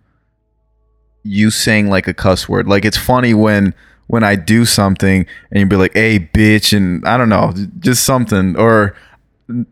you 1.23 1.49
saying 1.51 1.89
like 1.89 2.07
a 2.07 2.13
cuss 2.13 2.47
word. 2.49 2.67
Like 2.67 2.85
it's 2.85 2.97
funny 2.97 3.33
when 3.33 3.73
when 4.07 4.23
I 4.23 4.35
do 4.35 4.65
something 4.65 5.25
and 5.51 5.59
you'd 5.59 5.69
be 5.69 5.75
like, 5.77 5.93
"Hey, 5.93 6.19
bitch," 6.19 6.75
and 6.75 7.05
I 7.07 7.17
don't 7.17 7.29
know, 7.29 7.53
just 7.79 8.03
something, 8.03 8.55
or 8.57 8.95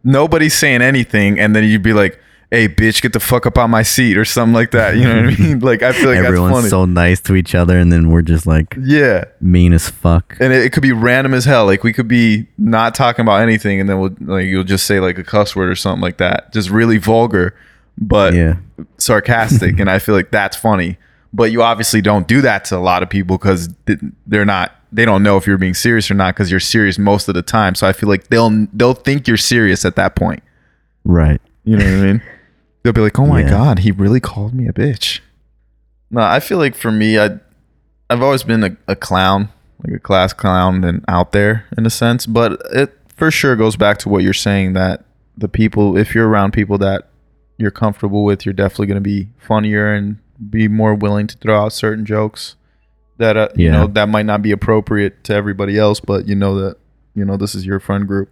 nobody's 0.03 0.57
saying 0.57 0.81
anything, 0.81 1.39
and 1.39 1.55
then 1.55 1.63
you'd 1.63 1.83
be 1.83 1.93
like, 1.93 2.19
"Hey, 2.49 2.67
bitch, 2.67 3.01
get 3.01 3.13
the 3.13 3.19
fuck 3.19 3.45
up 3.45 3.57
on 3.57 3.69
my 3.69 3.83
seat," 3.83 4.17
or 4.17 4.25
something 4.25 4.53
like 4.53 4.71
that. 4.71 4.95
You 4.95 5.03
know 5.03 5.15
what 5.23 5.33
I 5.33 5.37
mean? 5.37 5.59
Like 5.71 5.83
I 5.83 5.91
feel 5.93 6.09
like 6.09 6.17
Everyone's 6.19 6.53
that's 6.53 6.61
funny. 6.61 6.69
so 6.69 6.85
nice 6.85 7.19
to 7.21 7.35
each 7.35 7.53
other, 7.55 7.77
and 7.77 7.91
then 7.91 8.09
we're 8.09 8.21
just 8.21 8.47
like 8.47 8.75
yeah, 8.81 9.25
mean 9.39 9.73
as 9.73 9.89
fuck. 9.89 10.37
and 10.39 10.53
it, 10.53 10.63
it 10.65 10.71
could 10.71 10.83
be 10.83 10.91
random 10.93 11.33
as 11.33 11.45
hell. 11.45 11.65
Like 11.65 11.83
we 11.83 11.93
could 11.93 12.07
be 12.07 12.47
not 12.57 12.95
talking 12.95 13.23
about 13.23 13.41
anything, 13.41 13.79
and 13.79 13.89
then 13.89 13.99
we'll 13.99 14.15
like 14.21 14.45
you'll 14.45 14.63
just 14.63 14.85
say 14.87 14.99
like 14.99 15.17
a 15.17 15.23
cuss 15.23 15.55
word 15.55 15.69
or 15.69 15.75
something 15.75 16.01
like 16.01 16.17
that, 16.17 16.51
just 16.53 16.69
really 16.69 16.97
vulgar, 16.97 17.55
but 17.97 18.33
Yeah, 18.33 18.55
sarcastic, 18.97 19.79
and 19.79 19.89
I 19.89 19.99
feel 19.99 20.15
like 20.15 20.31
that's 20.31 20.55
funny. 20.57 20.97
But 21.33 21.51
you 21.51 21.63
obviously 21.63 22.01
don't 22.01 22.27
do 22.27 22.41
that 22.41 22.65
to 22.65 22.77
a 22.77 22.79
lot 22.79 23.03
of 23.03 23.09
people 23.09 23.37
because 23.37 23.69
they're 24.27 24.45
not. 24.45 24.75
They 24.91 25.05
don't 25.05 25.23
know 25.23 25.37
if 25.37 25.47
you're 25.47 25.57
being 25.57 25.73
serious 25.73 26.11
or 26.11 26.13
not 26.15 26.35
because 26.35 26.51
you're 26.51 26.59
serious 26.59 26.99
most 26.99 27.29
of 27.29 27.35
the 27.35 27.41
time. 27.41 27.75
So 27.75 27.87
I 27.87 27.93
feel 27.93 28.09
like 28.09 28.27
they'll 28.27 28.67
they'll 28.73 28.93
think 28.93 29.27
you're 29.27 29.37
serious 29.37 29.85
at 29.85 29.95
that 29.95 30.15
point. 30.15 30.43
right. 31.05 31.41
You 31.63 31.77
know 31.77 31.85
what 31.85 31.93
I 31.93 32.05
mean? 32.13 32.21
They'll 32.83 32.91
be 32.93 33.01
like, 33.01 33.17
"Oh 33.19 33.27
my 33.27 33.41
Yeah. 33.41 33.49
god, 33.51 33.79
he 33.79 33.91
really 33.91 34.19
called 34.19 34.53
me 34.53 34.67
a 34.67 34.73
bitch." 34.73 35.19
No, 36.09 36.21
I 36.21 36.39
feel 36.39 36.57
like 36.57 36.75
for 36.75 36.91
me, 36.91 37.17
I 37.19 37.39
I've 38.09 38.21
always 38.21 38.43
been 38.43 38.63
a, 38.63 38.75
a 38.87 38.95
clown, 38.95 39.49
like 39.85 39.95
a 39.95 39.99
class 39.99 40.33
clown, 40.33 40.83
and 40.83 41.05
out 41.07 41.31
there 41.31 41.65
in 41.77 41.85
a 41.85 41.89
sense. 41.91 42.25
But 42.25 42.61
it 42.73 42.97
for 43.15 43.31
sure 43.31 43.55
goes 43.55 43.75
back 43.77 43.99
to 43.99 44.09
what 44.09 44.23
you're 44.23 44.33
saying 44.33 44.73
that 44.73 45.05
the 45.37 45.47
people, 45.47 45.95
if 45.97 46.13
you're 46.15 46.27
around 46.27 46.51
people 46.51 46.77
that 46.79 47.07
you're 47.57 47.71
comfortable 47.71 48.25
with, 48.25 48.45
you're 48.45 48.53
definitely 48.53 48.87
going 48.87 48.95
to 48.95 49.01
be 49.01 49.29
funnier 49.37 49.93
and 49.93 50.17
be 50.49 50.67
more 50.67 50.95
willing 50.95 51.27
to 51.27 51.37
throw 51.37 51.61
out 51.65 51.73
certain 51.73 52.05
jokes 52.05 52.55
that 53.17 53.37
uh, 53.37 53.49
you 53.55 53.71
know 53.71 53.87
that 53.87 54.09
might 54.09 54.25
not 54.25 54.41
be 54.41 54.51
appropriate 54.51 55.23
to 55.25 55.33
everybody 55.33 55.77
else, 55.77 55.99
but 55.99 56.27
you 56.27 56.35
know 56.35 56.55
that 56.59 56.77
you 57.13 57.23
know 57.25 57.37
this 57.37 57.53
is 57.55 57.65
your 57.65 57.79
friend 57.79 58.07
group. 58.07 58.29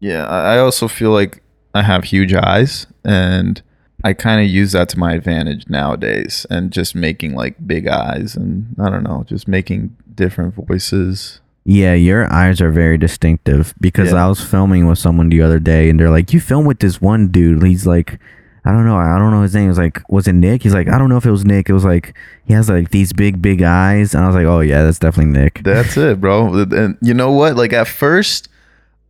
Yeah, 0.00 0.26
I 0.26 0.54
I 0.54 0.58
also 0.58 0.86
feel 0.88 1.10
like 1.10 1.42
I 1.74 1.82
have 1.82 2.04
huge 2.04 2.34
eyes, 2.34 2.86
and 3.04 3.62
I 4.04 4.12
kind 4.12 4.40
of 4.40 4.48
use 4.48 4.72
that 4.72 4.88
to 4.90 4.98
my 4.98 5.14
advantage 5.14 5.68
nowadays, 5.68 6.46
and 6.50 6.70
just 6.70 6.94
making 6.94 7.34
like 7.34 7.66
big 7.66 7.88
eyes, 7.88 8.36
and 8.36 8.74
I 8.78 8.90
don't 8.90 9.02
know, 9.04 9.24
just 9.26 9.48
making 9.48 9.96
different 10.14 10.54
voices. 10.54 11.40
Yeah, 11.64 11.92
your 11.94 12.32
eyes 12.32 12.60
are 12.62 12.70
very 12.70 12.96
distinctive 12.96 13.74
because 13.80 14.12
Yeah. 14.12 14.24
I 14.24 14.28
was 14.28 14.42
filming 14.42 14.86
with 14.86 14.98
someone 14.98 15.28
the 15.28 15.42
other 15.42 15.58
day 15.58 15.90
and 15.90 16.00
they're 16.00 16.08
like, 16.08 16.32
You 16.32 16.40
film 16.40 16.64
with 16.64 16.78
this 16.78 16.98
one 16.98 17.28
dude. 17.28 17.62
He's 17.62 17.86
like, 17.86 18.18
I 18.64 18.72
don't 18.72 18.84
know. 18.84 18.96
I 18.96 19.18
don't 19.18 19.30
know 19.30 19.42
his 19.42 19.54
name. 19.54 19.66
It 19.66 19.68
was 19.68 19.78
like, 19.78 20.02
Was 20.10 20.26
it 20.26 20.34
Nick? 20.34 20.62
He's 20.62 20.74
like, 20.74 20.88
I 20.88 20.98
don't 20.98 21.08
know 21.08 21.16
if 21.16 21.26
it 21.26 21.30
was 21.30 21.44
Nick. 21.44 21.68
It 21.68 21.72
was 21.72 21.84
like, 21.84 22.14
he 22.44 22.54
has 22.54 22.68
like 22.68 22.90
these 22.90 23.12
big, 23.12 23.40
big 23.40 23.62
eyes. 23.62 24.14
And 24.14 24.24
I 24.24 24.26
was 24.26 24.36
like, 24.36 24.46
Oh, 24.46 24.60
yeah, 24.60 24.84
that's 24.84 24.98
definitely 24.98 25.32
Nick. 25.32 25.62
That's 25.64 25.96
it, 25.96 26.20
bro. 26.20 26.54
And 26.62 26.98
you 27.00 27.14
know 27.14 27.32
what? 27.32 27.56
Like 27.56 27.72
at 27.72 27.88
first, 27.88 28.48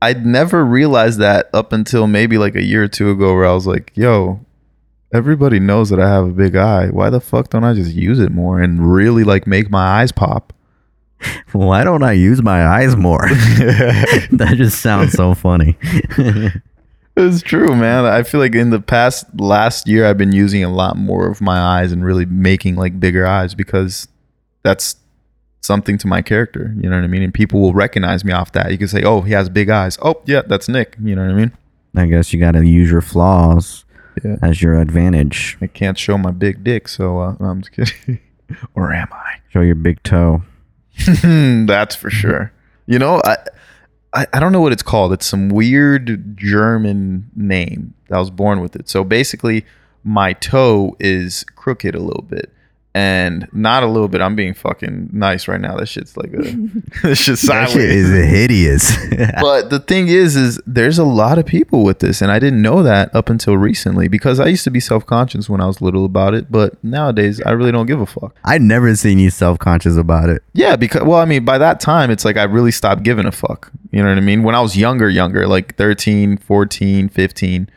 I'd 0.01 0.25
never 0.25 0.65
realized 0.65 1.19
that 1.19 1.51
up 1.53 1.73
until 1.73 2.07
maybe 2.07 2.39
like 2.39 2.55
a 2.55 2.63
year 2.63 2.85
or 2.85 2.89
two 2.89 3.11
ago, 3.11 3.35
where 3.35 3.47
I 3.47 3.53
was 3.53 3.67
like, 3.67 3.91
"Yo, 3.97 4.39
everybody 5.13 5.59
knows 5.59 5.91
that 5.91 5.99
I 5.99 6.09
have 6.09 6.27
a 6.27 6.31
big 6.33 6.55
eye. 6.55 6.89
Why 6.91 7.11
the 7.11 7.21
fuck 7.21 7.51
don't 7.51 7.65
I 7.65 7.75
just 7.75 7.95
use 7.95 8.21
it 8.21 8.31
more 8.31 8.61
and 8.61 8.93
really 8.93 9.25
like 9.25 9.47
make 9.47 9.71
my 9.71 10.01
eyes 10.01 10.13
pop?" 10.13 10.53
Why 11.53 11.83
don't 11.83 12.03
I 12.03 12.13
use 12.13 12.43
my 12.43 12.65
eyes 12.65 12.95
more? 12.95 13.27
that 13.29 14.55
just 14.57 14.81
sounds 14.81 15.13
so 15.13 15.35
funny. 15.35 15.77
It's 17.21 17.43
true, 17.43 17.75
man. 17.75 18.05
I 18.05 18.23
feel 18.23 18.39
like 18.41 18.55
in 18.55 18.71
the 18.71 18.81
past 18.81 19.27
last 19.41 19.89
year, 19.89 20.07
I've 20.07 20.19
been 20.19 20.31
using 20.33 20.63
a 20.63 20.69
lot 20.73 20.97
more 20.97 21.29
of 21.29 21.41
my 21.41 21.59
eyes 21.59 21.91
and 21.91 22.05
really 22.05 22.25
making 22.27 22.77
like 22.77 23.01
bigger 23.01 23.27
eyes 23.27 23.55
because 23.57 24.07
that's 24.63 24.95
something 25.61 25.99
to 25.99 26.07
my 26.07 26.23
character. 26.23 26.73
You 26.81 26.89
know 26.89 26.97
what 26.97 27.03
I 27.05 27.09
mean? 27.09 27.23
And 27.23 27.35
people 27.35 27.61
will 27.61 27.73
recognize 27.75 28.25
me 28.25 28.33
off 28.33 28.53
that. 28.53 28.71
You 28.71 28.79
can 28.79 28.87
say, 28.87 29.03
"Oh, 29.03 29.23
he 29.23 29.33
has 29.33 29.49
big 29.49 29.69
eyes." 29.69 29.99
Oh, 30.01 30.23
yeah, 30.27 30.43
that's 30.47 30.69
Nick. 30.69 30.97
You 31.03 31.17
know 31.17 31.23
what 31.23 31.33
I 31.33 31.35
mean? 31.35 31.53
I 31.97 32.07
guess 32.07 32.33
you 32.33 32.39
got 32.39 32.53
to 32.53 32.65
use 32.65 32.89
your 32.91 33.01
flaws 33.01 33.85
Yeah. 34.23 34.37
as 34.43 34.63
your 34.63 34.79
advantage. 34.81 35.59
I 35.61 35.67
can't 35.67 35.99
show 35.99 36.19
my 36.19 36.31
big 36.31 36.63
dick, 36.63 36.87
so 36.87 37.19
uh, 37.19 37.35
I'm 37.41 37.63
just 37.63 37.73
kidding. 37.73 38.21
or 38.77 38.93
am 38.93 39.09
I? 39.11 39.41
Show 39.49 39.63
your 39.63 39.75
big 39.75 40.01
toe. 40.05 40.43
That's 41.23 41.97
for 41.97 42.11
sure. 42.11 42.53
You 42.87 42.99
know, 43.01 43.21
I, 43.25 43.37
I 44.15 44.27
I 44.33 44.41
don't 44.41 44.53
know 44.53 44.61
what 44.61 44.73
it's 44.73 44.83
called. 44.83 45.13
It's 45.13 45.27
some 45.27 45.49
weird 45.49 46.37
German 46.37 47.31
name. 47.35 47.95
I 48.11 48.19
was 48.19 48.31
born 48.31 48.61
with 48.61 48.77
it. 48.77 48.89
So 48.89 49.05
basically, 49.05 49.65
my 50.05 50.33
toe 50.33 50.97
is 50.99 51.45
crooked 51.57 51.95
a 51.95 52.01
little 52.01 52.23
bit. 52.23 52.53
And 52.95 53.47
not 53.53 53.83
a 53.83 53.87
little 53.87 54.09
bit. 54.09 54.21
I'm 54.21 54.35
being 54.35 54.55
fucking 54.55 55.11
nice 55.13 55.47
right 55.47 55.61
now. 55.61 55.77
That 55.77 55.87
shit's 55.87 56.17
like 56.17 56.33
a 56.33 56.43
this 57.03 57.19
shit's 57.19 57.43
That 57.43 57.71
shit 57.71 57.91
is 57.91 58.09
hideous. 58.11 58.97
but 59.41 59.71
the 59.71 59.79
thing 59.79 60.09
is 60.09 60.37
is 60.37 60.61
there's 60.67 60.99
a 60.99 61.05
lot 61.05 61.39
of 61.39 61.47
people 61.47 61.85
with 61.85 61.99
this 62.01 62.21
and 62.23 62.31
i 62.31 62.39
didn't 62.39 62.63
know 62.63 62.83
that 62.83 63.15
up 63.15 63.29
until 63.31 63.57
recently 63.57 64.09
because 64.09 64.41
i 64.41 64.47
used 64.47 64.65
to 64.65 64.71
be 64.71 64.81
self-conscious 64.81 65.49
when 65.49 65.61
i 65.61 65.67
was 65.67 65.81
little 65.81 66.05
about 66.05 66.35
it 66.35 66.51
but 66.51 66.83
nowadays 66.83 67.41
i 67.47 67.51
really 67.51 67.73
don't 67.73 67.87
give 67.87 68.01
a 68.01 68.07
fuck 68.07 68.35
I'd 68.45 68.63
never 68.63 68.95
seen 68.97 69.19
you 69.19 69.31
self 69.31 69.59
conscious 69.59 69.97
about 69.97 70.29
it. 70.29 70.43
yeah 70.53 70.77
because 70.77 71.03
well 71.03 71.19
i 71.19 71.25
mean 71.25 71.45
by 71.45 71.59
that 71.59 71.81
time 71.81 72.11
it's 72.11 72.25
like 72.25 72.37
i 72.37 72.45
really 72.45 72.73
stopped 72.73 73.03
giving 73.03 73.27
a 73.27 73.33
fuck 73.33 73.71
you 73.91 74.03
know 74.03 74.09
what 74.09 74.19
i 74.19 74.23
mean 74.23 74.43
when 74.43 74.55
i 74.55 74.61
was 74.61 74.77
younger 74.77 75.09
younger 75.09 75.47
like 75.47 75.77
13 75.77 76.37
14 76.39 77.09
15 77.09 77.71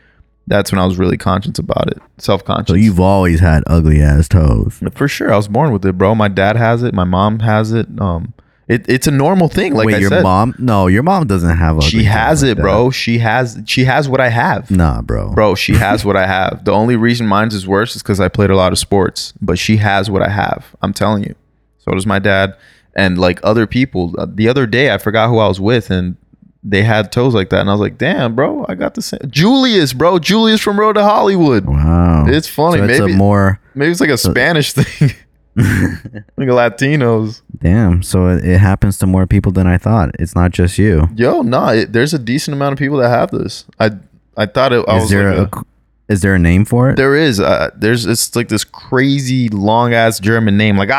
that's 0.46 0.72
when 0.72 0.78
i 0.78 0.84
was 0.84 0.96
really 0.98 1.16
conscious 1.16 1.58
about 1.58 1.88
it 1.90 1.98
self-conscious 2.18 2.68
So 2.68 2.74
you've 2.74 3.00
always 3.00 3.40
had 3.40 3.62
ugly 3.66 4.00
ass 4.02 4.28
toes. 4.28 4.80
for 4.94 5.08
sure 5.08 5.32
i 5.32 5.36
was 5.36 5.48
born 5.48 5.72
with 5.72 5.84
it 5.86 5.96
bro 5.98 6.14
my 6.14 6.28
dad 6.28 6.56
has 6.56 6.82
it 6.82 6.94
my 6.94 7.04
mom 7.04 7.40
has 7.40 7.72
it 7.72 7.86
um 8.00 8.34
it, 8.68 8.88
it's 8.88 9.06
a 9.08 9.10
normal 9.10 9.48
thing 9.48 9.74
like 9.74 9.86
Wait, 9.86 9.96
i 9.96 9.98
your 9.98 10.08
said 10.08 10.22
mom? 10.22 10.54
No, 10.56 10.86
your 10.86 11.02
mom 11.02 11.26
doesn't 11.26 11.56
have 11.56 11.76
ugly 11.76 11.88
she 11.90 11.98
toes 11.98 12.06
has 12.06 12.42
like 12.42 12.52
it 12.52 12.54
that. 12.56 12.62
bro 12.62 12.90
she 12.90 13.18
has 13.18 13.60
she 13.66 13.84
has 13.84 14.08
what 14.08 14.20
i 14.20 14.28
have 14.28 14.70
Nah, 14.70 15.02
bro. 15.02 15.32
Bro, 15.34 15.54
she 15.64 15.74
has 15.74 16.04
what 16.04 16.16
I 16.16 16.26
have. 16.26 16.64
The 16.64 16.72
only 16.72 16.96
reason 16.96 17.26
mine's 17.26 17.54
is 17.54 17.66
worse 17.66 17.96
is 17.96 18.02
because 18.02 18.20
I 18.20 18.28
played 18.28 18.50
a 18.50 18.56
lot 18.56 18.72
of 18.72 18.78
sports, 18.78 19.34
but 19.42 19.58
she 19.58 19.76
has 19.78 20.08
what 20.10 20.22
I 20.22 20.28
have. 20.28 20.74
I'm 20.80 20.92
telling 20.94 21.24
you. 21.24 21.34
So 21.78 21.90
does 21.92 22.06
my 22.06 22.18
dad 22.20 22.56
and 22.94 23.18
like 23.18 23.40
other 23.42 23.66
people. 23.66 24.14
The 24.26 24.48
other 24.48 24.66
day, 24.66 24.92
I 24.94 24.98
forgot 24.98 25.28
who 25.28 25.38
I 25.38 25.48
was 25.48 25.60
with, 25.60 25.90
and 25.90 26.16
they 26.64 26.82
had 26.82 27.10
toes 27.10 27.34
like 27.34 27.50
that, 27.50 27.60
and 27.60 27.68
I 27.68 27.72
was 27.72 27.80
like, 27.80 27.98
"Damn, 27.98 28.34
bro, 28.34 28.64
I 28.68 28.74
got 28.74 28.94
the 28.94 29.02
same." 29.02 29.20
Julius, 29.28 29.92
bro, 29.92 30.18
Julius 30.18 30.60
from 30.60 30.78
Road 30.78 30.94
to 30.94 31.02
Hollywood. 31.02 31.64
Wow. 31.66 32.24
It's 32.28 32.48
funny. 32.48 32.78
So 32.78 32.84
it's 32.84 33.00
maybe 33.00 33.12
a 33.12 33.16
more 33.16 33.60
maybe 33.74 33.90
it's 33.90 34.00
like 34.00 34.10
a 34.10 34.18
Spanish 34.18 34.72
thing, 34.74 35.10
like 35.56 36.48
Latinos. 36.48 37.42
damn. 37.58 38.02
So 38.02 38.28
it, 38.28 38.44
it 38.44 38.58
happens 38.58 38.98
to 38.98 39.06
more 39.06 39.26
people 39.26 39.52
than 39.52 39.66
I 39.66 39.78
thought. 39.78 40.10
It's 40.18 40.34
not 40.34 40.52
just 40.52 40.78
you. 40.78 41.08
Yo, 41.16 41.42
nah, 41.42 41.70
it, 41.72 41.92
there's 41.92 42.14
a 42.14 42.18
decent 42.18 42.54
amount 42.54 42.74
of 42.74 42.78
people 42.78 42.98
that 42.98 43.08
have 43.08 43.30
this. 43.30 43.64
I 43.80 43.90
I 44.36 44.46
thought 44.46 44.72
it. 44.72 44.84
I 44.88 44.96
Is 44.96 45.02
was 45.02 45.10
there 45.10 45.34
like 45.36 45.56
a, 45.56 45.64
is 46.08 46.20
there 46.20 46.34
a 46.34 46.38
name 46.38 46.64
for 46.64 46.90
it? 46.90 46.96
There 46.96 47.16
is. 47.16 47.40
Uh, 47.40 47.70
there's 47.76 48.06
it's 48.06 48.36
like 48.36 48.48
this 48.48 48.64
crazy 48.64 49.48
long 49.48 49.94
ass 49.94 50.20
German 50.20 50.56
name, 50.56 50.76
like 50.76 50.90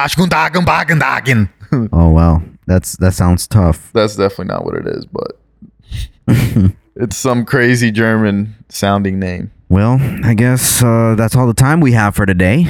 oh 1.93 2.09
wow, 2.09 2.41
that's 2.67 2.97
that 2.97 3.13
sounds 3.13 3.47
tough. 3.47 3.91
That's 3.93 4.15
definitely 4.15 4.45
not 4.45 4.65
what 4.65 4.75
it 4.75 4.87
is, 4.87 5.05
but 5.05 5.39
it's 6.95 7.17
some 7.17 7.45
crazy 7.45 7.91
German 7.91 8.55
sounding 8.69 9.19
name. 9.19 9.51
Well, 9.69 9.97
I 10.23 10.33
guess 10.33 10.83
uh, 10.83 11.15
that's 11.17 11.35
all 11.35 11.47
the 11.47 11.53
time 11.53 11.79
we 11.79 11.93
have 11.93 12.15
for 12.15 12.25
today. 12.25 12.67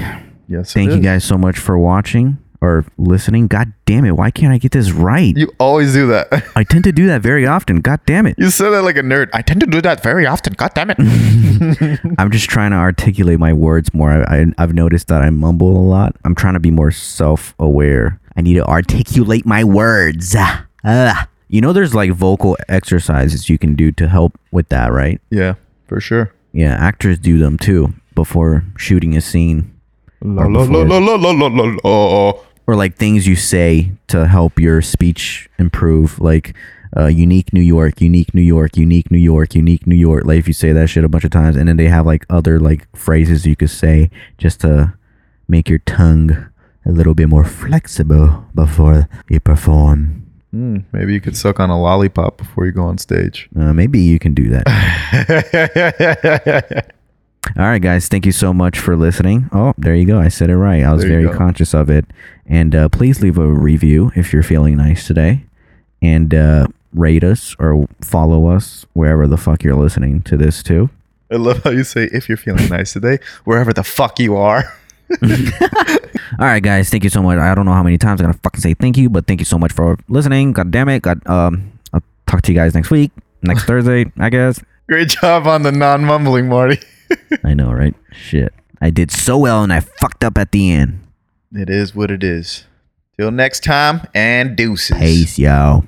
Yes. 0.48 0.74
Thank 0.74 0.92
you 0.92 1.00
guys 1.00 1.24
so 1.24 1.38
much 1.38 1.58
for 1.58 1.78
watching 1.78 2.38
or 2.62 2.86
listening. 2.98 3.48
God 3.48 3.74
damn 3.86 4.06
it, 4.06 4.12
why 4.12 4.32
can't 4.32 4.54
I 4.54 4.58
get 4.58 4.72
this 4.72 4.92
right? 4.92 5.36
You 5.36 5.52
always 5.60 5.94
do 5.94 6.08
that. 6.08 6.44
I 6.56 6.64
tend 6.64 6.86
to 6.86 6.94
do 6.94 7.08
that 7.08 7.22
very 7.22 7.46
often. 7.46 7.82
God 7.82 8.00
damn 8.06 8.26
it. 8.26 8.36
you 8.38 8.50
said 8.50 8.70
that 8.70 8.84
like 8.84 8.96
a 8.96 9.02
nerd. 9.02 9.30
I 9.34 9.42
tend 9.42 9.60
to 9.60 9.66
do 9.66 9.82
that 9.82 10.02
very 10.02 10.26
often. 10.26 10.54
God 10.54 10.72
damn 10.74 10.90
it. 10.92 10.98
I'm 12.18 12.32
just 12.32 12.50
trying 12.50 12.72
to 12.72 12.78
articulate 12.78 13.40
my 13.40 13.52
words 13.52 13.94
more. 13.94 14.12
I, 14.12 14.38
I, 14.42 14.46
I've 14.58 14.74
noticed 14.74 15.10
that 15.10 15.22
I 15.22 15.30
mumble 15.30 15.76
a 15.76 15.84
lot. 15.84 16.16
I'm 16.24 16.36
trying 16.36 16.54
to 16.54 16.60
be 16.62 16.72
more 16.72 16.92
self 16.92 17.54
aware. 17.60 18.20
I 18.36 18.42
need 18.42 18.56
to 18.56 18.66
articulate 18.66 19.46
my 19.46 19.64
words. 19.64 20.36
Ah. 20.38 21.28
You 21.54 21.62
know, 21.62 21.72
there's 21.72 21.94
like 21.94 22.10
vocal 22.10 22.58
exercises 22.68 23.48
you 23.48 23.60
can 23.60 23.76
do 23.76 23.92
to 23.92 24.08
help 24.08 24.40
with 24.52 24.70
that, 24.70 24.92
right? 24.92 25.22
Yeah, 25.30 25.54
for 25.86 26.02
sure. 26.02 26.34
Yeah, 26.52 26.74
actors 26.74 27.20
do 27.20 27.38
them 27.38 27.60
too 27.60 27.94
before 28.16 28.66
shooting 28.76 29.16
a 29.16 29.22
scene. 29.22 29.72
Or, 31.84 32.44
or 32.66 32.76
like 32.76 32.96
things 32.96 33.28
you 33.28 33.36
say 33.36 33.92
to 34.08 34.26
help 34.26 34.58
your 34.58 34.82
speech 34.82 35.48
improve, 35.60 36.20
like 36.20 36.56
uh, 36.98 37.06
unique 37.06 37.54
New 37.54 37.62
York, 37.62 38.02
unique 38.02 38.34
New 38.34 38.42
York, 38.42 38.76
unique 38.76 39.12
New 39.12 39.20
York, 39.20 39.54
unique 39.54 39.86
New 39.86 39.96
York. 39.96 40.26
Like 40.26 40.40
if 40.40 40.48
you 40.48 40.54
say 40.56 40.74
that 40.74 40.88
shit 40.88 41.04
a 41.04 41.08
bunch 41.08 41.24
of 41.24 41.30
times, 41.30 41.56
and 41.56 41.70
then 41.70 41.78
they 41.78 41.88
have 41.88 42.08
like 42.08 42.26
other 42.32 42.60
like 42.60 42.88
phrases 42.98 43.46
you 43.46 43.56
could 43.56 43.70
say 43.70 44.10
just 44.40 44.62
to 44.62 44.96
make 45.48 45.70
your 45.70 45.80
tongue 45.86 46.50
a 46.84 46.92
little 46.92 47.14
bit 47.14 47.30
more 47.30 47.46
flexible 47.46 48.44
before 48.56 49.08
you 49.30 49.40
perform. 49.40 50.23
Hmm, 50.54 50.82
maybe 50.92 51.14
you 51.14 51.20
could 51.20 51.36
suck 51.36 51.60
on 51.60 51.72
a 51.72 51.82
lollipop 51.82 52.38
before 52.38 52.68
you 52.68 52.72
go 52.72 52.84
on 52.84 53.00
stage. 53.00 53.50
Uh, 53.58 53.74
maybe 53.74 54.00
you 54.00 54.20
can 54.20 54.36
do 54.36 54.50
that. 54.50 54.68
All 57.58 57.66
right, 57.66 57.82
guys. 57.82 58.08
Thank 58.08 58.28
you 58.28 58.32
so 58.32 58.54
much 58.54 58.78
for 58.78 58.96
listening. 58.96 59.50
Oh, 59.52 59.74
there 59.80 59.96
you 59.96 60.06
go. 60.06 60.20
I 60.20 60.28
said 60.28 60.52
it 60.52 60.58
right. 60.58 60.84
I 60.84 60.94
was 60.94 61.06
very 61.06 61.24
go. 61.24 61.36
conscious 61.36 61.74
of 61.74 61.90
it. 61.90 62.06
And 62.46 62.76
uh, 62.76 62.90
please 62.90 63.20
leave 63.20 63.40
a 63.40 63.48
review 63.48 64.12
if 64.16 64.32
you're 64.32 64.44
feeling 64.44 64.78
nice 64.78 65.08
today. 65.08 65.44
And 66.04 66.36
uh, 66.36 66.68
rate 66.94 67.24
us 67.24 67.56
or 67.58 67.88
follow 68.02 68.46
us 68.46 68.86
wherever 68.94 69.26
the 69.26 69.38
fuck 69.38 69.64
you're 69.64 69.74
listening 69.76 70.22
to 70.22 70.38
this 70.38 70.62
too. 70.62 70.92
I 71.32 71.38
love 71.38 71.64
how 71.64 71.72
you 71.72 71.84
say 71.84 72.10
if 72.14 72.30
you're 72.30 72.38
feeling 72.38 72.70
nice 72.70 72.94
today, 72.94 73.18
wherever 73.44 73.74
the 73.74 73.84
fuck 73.84 74.20
you 74.20 74.36
are. 74.36 74.72
All 76.40 76.46
right, 76.48 76.62
guys. 76.64 76.90
Thank 76.90 77.04
you 77.04 77.10
so 77.10 77.22
much. 77.22 77.38
I 77.38 77.54
don't 77.56 77.66
know 77.66 77.74
how 77.74 77.84
many 77.84 77.98
times 77.98 78.20
I'm 78.22 78.26
gonna 78.26 78.40
fucking 78.42 78.62
say 78.62 78.74
thank 78.74 78.98
you, 78.98 79.10
but 79.10 79.28
thank 79.28 79.40
you 79.40 79.46
so 79.46 79.58
much 79.58 79.72
for 79.72 79.98
listening. 80.08 80.54
God 80.54 80.72
damn 80.72 80.90
it. 80.90 81.02
God, 81.02 81.26
um, 81.28 81.72
I'll 81.94 82.02
talk 82.28 82.42
to 82.44 82.52
you 82.52 82.58
guys 82.58 82.74
next 82.74 82.90
week, 82.92 83.12
next 83.42 83.64
Thursday, 83.68 84.12
I 84.18 84.30
guess. 84.30 84.62
Great 84.88 85.10
job 85.10 85.48
on 85.48 85.64
the 85.64 85.72
non-mumbling, 85.72 86.50
Marty. 86.50 86.80
I 87.44 87.54
know, 87.54 87.72
right? 87.72 87.96
Shit. 88.12 88.54
I 88.82 88.90
did 88.90 89.12
so 89.12 89.38
well, 89.38 89.64
and 89.64 89.72
I 89.72 89.80
fucked 89.80 90.24
up 90.24 90.38
at 90.38 90.52
the 90.52 90.72
end. 90.72 91.00
It 91.54 91.70
is 91.70 91.96
what 91.96 92.12
it 92.12 92.24
is. 92.24 92.66
Till 93.18 93.32
next 93.32 93.64
time, 93.64 94.08
and 94.14 94.56
deuces. 94.58 94.98
Peace, 94.98 95.40
y'all. 95.40 95.86